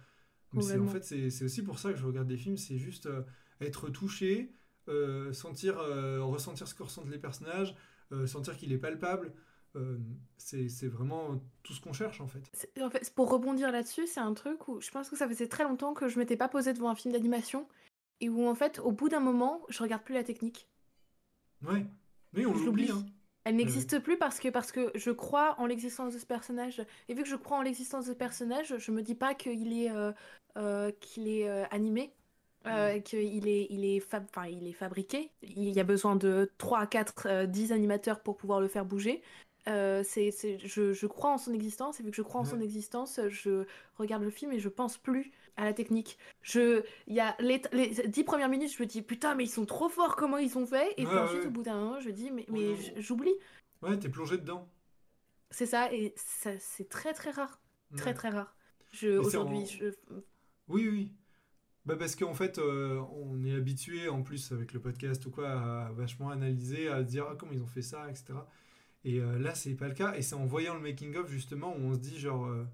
mais 0.52 0.60
c'est, 0.62 0.78
en 0.78 0.86
fait, 0.92 1.04
c'est, 1.04 1.30
c'est 1.30 1.44
aussi 1.44 1.62
pour 1.62 1.78
ça 1.78 1.90
que 1.92 1.98
je 1.98 2.04
regarde 2.04 2.28
des 2.28 2.36
films, 2.36 2.56
c'est 2.58 2.76
juste 2.78 3.06
euh, 3.06 3.22
être 3.60 3.88
touché, 3.90 4.52
sentir, 5.32 5.76
ressentir 5.76 6.66
ce 6.66 6.74
que 6.74 6.82
ressentent 6.82 7.08
les 7.10 7.18
personnages, 7.18 7.76
sentir 8.26 8.56
qu'il 8.56 8.72
est 8.72 8.78
palpable. 8.78 9.32
c'est 10.36 10.68
c'est 10.68 10.88
vraiment 10.88 11.40
tout 11.62 11.72
ce 11.72 11.80
qu'on 11.80 11.92
cherche 11.92 12.20
en 12.20 12.26
fait. 12.26 12.42
C'est- 12.52 12.82
En 12.82 12.90
fait, 12.90 13.12
pour 13.14 13.30
rebondir 13.30 13.70
là-dessus, 13.70 14.08
c'est 14.08 14.18
un 14.18 14.34
truc 14.34 14.66
où 14.66 14.80
je 14.80 14.90
pense 14.90 15.08
que 15.08 15.16
ça 15.16 15.28
faisait 15.28 15.46
très 15.46 15.62
longtemps 15.62 15.94
que 15.94 16.08
je 16.08 16.18
m'étais 16.18 16.36
pas 16.36 16.48
posée 16.48 16.72
devant 16.72 16.88
un 16.90 16.96
film 16.96 17.12
d'animation 17.12 17.68
et 18.20 18.28
où 18.28 18.48
en 18.48 18.54
fait, 18.56 18.80
au 18.80 18.90
bout 18.90 19.08
d'un 19.08 19.20
moment, 19.20 19.62
je 19.68 19.80
regarde 19.80 20.02
plus 20.02 20.14
la 20.14 20.24
technique. 20.24 20.66
Ouais, 21.62 21.86
mais 22.32 22.44
on 22.46 22.54
Je 22.54 22.64
l'oublie. 22.64 22.90
Hein. 22.90 23.06
Elle 23.50 23.56
n'existe 23.56 23.98
plus 23.98 24.16
parce 24.16 24.38
que, 24.38 24.48
parce 24.48 24.70
que 24.70 24.92
je 24.94 25.10
crois 25.10 25.56
en 25.58 25.66
l'existence 25.66 26.14
de 26.14 26.18
ce 26.20 26.26
personnage. 26.26 26.84
Et 27.08 27.14
vu 27.14 27.22
que 27.24 27.28
je 27.28 27.34
crois 27.36 27.58
en 27.58 27.62
l'existence 27.62 28.06
de 28.06 28.12
ce 28.12 28.16
personnage, 28.16 28.78
je 28.78 28.90
me 28.92 29.02
dis 29.02 29.16
pas 29.16 29.34
qu'il 29.34 29.72
est, 29.72 29.90
euh, 29.90 30.12
euh, 30.56 30.92
qu'il 31.00 31.26
est 31.28 31.48
euh, 31.48 31.64
animé, 31.72 32.12
qu'il 33.04 33.48
est, 33.48 33.66
il 33.70 33.84
est, 33.84 34.00
fab- 34.00 34.26
enfin, 34.30 34.46
il 34.46 34.68
est 34.68 34.72
fabriqué. 34.72 35.32
Il 35.42 35.70
y 35.70 35.80
a 35.80 35.84
besoin 35.84 36.14
de 36.16 36.52
3, 36.58 36.86
4, 36.86 37.26
euh, 37.26 37.46
10 37.46 37.72
animateurs 37.72 38.20
pour 38.22 38.36
pouvoir 38.36 38.60
le 38.60 38.68
faire 38.68 38.84
bouger. 38.84 39.22
Euh, 39.68 40.02
c'est, 40.04 40.30
c'est- 40.30 40.58
je, 40.58 40.92
je 40.92 41.06
crois 41.06 41.30
en 41.30 41.38
son 41.38 41.52
existence, 41.52 42.00
et 42.00 42.02
vu 42.02 42.10
que 42.10 42.16
je 42.16 42.22
crois 42.22 42.40
en 42.40 42.44
son 42.44 42.60
existence, 42.60 43.20
je 43.28 43.64
regarde 43.96 44.22
le 44.22 44.30
film 44.30 44.52
et 44.52 44.58
je 44.58 44.68
pense 44.68 44.96
plus 44.96 45.30
à 45.56 45.64
la 45.64 45.74
technique. 45.74 46.18
Je, 46.42 46.82
il 47.06 47.14
y 47.14 47.20
a 47.20 47.36
les, 47.40 47.60
les 47.72 47.88
10 48.08 48.24
premières 48.24 48.48
minutes, 48.48 48.72
je 48.74 48.82
me 48.82 48.86
dis 48.86 49.02
putain, 49.02 49.34
mais 49.34 49.44
ils 49.44 49.50
sont 49.50 49.66
trop 49.66 49.88
forts, 49.88 50.16
comment 50.16 50.38
ils 50.38 50.56
ont 50.56 50.66
fait? 50.66 50.92
Et 50.96 51.04
puis 51.04 51.16
ensuite, 51.18 51.40
ouais. 51.40 51.46
au 51.46 51.50
bout 51.50 51.62
d'un 51.62 51.78
moment, 51.78 52.00
je 52.00 52.10
dis 52.10 52.30
mais, 52.30 52.46
mais 52.48 52.74
j'oublie. 53.00 53.34
Ouais, 53.82 53.98
t'es 53.98 54.08
plongé 54.08 54.38
dedans. 54.38 54.68
C'est 55.50 55.66
ça, 55.66 55.92
et 55.92 56.14
ça, 56.16 56.52
c'est 56.58 56.88
très 56.88 57.12
très 57.12 57.30
rare. 57.30 57.60
Très 57.96 58.14
très 58.14 58.28
rare. 58.30 58.56
Je, 58.92 59.18
aujourd'hui, 59.18 59.58
en- 59.58 59.66
je... 59.66 59.86
Oui, 60.68 60.88
oui. 60.88 61.12
Bah 61.86 61.96
parce 61.96 62.14
qu'en 62.14 62.34
fait, 62.34 62.58
euh, 62.58 63.00
on 63.12 63.42
est 63.44 63.54
habitué, 63.54 64.08
en 64.08 64.22
plus 64.22 64.52
avec 64.52 64.72
le 64.72 64.80
podcast 64.80 65.24
ou 65.26 65.30
quoi, 65.30 65.50
à 65.50 65.90
vachement 65.92 66.30
analyser, 66.30 66.88
à 66.88 67.02
dire 67.02 67.26
ah, 67.30 67.36
comment 67.38 67.52
ils 67.52 67.62
ont 67.62 67.66
fait 67.66 67.82
ça, 67.82 68.08
etc. 68.08 68.34
Et 69.04 69.18
euh, 69.20 69.38
là, 69.38 69.54
c'est 69.54 69.74
pas 69.74 69.88
le 69.88 69.94
cas. 69.94 70.14
Et 70.16 70.22
c'est 70.22 70.34
en 70.34 70.46
voyant 70.46 70.74
le 70.74 70.80
making-of, 70.80 71.30
justement, 71.30 71.74
où 71.76 71.80
on 71.80 71.94
se 71.94 71.98
dit 72.00 72.18
genre, 72.18 72.46
euh, 72.46 72.64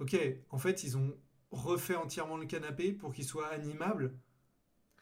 ok, 0.00 0.16
en 0.50 0.58
fait, 0.58 0.84
ils 0.84 0.96
ont 0.98 1.16
refait 1.50 1.96
entièrement 1.96 2.36
le 2.36 2.46
canapé 2.46 2.92
pour 2.92 3.12
qu'il 3.12 3.24
soit 3.24 3.48
animable. 3.48 4.14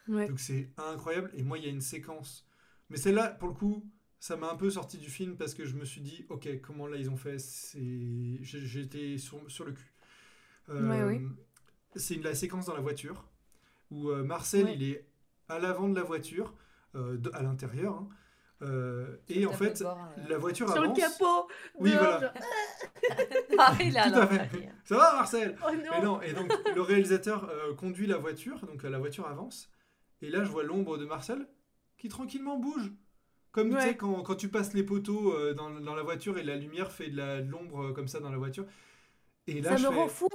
Ouais. 0.09 0.29
Donc 0.29 0.40
c'est 0.40 0.70
incroyable. 0.76 1.31
Et 1.35 1.42
moi, 1.42 1.59
il 1.59 1.64
y 1.64 1.66
a 1.68 1.70
une 1.70 1.81
séquence. 1.81 2.46
Mais 2.90 2.96
celle-là, 2.96 3.31
pour 3.31 3.48
le 3.48 3.55
coup, 3.55 3.85
ça 4.20 4.37
m'a 4.37 4.50
un 4.50 4.57
peu 4.57 4.70
sorti 4.70 4.98
du 4.98 5.11
film 5.11 5.37
parce 5.37 5.55
que 5.55 5.64
je 5.64 5.74
me 5.74 5.85
suis 5.85 6.00
dit, 6.00 6.24
ok, 6.29 6.61
comment 6.61 6.87
là 6.87 6.96
ils 6.96 7.11
ont 7.11 7.16
fait? 7.16 7.38
C'est, 7.38 8.38
j'étais 8.42 9.18
sur, 9.18 9.50
sur 9.50 9.64
le 9.64 9.72
cul. 9.72 9.92
Euh, 10.68 11.07
Ouais. 11.09 11.20
C'est 11.96 12.16
la 12.22 12.35
séquence 12.35 12.66
dans 12.66 12.74
la 12.74 12.81
voiture 12.81 13.24
où 13.90 14.11
euh, 14.11 14.22
Marcel, 14.24 14.68
il 14.68 14.83
est 14.83 15.07
à 15.48 15.59
l'avant 15.59 15.88
de 15.88 15.94
la 15.94 16.02
voiture, 16.02 16.55
à 16.94 17.42
l'intérieur, 17.42 17.94
hein. 17.94 18.09
Euh, 18.62 19.16
et 19.29 19.45
en 19.45 19.53
fait, 19.53 19.83
bord, 19.83 19.99
hein, 19.99 20.09
la 20.29 20.38
voiture 20.38 20.66
Sur 20.71 20.81
le 20.81 20.87
avance. 20.88 20.99
capot 20.99 21.47
Oui, 21.79 21.92
voilà. 21.92 22.33
Ah, 23.59 23.75
il 23.81 23.97
a 23.99 24.11
Tout 24.11 24.19
à 24.19 24.27
fait. 24.27 24.69
Ça 24.85 24.97
va, 24.97 25.12
Marcel? 25.14 25.57
Oh 25.62 25.69
Mais 25.73 26.01
non, 26.01 26.03
non, 26.14 26.23
et 26.23 26.33
donc 26.33 26.51
le 26.75 26.81
réalisateur 26.83 27.49
euh, 27.51 27.75
conduit 27.75 28.07
la 28.07 28.16
voiture, 28.16 28.61
donc 28.66 28.85
euh, 28.85 28.88
la 28.88 28.99
voiture 28.99 29.27
avance, 29.27 29.71
et 30.23 30.31
là 30.31 30.42
je 30.45 30.51
vois 30.51 30.62
l'ombre 30.62 30.97
de 30.99 31.05
Marcel 31.07 31.47
qui 31.99 32.09
tranquillement 32.09 32.57
bouge. 32.59 32.92
Comme 33.53 33.75
tu 33.75 33.81
sais, 33.81 33.97
quand, 33.97 34.23
quand 34.23 34.35
tu 34.35 34.49
passes 34.49 34.75
les 34.75 34.83
poteaux 34.83 35.33
euh, 35.35 35.55
dans, 35.55 35.71
dans 35.71 35.95
la 35.95 36.03
voiture 36.03 36.37
et 36.38 36.42
la 36.42 36.57
lumière 36.57 36.92
fait 36.92 37.09
de 37.09 37.42
l'ombre 37.51 37.87
euh, 37.87 37.92
comme 37.92 38.09
ça 38.09 38.21
dans 38.21 38.31
la 38.31 38.37
voiture. 38.37 38.66
Et 39.47 39.61
là, 39.62 39.71
Ça 39.71 39.77
je 39.77 39.87
me 39.87 39.92
fais- 39.92 39.97
rend 39.99 40.09
fou 40.09 40.29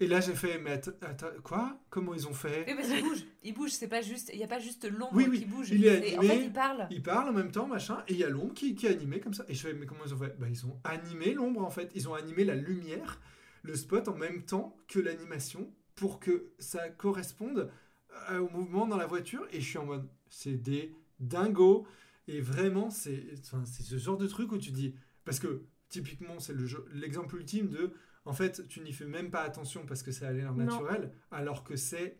et 0.00 0.06
là 0.06 0.20
j'ai 0.20 0.34
fait, 0.34 0.58
mais 0.58 0.72
att- 0.72 1.02
attends, 1.02 1.28
quoi? 1.42 1.78
Comment 1.90 2.14
ils 2.14 2.26
ont 2.28 2.34
fait? 2.34 2.64
Oui, 2.68 2.74
parce 2.76 2.88
qu'il 2.88 3.02
bouge. 3.02 3.24
Il 3.42 3.54
bouge, 3.54 3.70
c'est 3.70 3.88
pas 3.88 4.02
juste. 4.02 4.30
Il 4.32 4.38
n'y 4.38 4.44
a 4.44 4.48
pas 4.48 4.58
juste 4.58 4.88
l'ombre 4.90 5.12
Oui, 5.14 5.26
oui, 5.28 5.38
qui 5.40 5.44
bouge. 5.46 5.70
il 5.70 5.84
est 5.86 6.00
C'est- 6.10 6.16
En 6.16 6.20
animé. 6.20 6.34
fait, 6.34 6.44
il 6.44 6.52
parle. 6.52 6.86
Ils 6.90 7.02
parlent 7.02 7.28
en 7.28 7.32
même 7.32 7.50
temps, 7.50 7.66
machin, 7.66 8.02
et 8.08 8.12
il 8.12 8.18
y 8.18 8.24
a 8.24 8.28
l'ombre 8.28 8.54
qui, 8.54 8.74
qui 8.74 8.86
est 8.86 8.90
animée 8.90 9.20
comme 9.20 9.34
ça. 9.34 9.44
Et 9.48 9.54
je 9.54 9.60
fais, 9.66 9.72
mais 9.74 9.86
comment 9.86 10.04
ils 10.06 10.14
ont 10.14 10.18
fait? 10.18 10.36
Bah, 10.38 10.46
Ils 10.50 10.66
ont 10.66 10.78
animé 10.84 11.32
l'ombre 11.34 11.62
en 11.64 11.70
fait. 11.70 11.90
Ils 11.94 12.08
ont 12.08 12.14
animé 12.14 12.44
la 12.44 12.54
lumière, 12.54 13.20
le 13.62 13.74
spot 13.74 14.08
en 14.08 14.16
même 14.16 14.42
temps 14.44 14.76
que 14.88 14.98
l'animation 15.00 15.72
pour 15.94 16.20
que 16.20 16.50
ça 16.58 16.88
corresponde 16.90 17.70
euh, 18.30 18.38
au 18.40 18.48
mouvement 18.50 18.86
dans 18.86 18.96
la 18.96 19.06
voiture. 19.06 19.46
Et 19.52 19.60
je 19.60 19.66
suis 19.68 19.78
en 19.78 19.86
mode, 19.86 20.08
c'est 20.28 20.54
des 20.60 20.92
dingos. 21.20 21.86
Et 22.28 22.40
vraiment, 22.40 22.90
c'est 22.90 23.22
enfin, 23.38 23.64
ce 23.64 23.96
genre 23.98 24.16
de 24.18 24.26
truc 24.26 24.50
où 24.52 24.58
tu 24.58 24.72
dis. 24.72 24.94
Parce 25.24 25.38
que 25.38 25.62
typiquement, 25.88 26.38
c'est 26.40 26.52
le 26.52 26.66
l'exemple 26.92 27.36
ultime 27.36 27.68
de. 27.68 27.92
En 28.26 28.32
fait, 28.32 28.66
tu 28.68 28.80
n'y 28.80 28.92
fais 28.92 29.06
même 29.06 29.30
pas 29.30 29.42
attention 29.42 29.86
parce 29.86 30.02
que 30.02 30.10
ça 30.10 30.28
a 30.28 30.32
l'air 30.32 30.52
naturel, 30.52 31.12
alors 31.30 31.62
que 31.64 31.76
c'est 31.76 32.18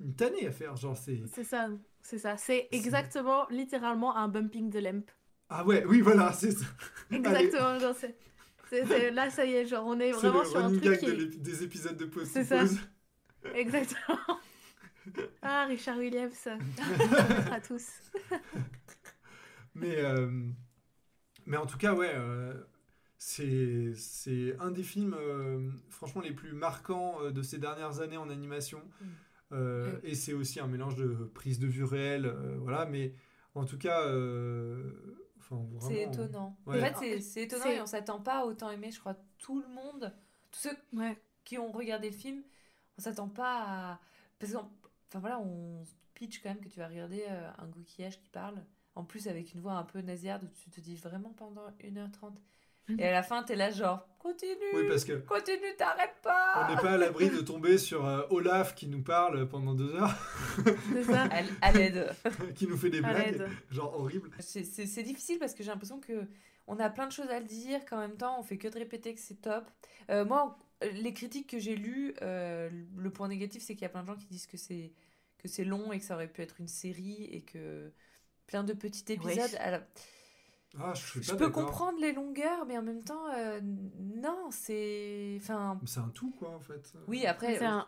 une 0.00 0.14
tannée 0.14 0.46
à 0.46 0.50
faire. 0.50 0.76
Genre, 0.76 0.96
c'est. 0.96 1.20
C'est 1.32 1.44
ça, 1.44 1.68
c'est 2.00 2.18
ça. 2.18 2.36
C'est 2.36 2.68
exactement, 2.72 3.46
littéralement, 3.50 4.16
un 4.16 4.28
bumping 4.28 4.70
de 4.70 4.78
lamp. 4.78 5.04
Ah 5.50 5.64
ouais, 5.64 5.84
oui, 5.86 6.00
voilà, 6.00 6.32
c'est 6.34 6.52
ça. 6.52 6.64
Exactement, 7.10 7.78
genre, 7.78 7.94
c'est... 7.94 8.16
Là, 9.10 9.30
ça 9.30 9.44
y 9.44 9.54
est, 9.54 9.66
genre, 9.66 9.84
on 9.86 9.98
est 9.98 10.12
vraiment 10.12 10.40
le 10.40 10.46
sur 10.46 10.64
un 10.64 10.68
truc 10.70 10.98
qui 10.98 11.06
de 11.06 11.24
des 11.24 11.64
épisodes 11.64 11.96
de 11.96 12.04
Pause 12.06 12.28
C'est 12.28 12.44
ça. 12.44 12.64
Exactement. 13.54 14.18
Ah, 15.42 15.64
Richard 15.66 15.96
Williams. 15.96 16.46
à 17.50 17.60
tous. 17.60 17.88
Mais, 19.74 19.96
euh, 19.96 20.30
mais 21.46 21.56
en 21.56 21.66
tout 21.66 21.78
cas, 21.78 21.94
ouais, 21.94 22.12
euh, 22.14 22.54
c'est 23.22 23.92
c'est 23.96 24.56
un 24.60 24.70
des 24.70 24.82
films, 24.82 25.14
euh, 25.14 25.70
franchement, 25.90 26.22
les 26.22 26.32
plus 26.32 26.52
marquants 26.54 27.20
euh, 27.22 27.30
de 27.30 27.42
ces 27.42 27.58
dernières 27.58 28.00
années 28.00 28.16
en 28.16 28.30
animation. 28.30 28.80
Mm. 29.00 29.04
Euh. 29.52 30.00
Et 30.04 30.14
c'est 30.14 30.32
aussi 30.32 30.58
un 30.58 30.66
mélange 30.66 30.96
de 30.96 31.06
prise 31.34 31.58
de 31.58 31.66
vue 31.66 31.84
réelle, 31.84 32.24
euh, 32.24 32.56
voilà. 32.60 32.86
Mais 32.86 33.12
en 33.54 33.66
tout 33.66 33.76
cas, 33.76 34.06
euh, 34.06 35.28
enfin, 35.38 35.60
C'est 35.80 36.02
étonnant. 36.04 36.56
Ouais. 36.64 36.78
En 36.78 36.84
fait, 36.86 36.94
c'est- 36.98 37.20
c'est 37.20 37.42
étonnant 37.42 37.66
et 37.66 37.80
on 37.82 37.86
s'attend 37.86 38.20
pas 38.20 38.40
à 38.40 38.44
autant 38.46 38.70
aimer, 38.70 38.90
je 38.90 38.98
crois, 39.00 39.16
tout 39.38 39.60
le 39.60 39.68
monde. 39.68 40.14
Tous 40.50 40.60
ceux 40.60 40.76
Ouais. 40.98 41.20
qui 41.44 41.58
ont 41.58 41.70
regardé 41.72 42.08
le 42.08 42.16
film, 42.16 42.42
on 42.96 43.02
s'attend 43.02 43.28
pas 43.28 43.64
à. 43.92 44.00
Parce 44.38 44.52
qu'on. 44.54 44.66
Enfin 45.08 45.18
voilà, 45.20 45.40
on 45.40 45.84
pitch 46.14 46.40
quand 46.42 46.48
même 46.48 46.60
que 46.60 46.68
tu 46.70 46.78
vas 46.78 46.88
regarder 46.88 47.24
euh, 47.28 47.50
un 47.58 47.66
coquillage 47.68 48.18
qui 48.18 48.30
parle. 48.30 48.64
En 48.94 49.04
plus, 49.04 49.28
avec 49.28 49.52
une 49.52 49.60
voix 49.60 49.74
un 49.74 49.84
peu 49.84 50.00
nasillarde 50.00 50.44
où 50.44 50.48
tu 50.48 50.70
te 50.70 50.80
dis 50.80 50.94
vraiment 50.96 51.32
pendant 51.34 51.68
1h30. 51.82 52.32
Et 52.98 53.06
à 53.06 53.12
la 53.12 53.22
fin, 53.22 53.42
t'es 53.42 53.56
là, 53.56 53.70
genre, 53.70 54.06
continue 54.18 54.50
Oui, 54.74 54.86
parce 54.88 55.04
que 55.04 55.14
Continue, 55.14 55.74
t'arrêtes 55.78 56.14
on 56.20 56.28
pas 56.28 56.68
n'est 56.70 56.76
pas 56.80 56.90
à 56.92 56.96
l'abri 56.98 57.30
de 57.30 57.40
tomber 57.40 57.78
sur 57.78 58.04
euh, 58.06 58.22
Olaf 58.30 58.74
qui 58.74 58.86
nous 58.88 59.02
parle 59.02 59.48
pendant 59.48 59.74
deux 59.74 59.94
heures, 59.94 60.14
C'est 60.92 61.04
ça. 61.04 61.22
À, 61.24 61.40
à 61.68 61.72
l'aide. 61.72 62.10
qui 62.54 62.66
nous 62.66 62.76
fait 62.76 62.90
des 62.90 63.00
blagues, 63.00 63.48
genre 63.70 63.98
horribles. 63.98 64.30
C'est- 64.40 65.02
difficile 65.02 65.38
parce 65.38 65.54
que 65.54 65.62
j'ai 65.62 65.70
l'impression 65.70 66.00
que 66.00 66.26
on 66.66 66.78
a 66.78 66.88
plein 66.90 67.06
de 67.06 67.12
choses 67.12 67.30
à 67.30 67.40
le 67.40 67.46
dire, 67.46 67.84
qu'en 67.86 67.98
même 67.98 68.16
temps 68.16 68.38
on 68.38 68.42
fait 68.42 68.58
que 68.58 68.68
de 68.68 68.78
répéter 68.78 69.14
que 69.14 69.20
c'est 69.20 69.40
top. 69.40 69.64
Euh, 70.10 70.24
moi, 70.24 70.58
les 71.02 71.12
critiques 71.12 71.48
que 71.50 71.58
j'ai 71.58 71.74
lues, 71.74 72.14
euh, 72.22 72.68
le 72.96 73.10
point 73.10 73.28
négatif 73.28 73.62
c'est 73.62 73.74
qu'il 73.74 73.82
y 73.82 73.86
a 73.86 73.88
plein 73.88 74.02
de 74.02 74.06
gens 74.06 74.16
qui 74.16 74.26
disent 74.26 74.46
que 74.46 74.56
c'est 74.56 74.92
que 75.38 75.48
c'est 75.48 75.64
long 75.64 75.90
et 75.92 75.98
que 75.98 76.04
ça 76.04 76.14
aurait 76.14 76.28
pu 76.28 76.42
être 76.42 76.60
une 76.60 76.68
série 76.68 77.24
et 77.32 77.40
que 77.40 77.90
plein 78.46 78.62
de 78.62 78.74
petits 78.74 79.10
épisodes. 79.12 79.56
Alors, 79.58 79.80
Ah, 80.78 80.92
je 80.94 81.00
suis 81.04 81.22
je 81.22 81.32
pas 81.32 81.36
peux 81.36 81.50
comprendre 81.50 81.98
les 82.00 82.12
longueurs, 82.12 82.64
mais 82.64 82.78
en 82.78 82.82
même 82.82 83.02
temps, 83.02 83.26
euh, 83.34 83.60
non, 83.62 84.48
c'est. 84.50 85.36
Enfin. 85.40 85.80
C'est 85.84 85.98
un 85.98 86.08
tout, 86.08 86.30
quoi, 86.30 86.50
en 86.50 86.60
fait. 86.60 86.92
Oui, 87.08 87.26
après, 87.26 87.58
C'est 87.58 87.64
un- 87.64 87.86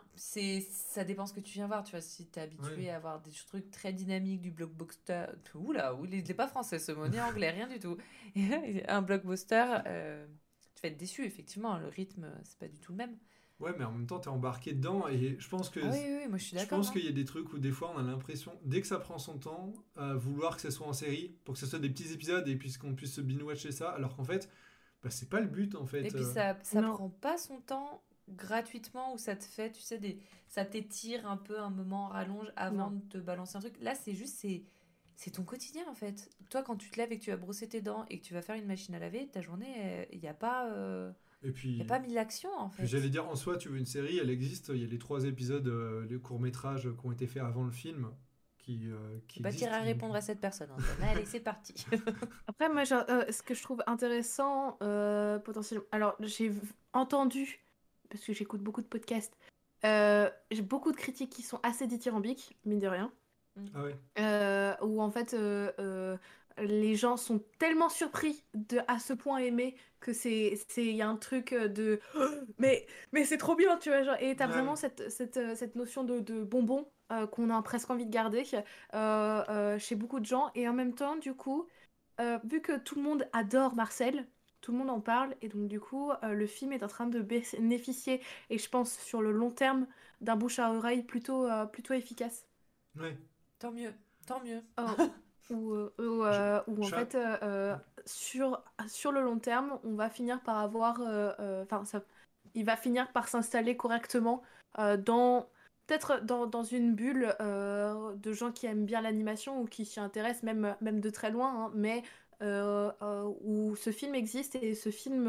ça 0.69 1.03
dépend 1.05 1.25
ce 1.25 1.33
que 1.33 1.39
tu 1.39 1.53
viens 1.53 1.67
voir. 1.67 1.83
Tu 1.83 1.91
vois, 1.91 2.01
si 2.01 2.25
t'es 2.27 2.41
habitué 2.41 2.75
Ouais. 2.75 2.89
à 2.89 2.97
avoir 2.97 3.21
des 3.21 3.31
trucs 3.31 3.71
très 3.71 3.93
dynamiques, 3.93 4.41
du 4.41 4.51
blockbuster. 4.51 5.27
Oula, 5.55 5.93
oula, 5.95 6.15
il 6.17 6.23
n'est 6.27 6.33
pas 6.33 6.47
français 6.47 6.77
ce 6.77 6.91
mot, 6.91 7.07
ni 7.07 7.19
anglais, 7.21 7.51
rien 7.51 7.67
du 7.67 7.79
tout. 7.79 7.97
un 8.87 9.01
blockbuster, 9.01 9.65
euh, 9.87 10.27
tu 10.75 10.81
vas 10.81 10.89
être 10.89 10.97
déçu, 10.97 11.23
effectivement. 11.25 11.77
Le 11.77 11.87
rythme, 11.87 12.29
c'est 12.43 12.59
pas 12.59 12.67
du 12.67 12.79
tout 12.79 12.91
le 12.91 12.97
même. 12.97 13.17
Ouais, 13.63 13.73
mais 13.77 13.85
en 13.85 13.91
même 13.91 14.05
temps, 14.07 14.19
t'es 14.19 14.27
embarqué 14.29 14.73
dedans 14.73 15.07
et 15.07 15.37
je 15.39 15.47
pense 15.49 15.69
que 15.69 15.79
Ah 15.83 15.89
oui, 15.91 15.99
oui, 16.03 16.17
oui, 16.23 16.27
moi 16.27 16.37
je 16.37 16.43
suis 16.43 16.57
je 16.57 16.61
d'accord. 16.61 16.77
pense 16.79 16.89
hein. 16.89 16.93
qu'il 16.93 17.05
y 17.05 17.07
a 17.07 17.11
des 17.11 17.25
trucs 17.25 17.51
où 17.53 17.59
des 17.59 17.71
fois 17.71 17.91
on 17.95 17.97
a 17.99 18.03
l'impression, 18.03 18.51
dès 18.65 18.81
que 18.81 18.87
ça 18.87 18.99
prend 18.99 19.17
son 19.17 19.37
temps, 19.37 19.73
à 19.95 20.13
vouloir 20.15 20.55
que 20.55 20.61
ce 20.61 20.69
soit 20.71 20.87
en 20.87 20.93
série, 20.93 21.35
pour 21.45 21.53
que 21.53 21.59
ce 21.59 21.65
soit 21.65 21.79
des 21.79 21.89
petits 21.89 22.11
épisodes 22.13 22.47
et 22.47 22.55
puis 22.55 22.73
qu'on 22.73 22.93
puisse 22.95 23.13
se 23.13 23.21
binge-watcher 23.21 23.71
ça, 23.71 23.89
alors 23.91 24.15
qu'en 24.15 24.23
fait, 24.25 24.49
bah, 25.03 25.09
c'est 25.09 25.29
pas 25.29 25.39
le 25.39 25.47
but 25.47 25.75
en 25.75 25.85
fait. 25.85 26.05
Et 26.05 26.09
puis 26.09 26.23
euh. 26.23 26.33
ça, 26.33 26.57
ça 26.63 26.81
Non. 26.81 26.93
prend 26.93 27.09
pas 27.09 27.37
son 27.37 27.59
temps 27.61 28.03
gratuitement 28.29 29.13
où 29.13 29.17
ça 29.17 29.35
te 29.35 29.43
fait, 29.43 29.71
tu 29.71 29.81
sais, 29.81 29.97
des, 29.99 30.19
ça 30.47 30.65
t'étire 30.65 31.27
un 31.29 31.37
peu 31.37 31.59
un 31.59 31.69
moment, 31.69 32.07
rallonge 32.07 32.47
avant 32.55 32.89
Non. 32.89 32.91
de 32.91 33.01
te 33.09 33.17
balancer 33.17 33.57
un 33.57 33.59
truc. 33.61 33.75
Là, 33.81 33.95
c'est 33.95 34.13
juste, 34.13 34.35
c'est, 34.39 34.63
c'est 35.15 35.31
ton 35.31 35.43
quotidien 35.43 35.83
en 35.89 35.93
fait. 35.93 36.29
Toi, 36.49 36.63
quand 36.63 36.75
tu 36.77 36.89
te 36.89 36.97
lèves 36.97 37.11
et 37.11 37.19
que 37.19 37.23
tu 37.23 37.31
vas 37.31 37.37
brosser 37.37 37.67
tes 37.67 37.81
dents 37.81 38.05
et 38.09 38.19
que 38.19 38.25
tu 38.25 38.33
vas 38.33 38.41
faire 38.41 38.55
une 38.55 38.65
machine 38.65 38.95
à 38.95 38.99
laver, 38.99 39.27
ta 39.27 39.41
journée, 39.41 40.07
il 40.11 40.19
n'y 40.19 40.27
a 40.27 40.33
pas, 40.33 40.69
euh, 40.71 41.11
Et 41.43 41.51
puis, 41.51 41.77
y 41.77 41.81
a 41.81 41.85
pas 41.85 41.99
mille 41.99 42.17
actions 42.17 42.49
en 42.57 42.69
fait. 42.69 42.85
j'allais 42.85 43.09
dire, 43.09 43.27
en 43.27 43.35
soi, 43.35 43.57
tu 43.57 43.69
veux 43.69 43.77
une 43.77 43.85
série, 43.85 44.17
elle 44.17 44.29
existe, 44.29 44.69
il 44.73 44.81
y 44.81 44.83
a 44.83 44.87
les 44.87 44.97
trois 44.97 45.25
épisodes, 45.25 45.67
euh, 45.67 46.05
les 46.09 46.17
courts-métrages 46.17 46.89
qui 46.99 47.05
ont 47.05 47.11
été 47.11 47.27
faits 47.27 47.43
avant 47.43 47.63
le 47.63 47.71
film, 47.71 48.09
qui, 48.57 48.89
euh, 48.89 49.19
qui 49.27 49.41
pas 49.41 49.51
tirer 49.51 49.73
à 49.73 49.81
répondre 49.81 50.15
à 50.15 50.21
cette 50.21 50.39
personne. 50.39 50.69
Allez, 51.01 51.25
c'est 51.25 51.41
parti. 51.41 51.85
Après, 52.47 52.69
moi, 52.69 52.85
genre, 52.85 53.03
euh, 53.09 53.25
ce 53.29 53.43
que 53.43 53.53
je 53.53 53.61
trouve 53.61 53.83
intéressant, 53.87 54.77
euh, 54.81 55.37
potentiellement. 55.39 55.85
Alors, 55.91 56.15
j'ai 56.21 56.51
entendu, 56.93 57.59
parce 58.09 58.23
que 58.23 58.31
j'écoute 58.31 58.61
beaucoup 58.61 58.81
de 58.81 58.87
podcasts, 58.87 59.37
euh, 59.85 60.29
j'ai 60.49 60.61
beaucoup 60.61 60.91
de 60.91 60.97
critiques 60.97 61.31
qui 61.31 61.41
sont 61.41 61.59
assez 61.63 61.87
dithyrambiques, 61.87 62.57
mine 62.65 62.79
de 62.79 62.87
rien. 62.87 63.11
Ah 63.75 63.83
ouais. 63.83 63.95
Euh, 64.19 64.75
où 64.81 65.01
en 65.01 65.11
fait, 65.11 65.33
euh, 65.33 65.71
euh, 65.79 66.17
les 66.57 66.95
gens 66.95 67.17
sont 67.17 67.39
tellement 67.59 67.89
surpris 67.89 68.43
de 68.53 68.79
à 68.87 68.99
ce 68.99 69.13
point 69.13 69.37
aimer 69.39 69.75
que 69.99 70.13
c'est 70.13 70.59
c'est 70.69 70.85
il 70.85 70.95
y 70.95 71.01
a 71.01 71.07
un 71.07 71.15
truc 71.17 71.53
de 71.53 71.99
mais 72.59 72.85
mais 73.11 73.25
c'est 73.25 73.37
trop 73.37 73.55
bien 73.55 73.77
tu 73.77 73.89
vois 73.89 74.03
genre, 74.03 74.17
et 74.19 74.35
t'as 74.35 74.47
Ouais. 74.47 74.47
vraiment 74.47 74.75
cette, 74.75 75.09
cette, 75.11 75.37
euh, 75.37 75.55
cette 75.55 75.75
notion 75.75 76.03
de, 76.03 76.19
de 76.19 76.43
bonbon 76.43 76.87
euh, 77.11 77.27
qu'on 77.27 77.49
a 77.49 77.61
presque 77.61 77.89
envie 77.89 78.05
de 78.05 78.11
garder 78.11 78.43
euh, 78.93 79.43
euh, 79.49 79.79
chez 79.79 79.95
beaucoup 79.95 80.19
de 80.19 80.25
gens 80.25 80.51
et 80.55 80.67
en 80.67 80.73
même 80.73 80.93
temps 80.95 81.15
du 81.15 81.33
coup 81.33 81.67
euh, 82.21 82.39
vu 82.43 82.61
que 82.61 82.77
tout 82.77 82.95
le 82.95 83.01
monde 83.01 83.27
adore 83.33 83.75
Marcel 83.75 84.27
tout 84.61 84.71
le 84.71 84.77
monde 84.77 84.89
en 84.89 85.01
parle 85.01 85.35
et 85.41 85.49
donc 85.49 85.67
du 85.67 85.79
coup 85.79 86.11
euh, 86.23 86.33
le 86.33 86.47
film 86.47 86.73
est 86.73 86.83
en 86.83 86.87
train 86.87 87.07
de 87.07 87.21
bénéficier 87.21 88.21
et 88.49 88.57
je 88.57 88.69
pense 88.69 88.97
sur 88.99 89.21
le 89.21 89.31
long 89.31 89.51
terme 89.51 89.87
d'un 90.21 90.35
bouche 90.35 90.59
à 90.59 90.71
oreille 90.73 91.03
plutôt 91.03 91.47
euh, 91.47 91.65
plutôt 91.65 91.93
efficace 91.93 92.47
Ouais. 92.95 93.17
Tant 93.59 93.71
mieux, 93.71 93.93
tant 94.25 94.43
mieux. 94.43 94.63
Oh, 94.77 94.97
où, 95.49 95.73
euh, 95.73 95.93
où, 95.99 96.23
euh, 96.23 96.61
où, 96.67 96.83
en 96.83 96.87
je- 96.87 96.95
fait, 96.95 97.15
euh, 97.15 97.75
sur, 98.05 98.63
sur 98.87 99.11
le 99.11 99.21
long 99.21 99.39
terme, 99.39 99.79
on 99.83 99.95
va 99.95 100.09
finir 100.09 100.41
par 100.41 100.57
avoir. 100.57 100.99
Enfin, 101.63 101.85
ça, 101.85 102.03
il 102.55 102.65
va 102.65 102.75
finir 102.75 103.11
par 103.11 103.27
s'installer 103.27 103.75
correctement 103.77 104.41
euh, 104.79 104.97
dans. 104.97 105.49
Peut-être 105.85 106.23
dans, 106.23 106.47
dans 106.47 106.63
une 106.63 106.95
bulle 106.95 107.35
euh, 107.41 108.15
de 108.15 108.31
gens 108.31 108.53
qui 108.53 108.67
aiment 108.67 108.85
bien 108.85 109.01
l'animation 109.01 109.59
ou 109.59 109.65
qui 109.65 109.85
s'y 109.85 109.99
intéressent, 109.99 110.43
même, 110.43 110.77
même 110.79 111.01
de 111.01 111.09
très 111.09 111.29
loin, 111.29 111.65
hein, 111.65 111.71
mais 111.75 112.03
euh, 112.41 112.89
où 113.41 113.75
ce 113.75 113.91
film 113.91 114.15
existe 114.15 114.55
et 114.55 114.75
ce 114.75 114.91
film 114.91 115.27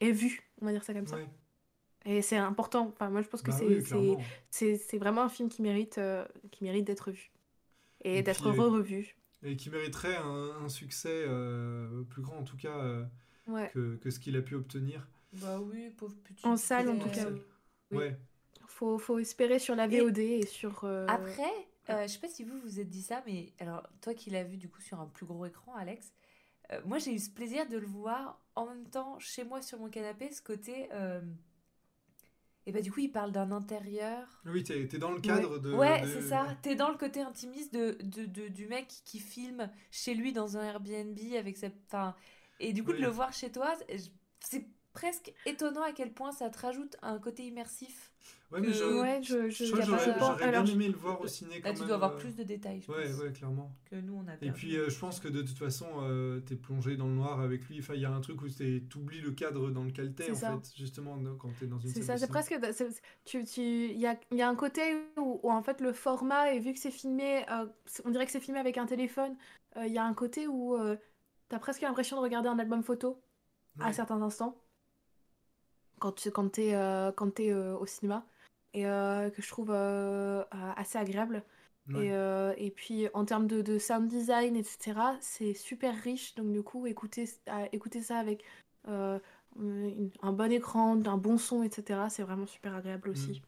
est 0.00 0.12
vu, 0.12 0.50
on 0.62 0.66
va 0.66 0.72
dire 0.72 0.82
ça 0.82 0.94
comme 0.94 1.06
ça. 1.06 1.16
Ouais. 1.16 1.26
Et 2.06 2.22
c'est 2.22 2.38
important. 2.38 2.88
Enfin, 2.88 3.10
moi, 3.10 3.20
je 3.20 3.28
pense 3.28 3.42
que 3.42 3.50
Bah 3.50 3.58
c'est 3.60 3.66
oui, 3.66 4.98
vraiment 4.98 5.22
un 5.22 5.28
film 5.28 5.50
qui 5.50 5.60
mérite, 5.62 6.00
qui 6.50 6.64
mérite 6.64 6.86
d'être 6.86 7.10
vu. 7.10 7.30
Et, 8.02 8.18
Et 8.18 8.22
d'être 8.22 8.50
re-revu. 8.50 9.16
Et 9.42 9.56
qui 9.56 9.70
mériterait 9.70 10.16
un, 10.16 10.64
un 10.64 10.68
succès 10.68 11.24
euh, 11.26 12.02
plus 12.04 12.22
grand, 12.22 12.38
en 12.38 12.44
tout 12.44 12.56
cas, 12.56 12.76
euh, 12.78 13.04
Ouais. 13.46 13.70
que, 13.74 13.96
que 13.96 14.10
ce 14.10 14.20
qu'il 14.20 14.36
a 14.36 14.42
pu 14.42 14.54
obtenir. 14.54 15.08
Bah 15.32 15.60
oui, 15.60 15.90
pauvre 15.90 16.14
petit. 16.24 16.46
En 16.46 16.56
salle, 16.56 16.88
en 16.88 16.98
tout 16.98 17.08
cas, 17.10 17.28
oui. 17.30 17.40
Oui. 17.92 17.96
Ouais. 17.98 18.18
Faut, 18.66 18.98
faut 18.98 19.18
espérer 19.18 19.58
sur 19.58 19.74
la 19.74 19.88
VOD 19.88 20.18
et, 20.18 20.46
sur. 20.46 20.84
euh, 20.84 21.06
Après, 21.08 21.42
euh, 21.88 22.02
je 22.02 22.12
sais 22.12 22.18
pas 22.20 22.28
si 22.28 22.44
vous 22.44 22.58
vous 22.60 22.78
êtes 22.80 22.88
dit 22.88 23.02
ça, 23.02 23.22
mais 23.26 23.52
alors 23.58 23.82
toi 24.00 24.14
qui 24.14 24.30
l'as 24.30 24.44
vu 24.44 24.56
du 24.56 24.68
coup 24.68 24.80
sur 24.80 25.00
un 25.00 25.06
plus 25.06 25.26
gros 25.26 25.44
écran, 25.46 25.74
Alex, 25.74 26.12
euh, 26.72 26.80
moi 26.84 26.98
j'ai 26.98 27.12
eu 27.12 27.18
ce 27.18 27.30
plaisir 27.30 27.68
de 27.68 27.76
le 27.78 27.86
voir 27.86 28.40
en 28.54 28.66
même 28.66 28.86
temps 28.88 29.18
chez 29.18 29.42
moi 29.44 29.60
sur 29.62 29.78
mon 29.80 29.88
canapé, 29.88 30.30
ce 30.32 30.40
côté. 30.40 30.88
Et 32.70 32.72
bah 32.72 32.82
du 32.82 32.92
coup 32.92 33.00
il 33.00 33.10
parle 33.10 33.32
d'un 33.32 33.50
intérieur. 33.50 34.28
Oui, 34.46 34.62
t'es 34.62 34.86
t'es 34.86 34.98
dans 34.98 35.10
le 35.10 35.20
cadre 35.20 35.58
de. 35.58 35.72
Ouais, 35.74 36.00
de- 36.02 36.06
c'est 36.06 36.22
ça. 36.22 36.46
T'es 36.62 36.76
dans 36.76 36.88
le 36.88 36.96
côté 36.96 37.20
intimiste 37.20 37.74
de, 37.74 37.98
de, 38.00 38.26
de- 38.26 38.46
du 38.46 38.68
mec 38.68 38.86
qui 39.04 39.18
filme 39.18 39.68
chez 39.90 40.14
lui 40.14 40.32
dans 40.32 40.56
un 40.56 40.62
Airbnb 40.62 41.18
avec 41.36 41.56
sa. 41.56 41.66
Enfin, 41.88 42.14
et 42.60 42.72
du 42.72 42.84
coup, 42.84 42.92
de 42.92 42.98
le 42.98 43.08
voir 43.08 43.32
chez 43.32 43.50
toi, 43.50 43.74
c'est 44.38 44.68
presque 44.92 45.32
étonnant 45.44 45.82
à 45.82 45.92
quel 45.92 46.12
point 46.12 46.32
ça 46.32 46.50
te 46.50 46.58
rajoute 46.58 46.96
un 47.02 47.18
côté 47.18 47.44
immersif. 47.46 48.12
Ouais, 48.50 48.60
mais 48.60 48.72
je, 48.72 48.84
Ouais, 48.88 49.22
je, 49.22 49.48
je, 49.48 49.72
je 49.72 49.82
pas- 49.82 49.82
j'aurais 49.82 50.20
j'aurais 50.20 50.48
bien 50.48 50.66
alors, 50.66 50.66
aimé 50.66 50.88
le 50.88 50.96
voir 50.96 51.20
au 51.20 51.26
ciné 51.26 51.60
quand 51.60 51.72
Là, 51.72 51.74
tu 51.74 51.84
même, 51.84 51.86
dois 51.86 51.96
avoir 51.96 52.16
euh, 52.16 52.18
plus 52.18 52.36
de 52.36 52.44
détails, 52.44 52.82
je 52.82 52.88
Ouais, 52.88 53.12
pense, 53.12 53.14
ouais, 53.14 53.32
clairement. 53.32 53.76
que 53.86 53.96
nous, 53.96 54.14
on 54.14 54.28
a 54.28 54.36
Et 54.42 54.50
puis, 54.52 54.76
euh, 54.76 54.90
je 54.90 54.98
pense 54.98 55.20
que 55.20 55.28
de 55.28 55.42
toute 55.42 55.58
façon, 55.58 55.86
euh, 56.02 56.40
t'es 56.40 56.56
plongé 56.56 56.96
dans 56.96 57.06
le 57.08 57.14
noir 57.14 57.40
avec 57.40 57.66
lui. 57.68 57.80
Enfin, 57.80 57.94
il 57.94 58.02
y 58.02 58.06
a 58.06 58.12
un 58.12 58.20
truc 58.22 58.42
où 58.42 58.48
t'oublies 58.90 59.20
le 59.22 59.32
cadre 59.32 59.70
dans 59.72 59.84
lequel 59.84 60.14
t'es, 60.14 60.30
en 60.32 60.40
ça. 60.40 60.62
fait, 60.62 60.72
justement, 60.76 61.18
quand 61.38 61.54
t'es 61.54 61.66
dans 61.68 61.78
une 61.80 61.94
C'est 61.94 62.02
ça, 62.02 62.18
c'est 62.18 62.26
presque. 62.28 62.54
c'est- 62.72 63.02
Tu, 63.24 63.44
tu, 63.44 63.60
il 63.62 63.98
y 63.98 64.06
a, 64.06 64.18
il 64.30 64.36
y 64.38 64.42
a 64.42 64.48
un 64.48 64.54
côté 64.56 64.94
où, 65.16 65.40
où, 65.42 65.50
en 65.50 65.62
fait 65.62 65.80
le 65.80 65.92
format, 65.92 66.52
et 66.52 66.58
vu 66.60 66.72
que 66.72 66.78
c'est 66.78 66.90
filmé, 66.90 67.44
euh, 67.50 67.66
on 68.04 68.10
dirait 68.10 68.26
que 68.26 68.32
c'est 68.32 68.40
filmé 68.40 68.60
avec 68.60 68.78
un 68.78 68.86
téléphone, 68.86 69.36
euh, 69.76 69.86
il 69.86 69.92
y 69.92 69.98
a 69.98 70.04
un 70.04 70.14
côté 70.14 70.46
où 70.46 70.76
euh, 70.76 70.96
t'as 71.48 71.58
presque 71.58 71.80
l'impression 71.82 72.16
de 72.16 72.22
regarder 72.22 72.48
un 72.48 72.58
album 72.58 72.82
photo 72.82 73.20
à 73.80 73.92
certains 73.92 74.22
instants 74.22 74.56
quand 76.00 76.12
tu 76.12 76.30
quand 76.32 76.48
t'es 76.50 76.74
euh, 76.74 77.12
quand 77.12 77.30
t'es, 77.34 77.52
euh, 77.52 77.76
au 77.78 77.86
cinéma 77.86 78.26
et 78.74 78.86
euh, 78.86 79.30
que 79.30 79.42
je 79.42 79.48
trouve 79.48 79.70
assez 79.72 80.98
agréable. 80.98 81.44
Ouais. 81.92 82.06
Et, 82.06 82.10
et 82.10 82.70
puis 82.70 83.08
en 83.14 83.24
termes 83.24 83.46
de, 83.48 83.62
de 83.62 83.78
sound 83.78 84.08
design, 84.08 84.56
etc., 84.56 85.16
c'est 85.20 85.54
super 85.54 85.94
riche. 85.96 86.34
Donc 86.36 86.52
du 86.52 86.62
coup, 86.62 86.86
écouter, 86.86 87.28
écouter 87.72 88.02
ça 88.02 88.18
avec 88.18 88.44
une- 89.56 90.10
un 90.22 90.32
bon 90.32 90.50
écran, 90.52 91.00
un 91.06 91.16
bon 91.18 91.38
son, 91.38 91.62
etc., 91.62 92.08
c'est 92.10 92.22
vraiment 92.24 92.46
super 92.46 92.74
agréable 92.74 93.08
aussi. 93.10 93.42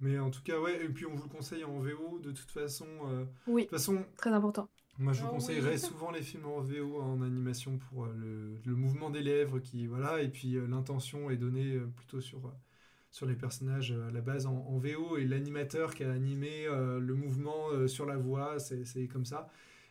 Mais 0.00 0.18
en 0.18 0.30
tout 0.30 0.42
cas, 0.42 0.58
ouais, 0.60 0.84
et 0.84 0.88
puis 0.88 1.06
on 1.06 1.14
vous 1.14 1.22
le 1.24 1.28
conseille 1.28 1.64
en 1.64 1.78
VO, 1.80 2.18
de 2.18 2.32
toute 2.32 2.50
façon. 2.50 2.86
euh, 3.06 3.24
De 3.24 3.26
Oui, 3.46 3.70
toute 3.70 3.78
façon, 3.78 4.04
très 4.16 4.30
important. 4.32 4.68
Moi 4.98 5.12
je 5.12 5.20
vous 5.22 5.28
Ah 5.28 5.32
conseillerais 5.32 5.78
souvent 5.78 6.10
les 6.10 6.22
films 6.22 6.46
en 6.46 6.60
VO, 6.60 7.00
en 7.00 7.20
animation, 7.22 7.78
pour 7.78 8.04
euh, 8.04 8.12
le, 8.16 8.58
le 8.64 8.76
mouvement 8.76 9.10
des 9.10 9.22
lèvres, 9.22 9.58
qui, 9.58 9.86
voilà, 9.86 10.22
et 10.22 10.28
puis 10.28 10.56
euh, 10.56 10.66
l'intention 10.66 11.30
est 11.30 11.36
donnée 11.36 11.74
euh, 11.76 11.86
plutôt 11.86 12.20
sur, 12.20 12.52
sur 13.10 13.26
les 13.26 13.34
personnages 13.34 13.92
à 13.92 14.10
la 14.10 14.20
base 14.20 14.46
en, 14.46 14.54
en 14.56 14.78
VO, 14.78 15.16
et 15.16 15.24
l'animateur 15.24 15.94
qui 15.94 16.04
a 16.04 16.10
animé 16.12 16.66
euh, 16.66 17.00
le 17.00 17.14
mouvement 17.14 17.68
euh, 17.70 17.86
sur 17.88 18.06
la 18.06 18.16
voix, 18.16 18.58
c'est 18.58 19.06
comme 19.08 19.24
ça. 19.24 19.48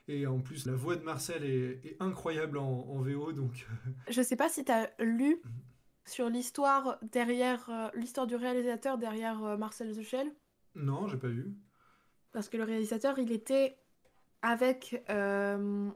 Et 0.09 0.27
en 0.27 0.39
plus, 0.41 0.65
la 0.65 0.73
voix 0.75 0.97
de 0.97 1.03
Marcel 1.03 1.45
est, 1.45 1.79
est 1.85 1.97
incroyable 2.01 2.57
en, 2.57 2.65
en 2.89 2.99
VO, 3.01 3.31
donc 3.33 3.65
Je 4.09 4.21
sais 4.21 4.35
pas 4.35 4.49
si 4.49 4.65
tu 4.65 4.71
as 4.71 4.91
lu 4.99 5.41
sur 6.05 6.29
l'histoire 6.29 6.97
derrière 7.01 7.69
euh, 7.69 7.87
l'histoire 7.95 8.27
du 8.27 8.35
réalisateur 8.35 8.97
derrière 8.97 9.57
Marcel 9.57 9.93
Zuchel, 9.93 10.31
non, 10.75 11.07
j'ai 11.07 11.17
pas 11.17 11.29
vu. 11.29 11.53
parce 12.33 12.49
que 12.49 12.57
le 12.57 12.63
réalisateur, 12.63 13.17
il 13.19 13.31
était 13.31 13.77
avec 14.43 15.03
euh, 15.09 15.89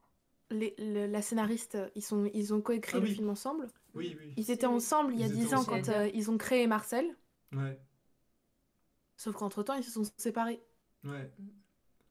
les- 0.50 0.74
le- 0.78 1.06
la 1.06 1.22
scénariste. 1.22 1.78
Ils, 1.94 2.02
sont, 2.02 2.28
ils 2.34 2.52
ont 2.52 2.60
coécrit 2.60 2.94
Ah 2.96 3.00
le 3.00 3.04
oui. 3.06 3.14
film 3.14 3.28
ensemble. 3.30 3.68
Oui, 3.94 4.16
oui. 4.18 4.34
Ils 4.36 4.50
étaient 4.50 4.66
ensemble 4.66 5.12
il 5.14 5.20
y 5.20 5.22
a 5.22 5.26
Ils 5.26 5.32
étaient 5.32 5.40
10 5.44 5.54
ans 5.54 5.58
ensemble. 5.60 5.82
quand 5.82 5.88
euh, 5.92 6.10
ils 6.12 6.30
ont 6.30 6.36
créé 6.38 6.66
Marcel. 6.66 7.06
Ouais, 7.52 7.80
Sauf 9.16 9.34
qu'entre-temps, 9.36 9.74
ils 9.74 9.84
se 9.84 9.90
sont 9.92 10.04
séparés. 10.16 10.60
ouais. 11.04 11.30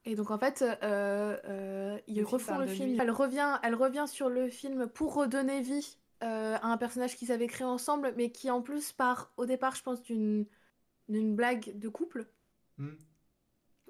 Et 0.06 0.16
donc 0.16 0.32
en 0.32 0.38
fait, 0.38 0.62
euh, 0.62 1.38
euh, 1.46 2.00
ils 2.08 2.20
Le 2.20 2.26
refont 2.26 2.58
le 2.60 2.68
film. 2.68 2.92
lui. 2.92 2.98
Elle 3.02 3.12
revient, 3.12 3.60
elle 3.62 3.76
revient 3.76 4.06
sur 4.08 4.30
le 4.30 4.48
film 4.48 4.88
pour 4.88 5.14
redonner 5.14 5.62
vie 5.62 5.98
euh, 6.24 6.56
à 6.62 6.68
un 6.68 6.78
personnage 6.78 7.18
qu'ils 7.18 7.30
avaient 7.34 7.48
créé 7.48 7.68
ensemble, 7.68 8.14
mais 8.16 8.32
qui 8.32 8.50
en 8.50 8.62
plus 8.62 8.94
part 8.94 9.34
au 9.36 9.46
départ, 9.46 9.76
je 9.76 9.84
pense, 9.84 10.02
d'une 10.02 10.46
d'une 11.10 11.36
blague 11.36 11.78
de 11.78 11.90
couple 11.90 12.28
Hmm. 12.78 12.94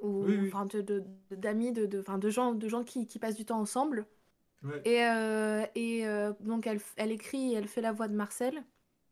Ou 0.01 0.23
Oui, 0.25 0.37
oui. 0.37 0.47
enfin 0.47 0.65
de 0.65 0.81
de- 0.81 1.03
de- 1.29 1.35
d'amis, 1.35 1.71
de, 1.71 1.85
de, 1.85 2.29
gens, 2.29 2.53
de 2.53 2.67
gens 2.67 2.83
qui, 2.83 3.07
qui 3.07 3.19
passent 3.19 3.35
du 3.35 3.45
temps 3.45 3.59
ensemble. 3.59 4.05
Ouais. 4.63 4.81
Et, 4.85 5.03
euh, 5.05 5.65
et 5.75 6.07
euh, 6.07 6.33
donc 6.39 6.65
elle, 6.67 6.79
elle 6.95 7.11
écrit 7.11 7.53
et 7.53 7.55
elle 7.57 7.67
fait 7.67 7.81
la 7.81 7.91
voix 7.91 8.07
de 8.07 8.15
Marcel. 8.15 8.63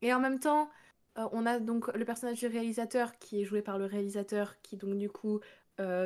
Et 0.02 0.14
en 0.14 0.20
même 0.20 0.40
temps, 0.40 0.70
euh, 1.18 1.28
on 1.32 1.46
a 1.46 1.60
donc 1.60 1.94
le 1.96 2.04
personnage 2.06 2.40
du 2.40 2.48
réalisateur 2.48 3.18
qui 3.20 3.42
est 3.42 3.46
joué 3.46 3.62
par 3.62 3.78
le 3.78 3.86
réalisateur 3.86 4.60
qui 4.62 4.76
donc 4.78 4.98
du 4.98 5.10
coup 5.10 5.40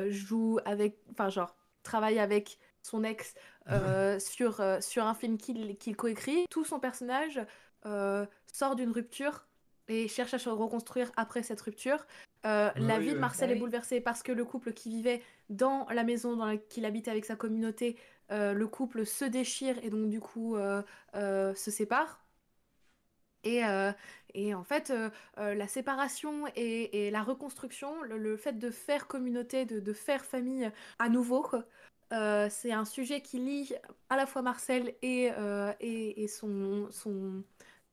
joue 0.08 0.58
avec, 0.64 0.98
enfin 1.12 1.28
genre 1.28 1.54
travaille 1.82 2.18
avec 2.18 2.58
son 2.82 3.04
ex 3.04 3.34
sur, 4.18 4.60
sur 4.82 5.04
un 5.04 5.14
film 5.14 5.38
qu'il 5.38 5.76
qu'il 5.78 5.96
coécrit. 5.96 6.44
Tout 6.50 6.64
son 6.64 6.80
personnage 6.80 7.40
sort 8.52 8.76
d'une 8.76 8.90
rupture 8.90 9.46
et 9.88 10.06
cherche 10.08 10.34
à 10.34 10.38
se 10.38 10.48
reconstruire 10.48 11.10
après 11.16 11.42
cette 11.42 11.60
rupture. 11.60 12.06
Euh, 12.46 12.70
la 12.76 12.98
oui, 12.98 13.00
vie 13.00 13.14
de 13.14 13.18
ouais. 13.18 13.20
Marcel 13.20 13.50
Bah 13.50 13.52
est 13.52 13.56
bouleversée 13.56 14.00
parce 14.00 14.22
que 14.22 14.32
le 14.32 14.44
couple 14.44 14.72
qui 14.72 14.88
vivait 14.90 15.22
dans 15.50 15.86
la 15.90 16.04
maison 16.04 16.36
dans 16.36 16.46
laquelle 16.46 16.66
il 16.78 16.84
habitait 16.86 17.10
avec 17.10 17.24
sa 17.26 17.36
communauté, 17.36 17.96
euh, 18.32 18.52
le 18.54 18.66
couple 18.68 19.04
se 19.06 19.24
déchire 19.26 19.76
et 19.84 19.90
donc 19.90 20.08
du 20.10 20.20
coup 20.20 20.56
euh, 20.56 20.82
euh, 21.14 21.54
se 21.54 21.70
sépare. 21.70 22.24
Et, 23.42 23.64
euh, 23.64 23.92
et 24.34 24.54
en 24.54 24.64
fait, 24.64 24.90
euh, 24.90 25.08
euh, 25.38 25.54
la 25.54 25.66
séparation 25.66 26.46
et, 26.56 27.06
et 27.06 27.10
la 27.10 27.22
reconstruction, 27.22 28.02
le, 28.02 28.18
le 28.18 28.36
fait 28.36 28.58
de 28.58 28.70
faire 28.70 29.06
communauté, 29.08 29.64
de, 29.64 29.80
de 29.80 29.92
faire 29.94 30.24
famille 30.24 30.70
à 30.98 31.08
nouveau, 31.08 31.46
euh, 32.12 32.48
c'est 32.50 32.72
un 32.72 32.84
sujet 32.84 33.22
qui 33.22 33.38
lie 33.38 33.72
à 34.10 34.16
la 34.16 34.26
fois 34.26 34.42
Marcel 34.42 34.94
et, 35.02 35.30
euh, 35.38 35.72
et, 35.80 36.22
et 36.22 36.28
son, 36.28 36.88
son, 36.90 37.42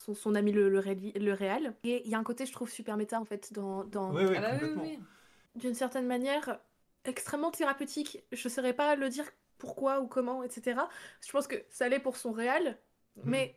son, 0.07 0.13
son 0.13 0.35
ami 0.35 0.51
le, 0.51 0.69
le, 0.69 0.79
réel- 0.79 1.13
le 1.17 1.33
réal. 1.33 1.75
Et 1.83 2.01
il 2.05 2.11
y 2.11 2.15
a 2.15 2.19
un 2.19 2.23
côté, 2.23 2.45
je 2.45 2.51
trouve, 2.51 2.69
super 2.69 2.97
méta 2.97 3.19
en 3.19 3.25
fait, 3.25 3.53
dans, 3.53 3.83
ouais, 3.83 4.37
Ah 4.37 4.41
bah 4.41 4.57
oui, 4.61 4.69
oui, 4.75 4.79
oui. 4.81 4.99
d'une 5.55 5.73
certaine 5.73 6.07
manière 6.07 6.59
extrêmement 7.05 7.51
thérapeutique. 7.51 8.23
Je 8.31 8.47
ne 8.47 8.51
saurais 8.53 8.73
pas 8.73 8.95
le 8.95 9.09
dire 9.09 9.25
pourquoi 9.57 9.99
ou 10.01 10.07
comment, 10.07 10.43
etc. 10.43 10.79
Je 11.25 11.31
pense 11.31 11.47
que 11.47 11.55
ça 11.69 11.89
l'est 11.89 11.99
pour 11.99 12.15
son 12.17 12.31
réal, 12.31 12.77
Mhm. 13.17 13.23
mais 13.25 13.55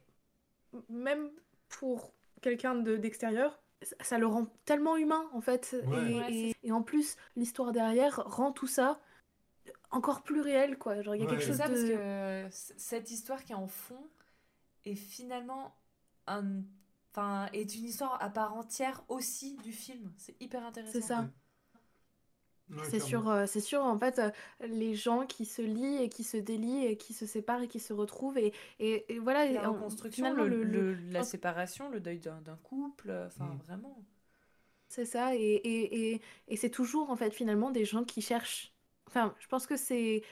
même 0.88 1.30
pour 1.68 2.12
quelqu'un 2.42 2.74
de- 2.74 2.96
d'extérieur, 2.96 3.60
ça- 3.82 3.96
ça 4.00 4.18
le 4.18 4.26
rend 4.26 4.46
tellement 4.64 4.96
humain 4.96 5.28
en 5.32 5.40
fait. 5.40 5.76
Ouais. 5.86 6.11
Et, 6.11 6.14
Ouais, 6.14 6.32
et- 6.32 6.57
et 6.64 6.72
en 6.72 6.82
plus, 6.82 7.16
l'histoire 7.36 7.72
derrière 7.72 8.16
rend 8.26 8.53
tout 8.53 8.66
ça 8.66 9.01
encore 9.90 10.22
plus 10.22 10.40
réel, 10.40 10.78
quoi. 10.78 11.03
Genre, 11.03 11.14
il 11.16 11.18
y 11.18 11.22
a 11.22 11.24
Ouais. 11.26 11.30
quelque 11.32 11.42
C'est 11.42 11.48
chose 11.48 11.57
ça, 11.59 11.68
parce 11.68 11.82
de... 11.82 11.88
que 11.88 11.92
euh, 11.98 12.51
c- 12.51 12.74
cette 12.76 13.11
histoire 13.11 13.44
qui 13.44 13.53
est 13.53 13.57
en 13.57 13.66
fond 13.68 14.09
est 14.86 14.94
finalement. 14.94 15.74
Enfin, 16.27 17.49
est 17.53 17.75
une 17.75 17.85
histoire 17.85 18.23
à 18.23 18.31
part 18.31 18.55
entière 18.55 19.03
aussi 19.09 19.57
du 19.59 19.73
film. 19.73 20.12
C'est 20.16 20.41
hyper 20.41 20.64
intéressant. 20.64 20.93
C'est 20.93 21.07
ça. 21.07 21.29
Ouais, 22.71 22.77
C'est 22.89 23.01
sûr, 23.01 23.29
euh, 23.29 23.47
c'est 23.47 23.61
sûr, 23.61 23.83
en 23.83 23.99
fait, 23.99 24.21
euh, 24.21 24.31
les 24.61 24.95
gens 24.95 25.27
qui 25.27 25.45
se 25.45 25.61
lient 25.61 25.97
et 26.03 26.09
qui 26.09 26.23
se 26.23 26.37
délient 26.37 26.87
et 26.87 26.97
qui 26.97 27.12
se 27.14 27.27
séparent 27.27 27.62
et 27.62 27.68
qui 27.68 27.81
se 27.81 27.93
retrouvent 27.93 28.39
et, 28.39 28.53
et, 28.79 29.12
et 29.12 29.18
voilà. 29.18 29.45
et 29.47 29.59
en- 29.59 29.73
reconstruction, 29.73 30.27
finalement, 30.27 30.45
le, 30.45 30.49
le- 30.49 30.62
le- 30.64 30.95
le- 30.95 31.12
la 31.12 31.25
séparation, 31.25 31.89
le 31.91 31.99
deuil 32.01 32.21
d'un 32.21 32.41
couple, 32.62 33.12
enfin 33.27 33.47
Mm. 33.47 33.59
vraiment. 33.66 33.97
C'est 34.89 35.05
ça, 35.05 35.35
et, 35.37 35.39
et, 35.39 36.12
et, 36.14 36.21
et 36.49 36.57
c'est 36.57 36.71
toujours 36.71 37.11
en 37.11 37.16
fait 37.16 37.31
finalement 37.33 37.71
des 37.71 37.85
gens 37.85 38.05
qui 38.05 38.23
cherchent. 38.23 38.73
Enfin, 39.07 39.35
je 39.39 39.47
pense 39.49 39.66
que 39.66 39.77
c'est. 39.77 40.23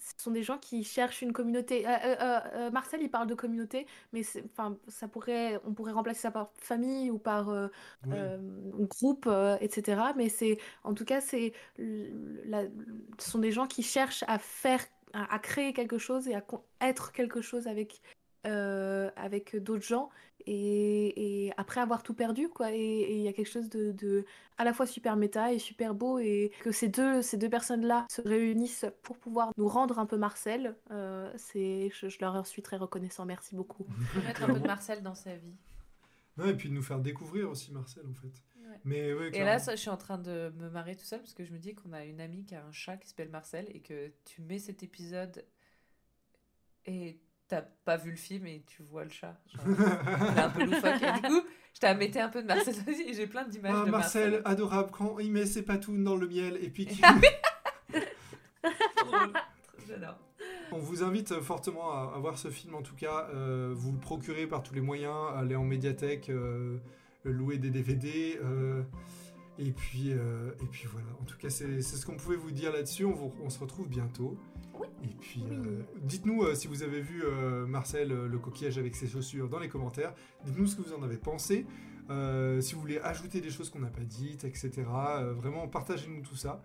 Ce 0.00 0.22
sont 0.22 0.30
des 0.30 0.42
gens 0.42 0.58
qui 0.58 0.84
cherchent 0.84 1.22
une 1.22 1.32
communauté. 1.32 1.86
Euh, 1.86 1.90
euh, 1.90 2.40
euh, 2.54 2.70
Marcel, 2.70 3.02
il 3.02 3.10
parle 3.10 3.26
de 3.26 3.34
communauté, 3.34 3.86
mais 4.12 4.22
enfin, 4.44 4.78
ça 4.88 5.08
pourrait, 5.08 5.60
on 5.64 5.74
pourrait 5.74 5.92
remplacer 5.92 6.20
ça 6.20 6.30
par 6.30 6.52
famille 6.58 7.10
ou 7.10 7.18
par 7.18 7.50
Oui. 8.06 8.32
groupe, 8.88 9.28
etc. 9.60 10.12
Mais 10.16 10.28
c'est, 10.28 10.58
en 10.84 10.94
tout 10.94 11.04
cas, 11.04 11.20
c'est, 11.20 11.52
ce 11.78 12.70
sont 13.30 13.38
des 13.38 13.52
gens 13.52 13.66
qui 13.66 13.82
cherchent 13.82 14.24
à 14.28 14.38
faire, 14.38 14.84
à, 15.12 15.34
à 15.34 15.38
créer 15.38 15.72
quelque 15.72 15.98
chose 15.98 16.28
et 16.28 16.34
à 16.34 16.44
être 16.80 17.12
quelque 17.12 17.40
chose 17.40 17.66
avec, 17.66 18.00
euh, 18.48 19.10
avec 19.16 19.56
d'autres 19.56 19.84
gens. 19.84 20.10
Et, 20.46 21.46
et 21.46 21.52
après 21.58 21.80
avoir 21.80 22.02
tout 22.02 22.14
perdu, 22.14 22.48
quoi. 22.48 22.72
Et 22.72 23.16
il 23.16 23.20
y 23.20 23.28
a 23.28 23.32
quelque 23.32 23.50
chose 23.50 23.68
de, 23.68 23.92
de 23.92 24.24
à 24.56 24.64
la 24.64 24.72
fois 24.72 24.86
super 24.86 25.16
méta 25.16 25.52
et 25.52 25.58
super 25.58 25.94
beau. 25.94 26.18
Et 26.18 26.52
que 26.62 26.72
ces 26.72 26.88
deux, 26.88 27.20
ces 27.22 27.36
deux 27.36 27.50
personnes-là 27.50 28.06
se 28.10 28.22
réunissent 28.22 28.86
pour 29.02 29.18
pouvoir 29.18 29.52
nous 29.58 29.68
rendre 29.68 29.98
un 29.98 30.06
peu 30.06 30.16
Marcel, 30.16 30.74
euh, 30.90 31.30
c'est, 31.36 31.90
je, 31.92 32.08
je 32.08 32.18
leur 32.20 32.46
suis 32.46 32.62
très 32.62 32.76
reconnaissant. 32.76 33.26
Merci 33.26 33.54
beaucoup. 33.54 33.86
Mettre 34.26 34.44
un 34.44 34.46
peu 34.46 34.60
de 34.60 34.66
Marcel 34.66 35.02
dans 35.02 35.14
sa 35.14 35.34
vie. 35.36 35.56
Non, 36.38 36.46
et 36.46 36.54
puis 36.54 36.68
de 36.70 36.74
nous 36.74 36.82
faire 36.82 37.00
découvrir 37.00 37.50
aussi 37.50 37.72
Marcel, 37.72 38.04
en 38.06 38.14
fait. 38.14 38.28
Ouais. 38.68 38.80
Mais 38.84 39.12
ouais, 39.12 39.30
Et 39.34 39.44
là, 39.44 39.58
ça, 39.58 39.74
je 39.74 39.80
suis 39.80 39.90
en 39.90 39.96
train 39.96 40.18
de 40.18 40.52
me 40.56 40.70
marrer 40.70 40.94
tout 40.94 41.04
seul 41.04 41.20
parce 41.20 41.34
que 41.34 41.44
je 41.44 41.52
me 41.52 41.58
dis 41.58 41.74
qu'on 41.74 41.92
a 41.92 42.04
une 42.04 42.20
amie 42.20 42.44
qui 42.44 42.54
a 42.54 42.64
un 42.64 42.72
chat 42.72 42.96
qui 42.96 43.08
s'appelle 43.08 43.30
Marcel 43.30 43.66
et 43.74 43.80
que 43.80 44.12
tu 44.24 44.40
mets 44.42 44.58
cet 44.58 44.82
épisode 44.82 45.44
et 46.86 47.20
t'as 47.48 47.62
pas 47.62 47.96
vu 47.96 48.10
le 48.10 48.16
film 48.16 48.46
et 48.46 48.62
tu 48.66 48.82
vois 48.82 49.04
le 49.04 49.10
chat. 49.10 49.36
Genre, 49.54 49.64
il 49.66 50.38
est 50.38 50.40
un 50.40 50.50
peu 50.50 50.64
loufoque. 50.64 51.02
Et 51.02 51.12
du 51.12 51.28
coup, 51.28 51.42
je 51.74 51.80
t'ai 51.80 52.20
un 52.20 52.28
peu 52.28 52.42
de 52.42 52.46
Marcel 52.46 52.74
aussi 52.88 53.02
et 53.02 53.14
j'ai 53.14 53.26
plein 53.26 53.44
d'images 53.46 53.74
Ah, 53.74 53.84
de 53.86 53.90
Marcel, 53.90 54.30
Marcel. 54.32 54.42
adorable, 54.44 54.90
quand 54.92 55.18
il 55.18 55.32
met 55.32 55.46
ses 55.46 55.62
patounes 55.62 56.04
dans 56.04 56.16
le 56.16 56.28
miel 56.28 56.58
et 56.62 56.68
puis 56.70 56.86
Trop 58.96 59.06
drôle. 59.06 59.32
J'adore. 59.86 60.18
On 60.70 60.78
vous 60.78 61.02
invite 61.02 61.40
fortement 61.40 61.90
à, 61.92 62.12
à 62.14 62.18
voir 62.18 62.38
ce 62.38 62.48
film 62.48 62.74
en 62.74 62.82
tout 62.82 62.94
cas. 62.94 63.28
Euh, 63.34 63.72
vous 63.74 63.92
le 63.92 63.98
procurez 63.98 64.46
par 64.46 64.62
tous 64.62 64.74
les 64.74 64.80
moyens, 64.82 65.16
aller 65.34 65.56
en 65.56 65.64
médiathèque, 65.64 66.28
euh, 66.28 66.78
louer 67.24 67.56
des 67.58 67.70
DVD. 67.70 68.38
euh, 68.44 68.82
et, 69.58 69.72
puis, 69.72 70.12
euh, 70.12 70.52
et 70.62 70.66
puis 70.66 70.86
voilà, 70.86 71.08
en 71.20 71.24
tout 71.24 71.36
cas 71.38 71.50
c'est 71.50 71.80
ce 71.80 72.04
qu'on 72.06 72.16
pouvait 72.16 72.36
vous 72.36 72.50
dire 72.52 72.72
là-dessus. 72.72 73.04
On 73.06 73.50
se 73.50 73.58
retrouve 73.58 73.88
bientôt. 73.88 74.36
Et 75.04 75.14
puis 75.20 75.42
Oui. 75.48 75.56
euh, 75.56 75.82
dites-nous 76.02 76.42
euh, 76.42 76.54
si 76.54 76.68
vous 76.68 76.82
avez 76.82 77.00
vu 77.00 77.22
euh, 77.24 77.66
Marcel 77.66 78.12
euh, 78.12 78.28
le 78.28 78.38
coquillage 78.38 78.78
avec 78.78 78.94
ses 78.96 79.06
chaussures 79.06 79.48
dans 79.48 79.58
les 79.58 79.68
commentaires. 79.68 80.14
Dites-nous 80.44 80.66
ce 80.66 80.76
que 80.76 80.82
vous 80.82 80.92
en 80.94 81.02
avez 81.02 81.16
pensé. 81.18 81.66
Euh, 82.10 82.60
si 82.60 82.74
vous 82.74 82.80
voulez 82.80 82.98
ajouter 83.00 83.40
des 83.40 83.50
choses 83.50 83.68
qu'on 83.70 83.80
n'a 83.80 83.88
pas 83.90 84.02
dites, 84.04 84.44
etc. 84.44 84.70
Euh, 84.88 85.34
vraiment, 85.34 85.68
partagez-nous 85.68 86.22
tout 86.22 86.36
ça. 86.36 86.62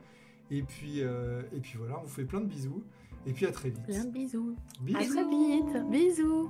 Et 0.51 0.61
puis, 0.64 1.01
euh, 1.01 1.41
et 1.53 1.59
puis 1.59 1.76
voilà, 1.78 1.99
on 1.99 2.03
vous 2.03 2.09
fait 2.09 2.26
plein 2.26 2.39
de 2.41 2.45
bisous. 2.45 2.84
Et 3.26 3.34
puis 3.34 3.45
à 3.45 3.51
très 3.51 3.70
vite. 3.70 3.84
Plein 3.86 4.05
de 4.05 4.11
bisous. 4.11 4.55
Bisous. 4.82 4.97
À 4.97 5.03
très 5.05 5.24
vite. 5.28 5.89
Bisous. 5.89 6.49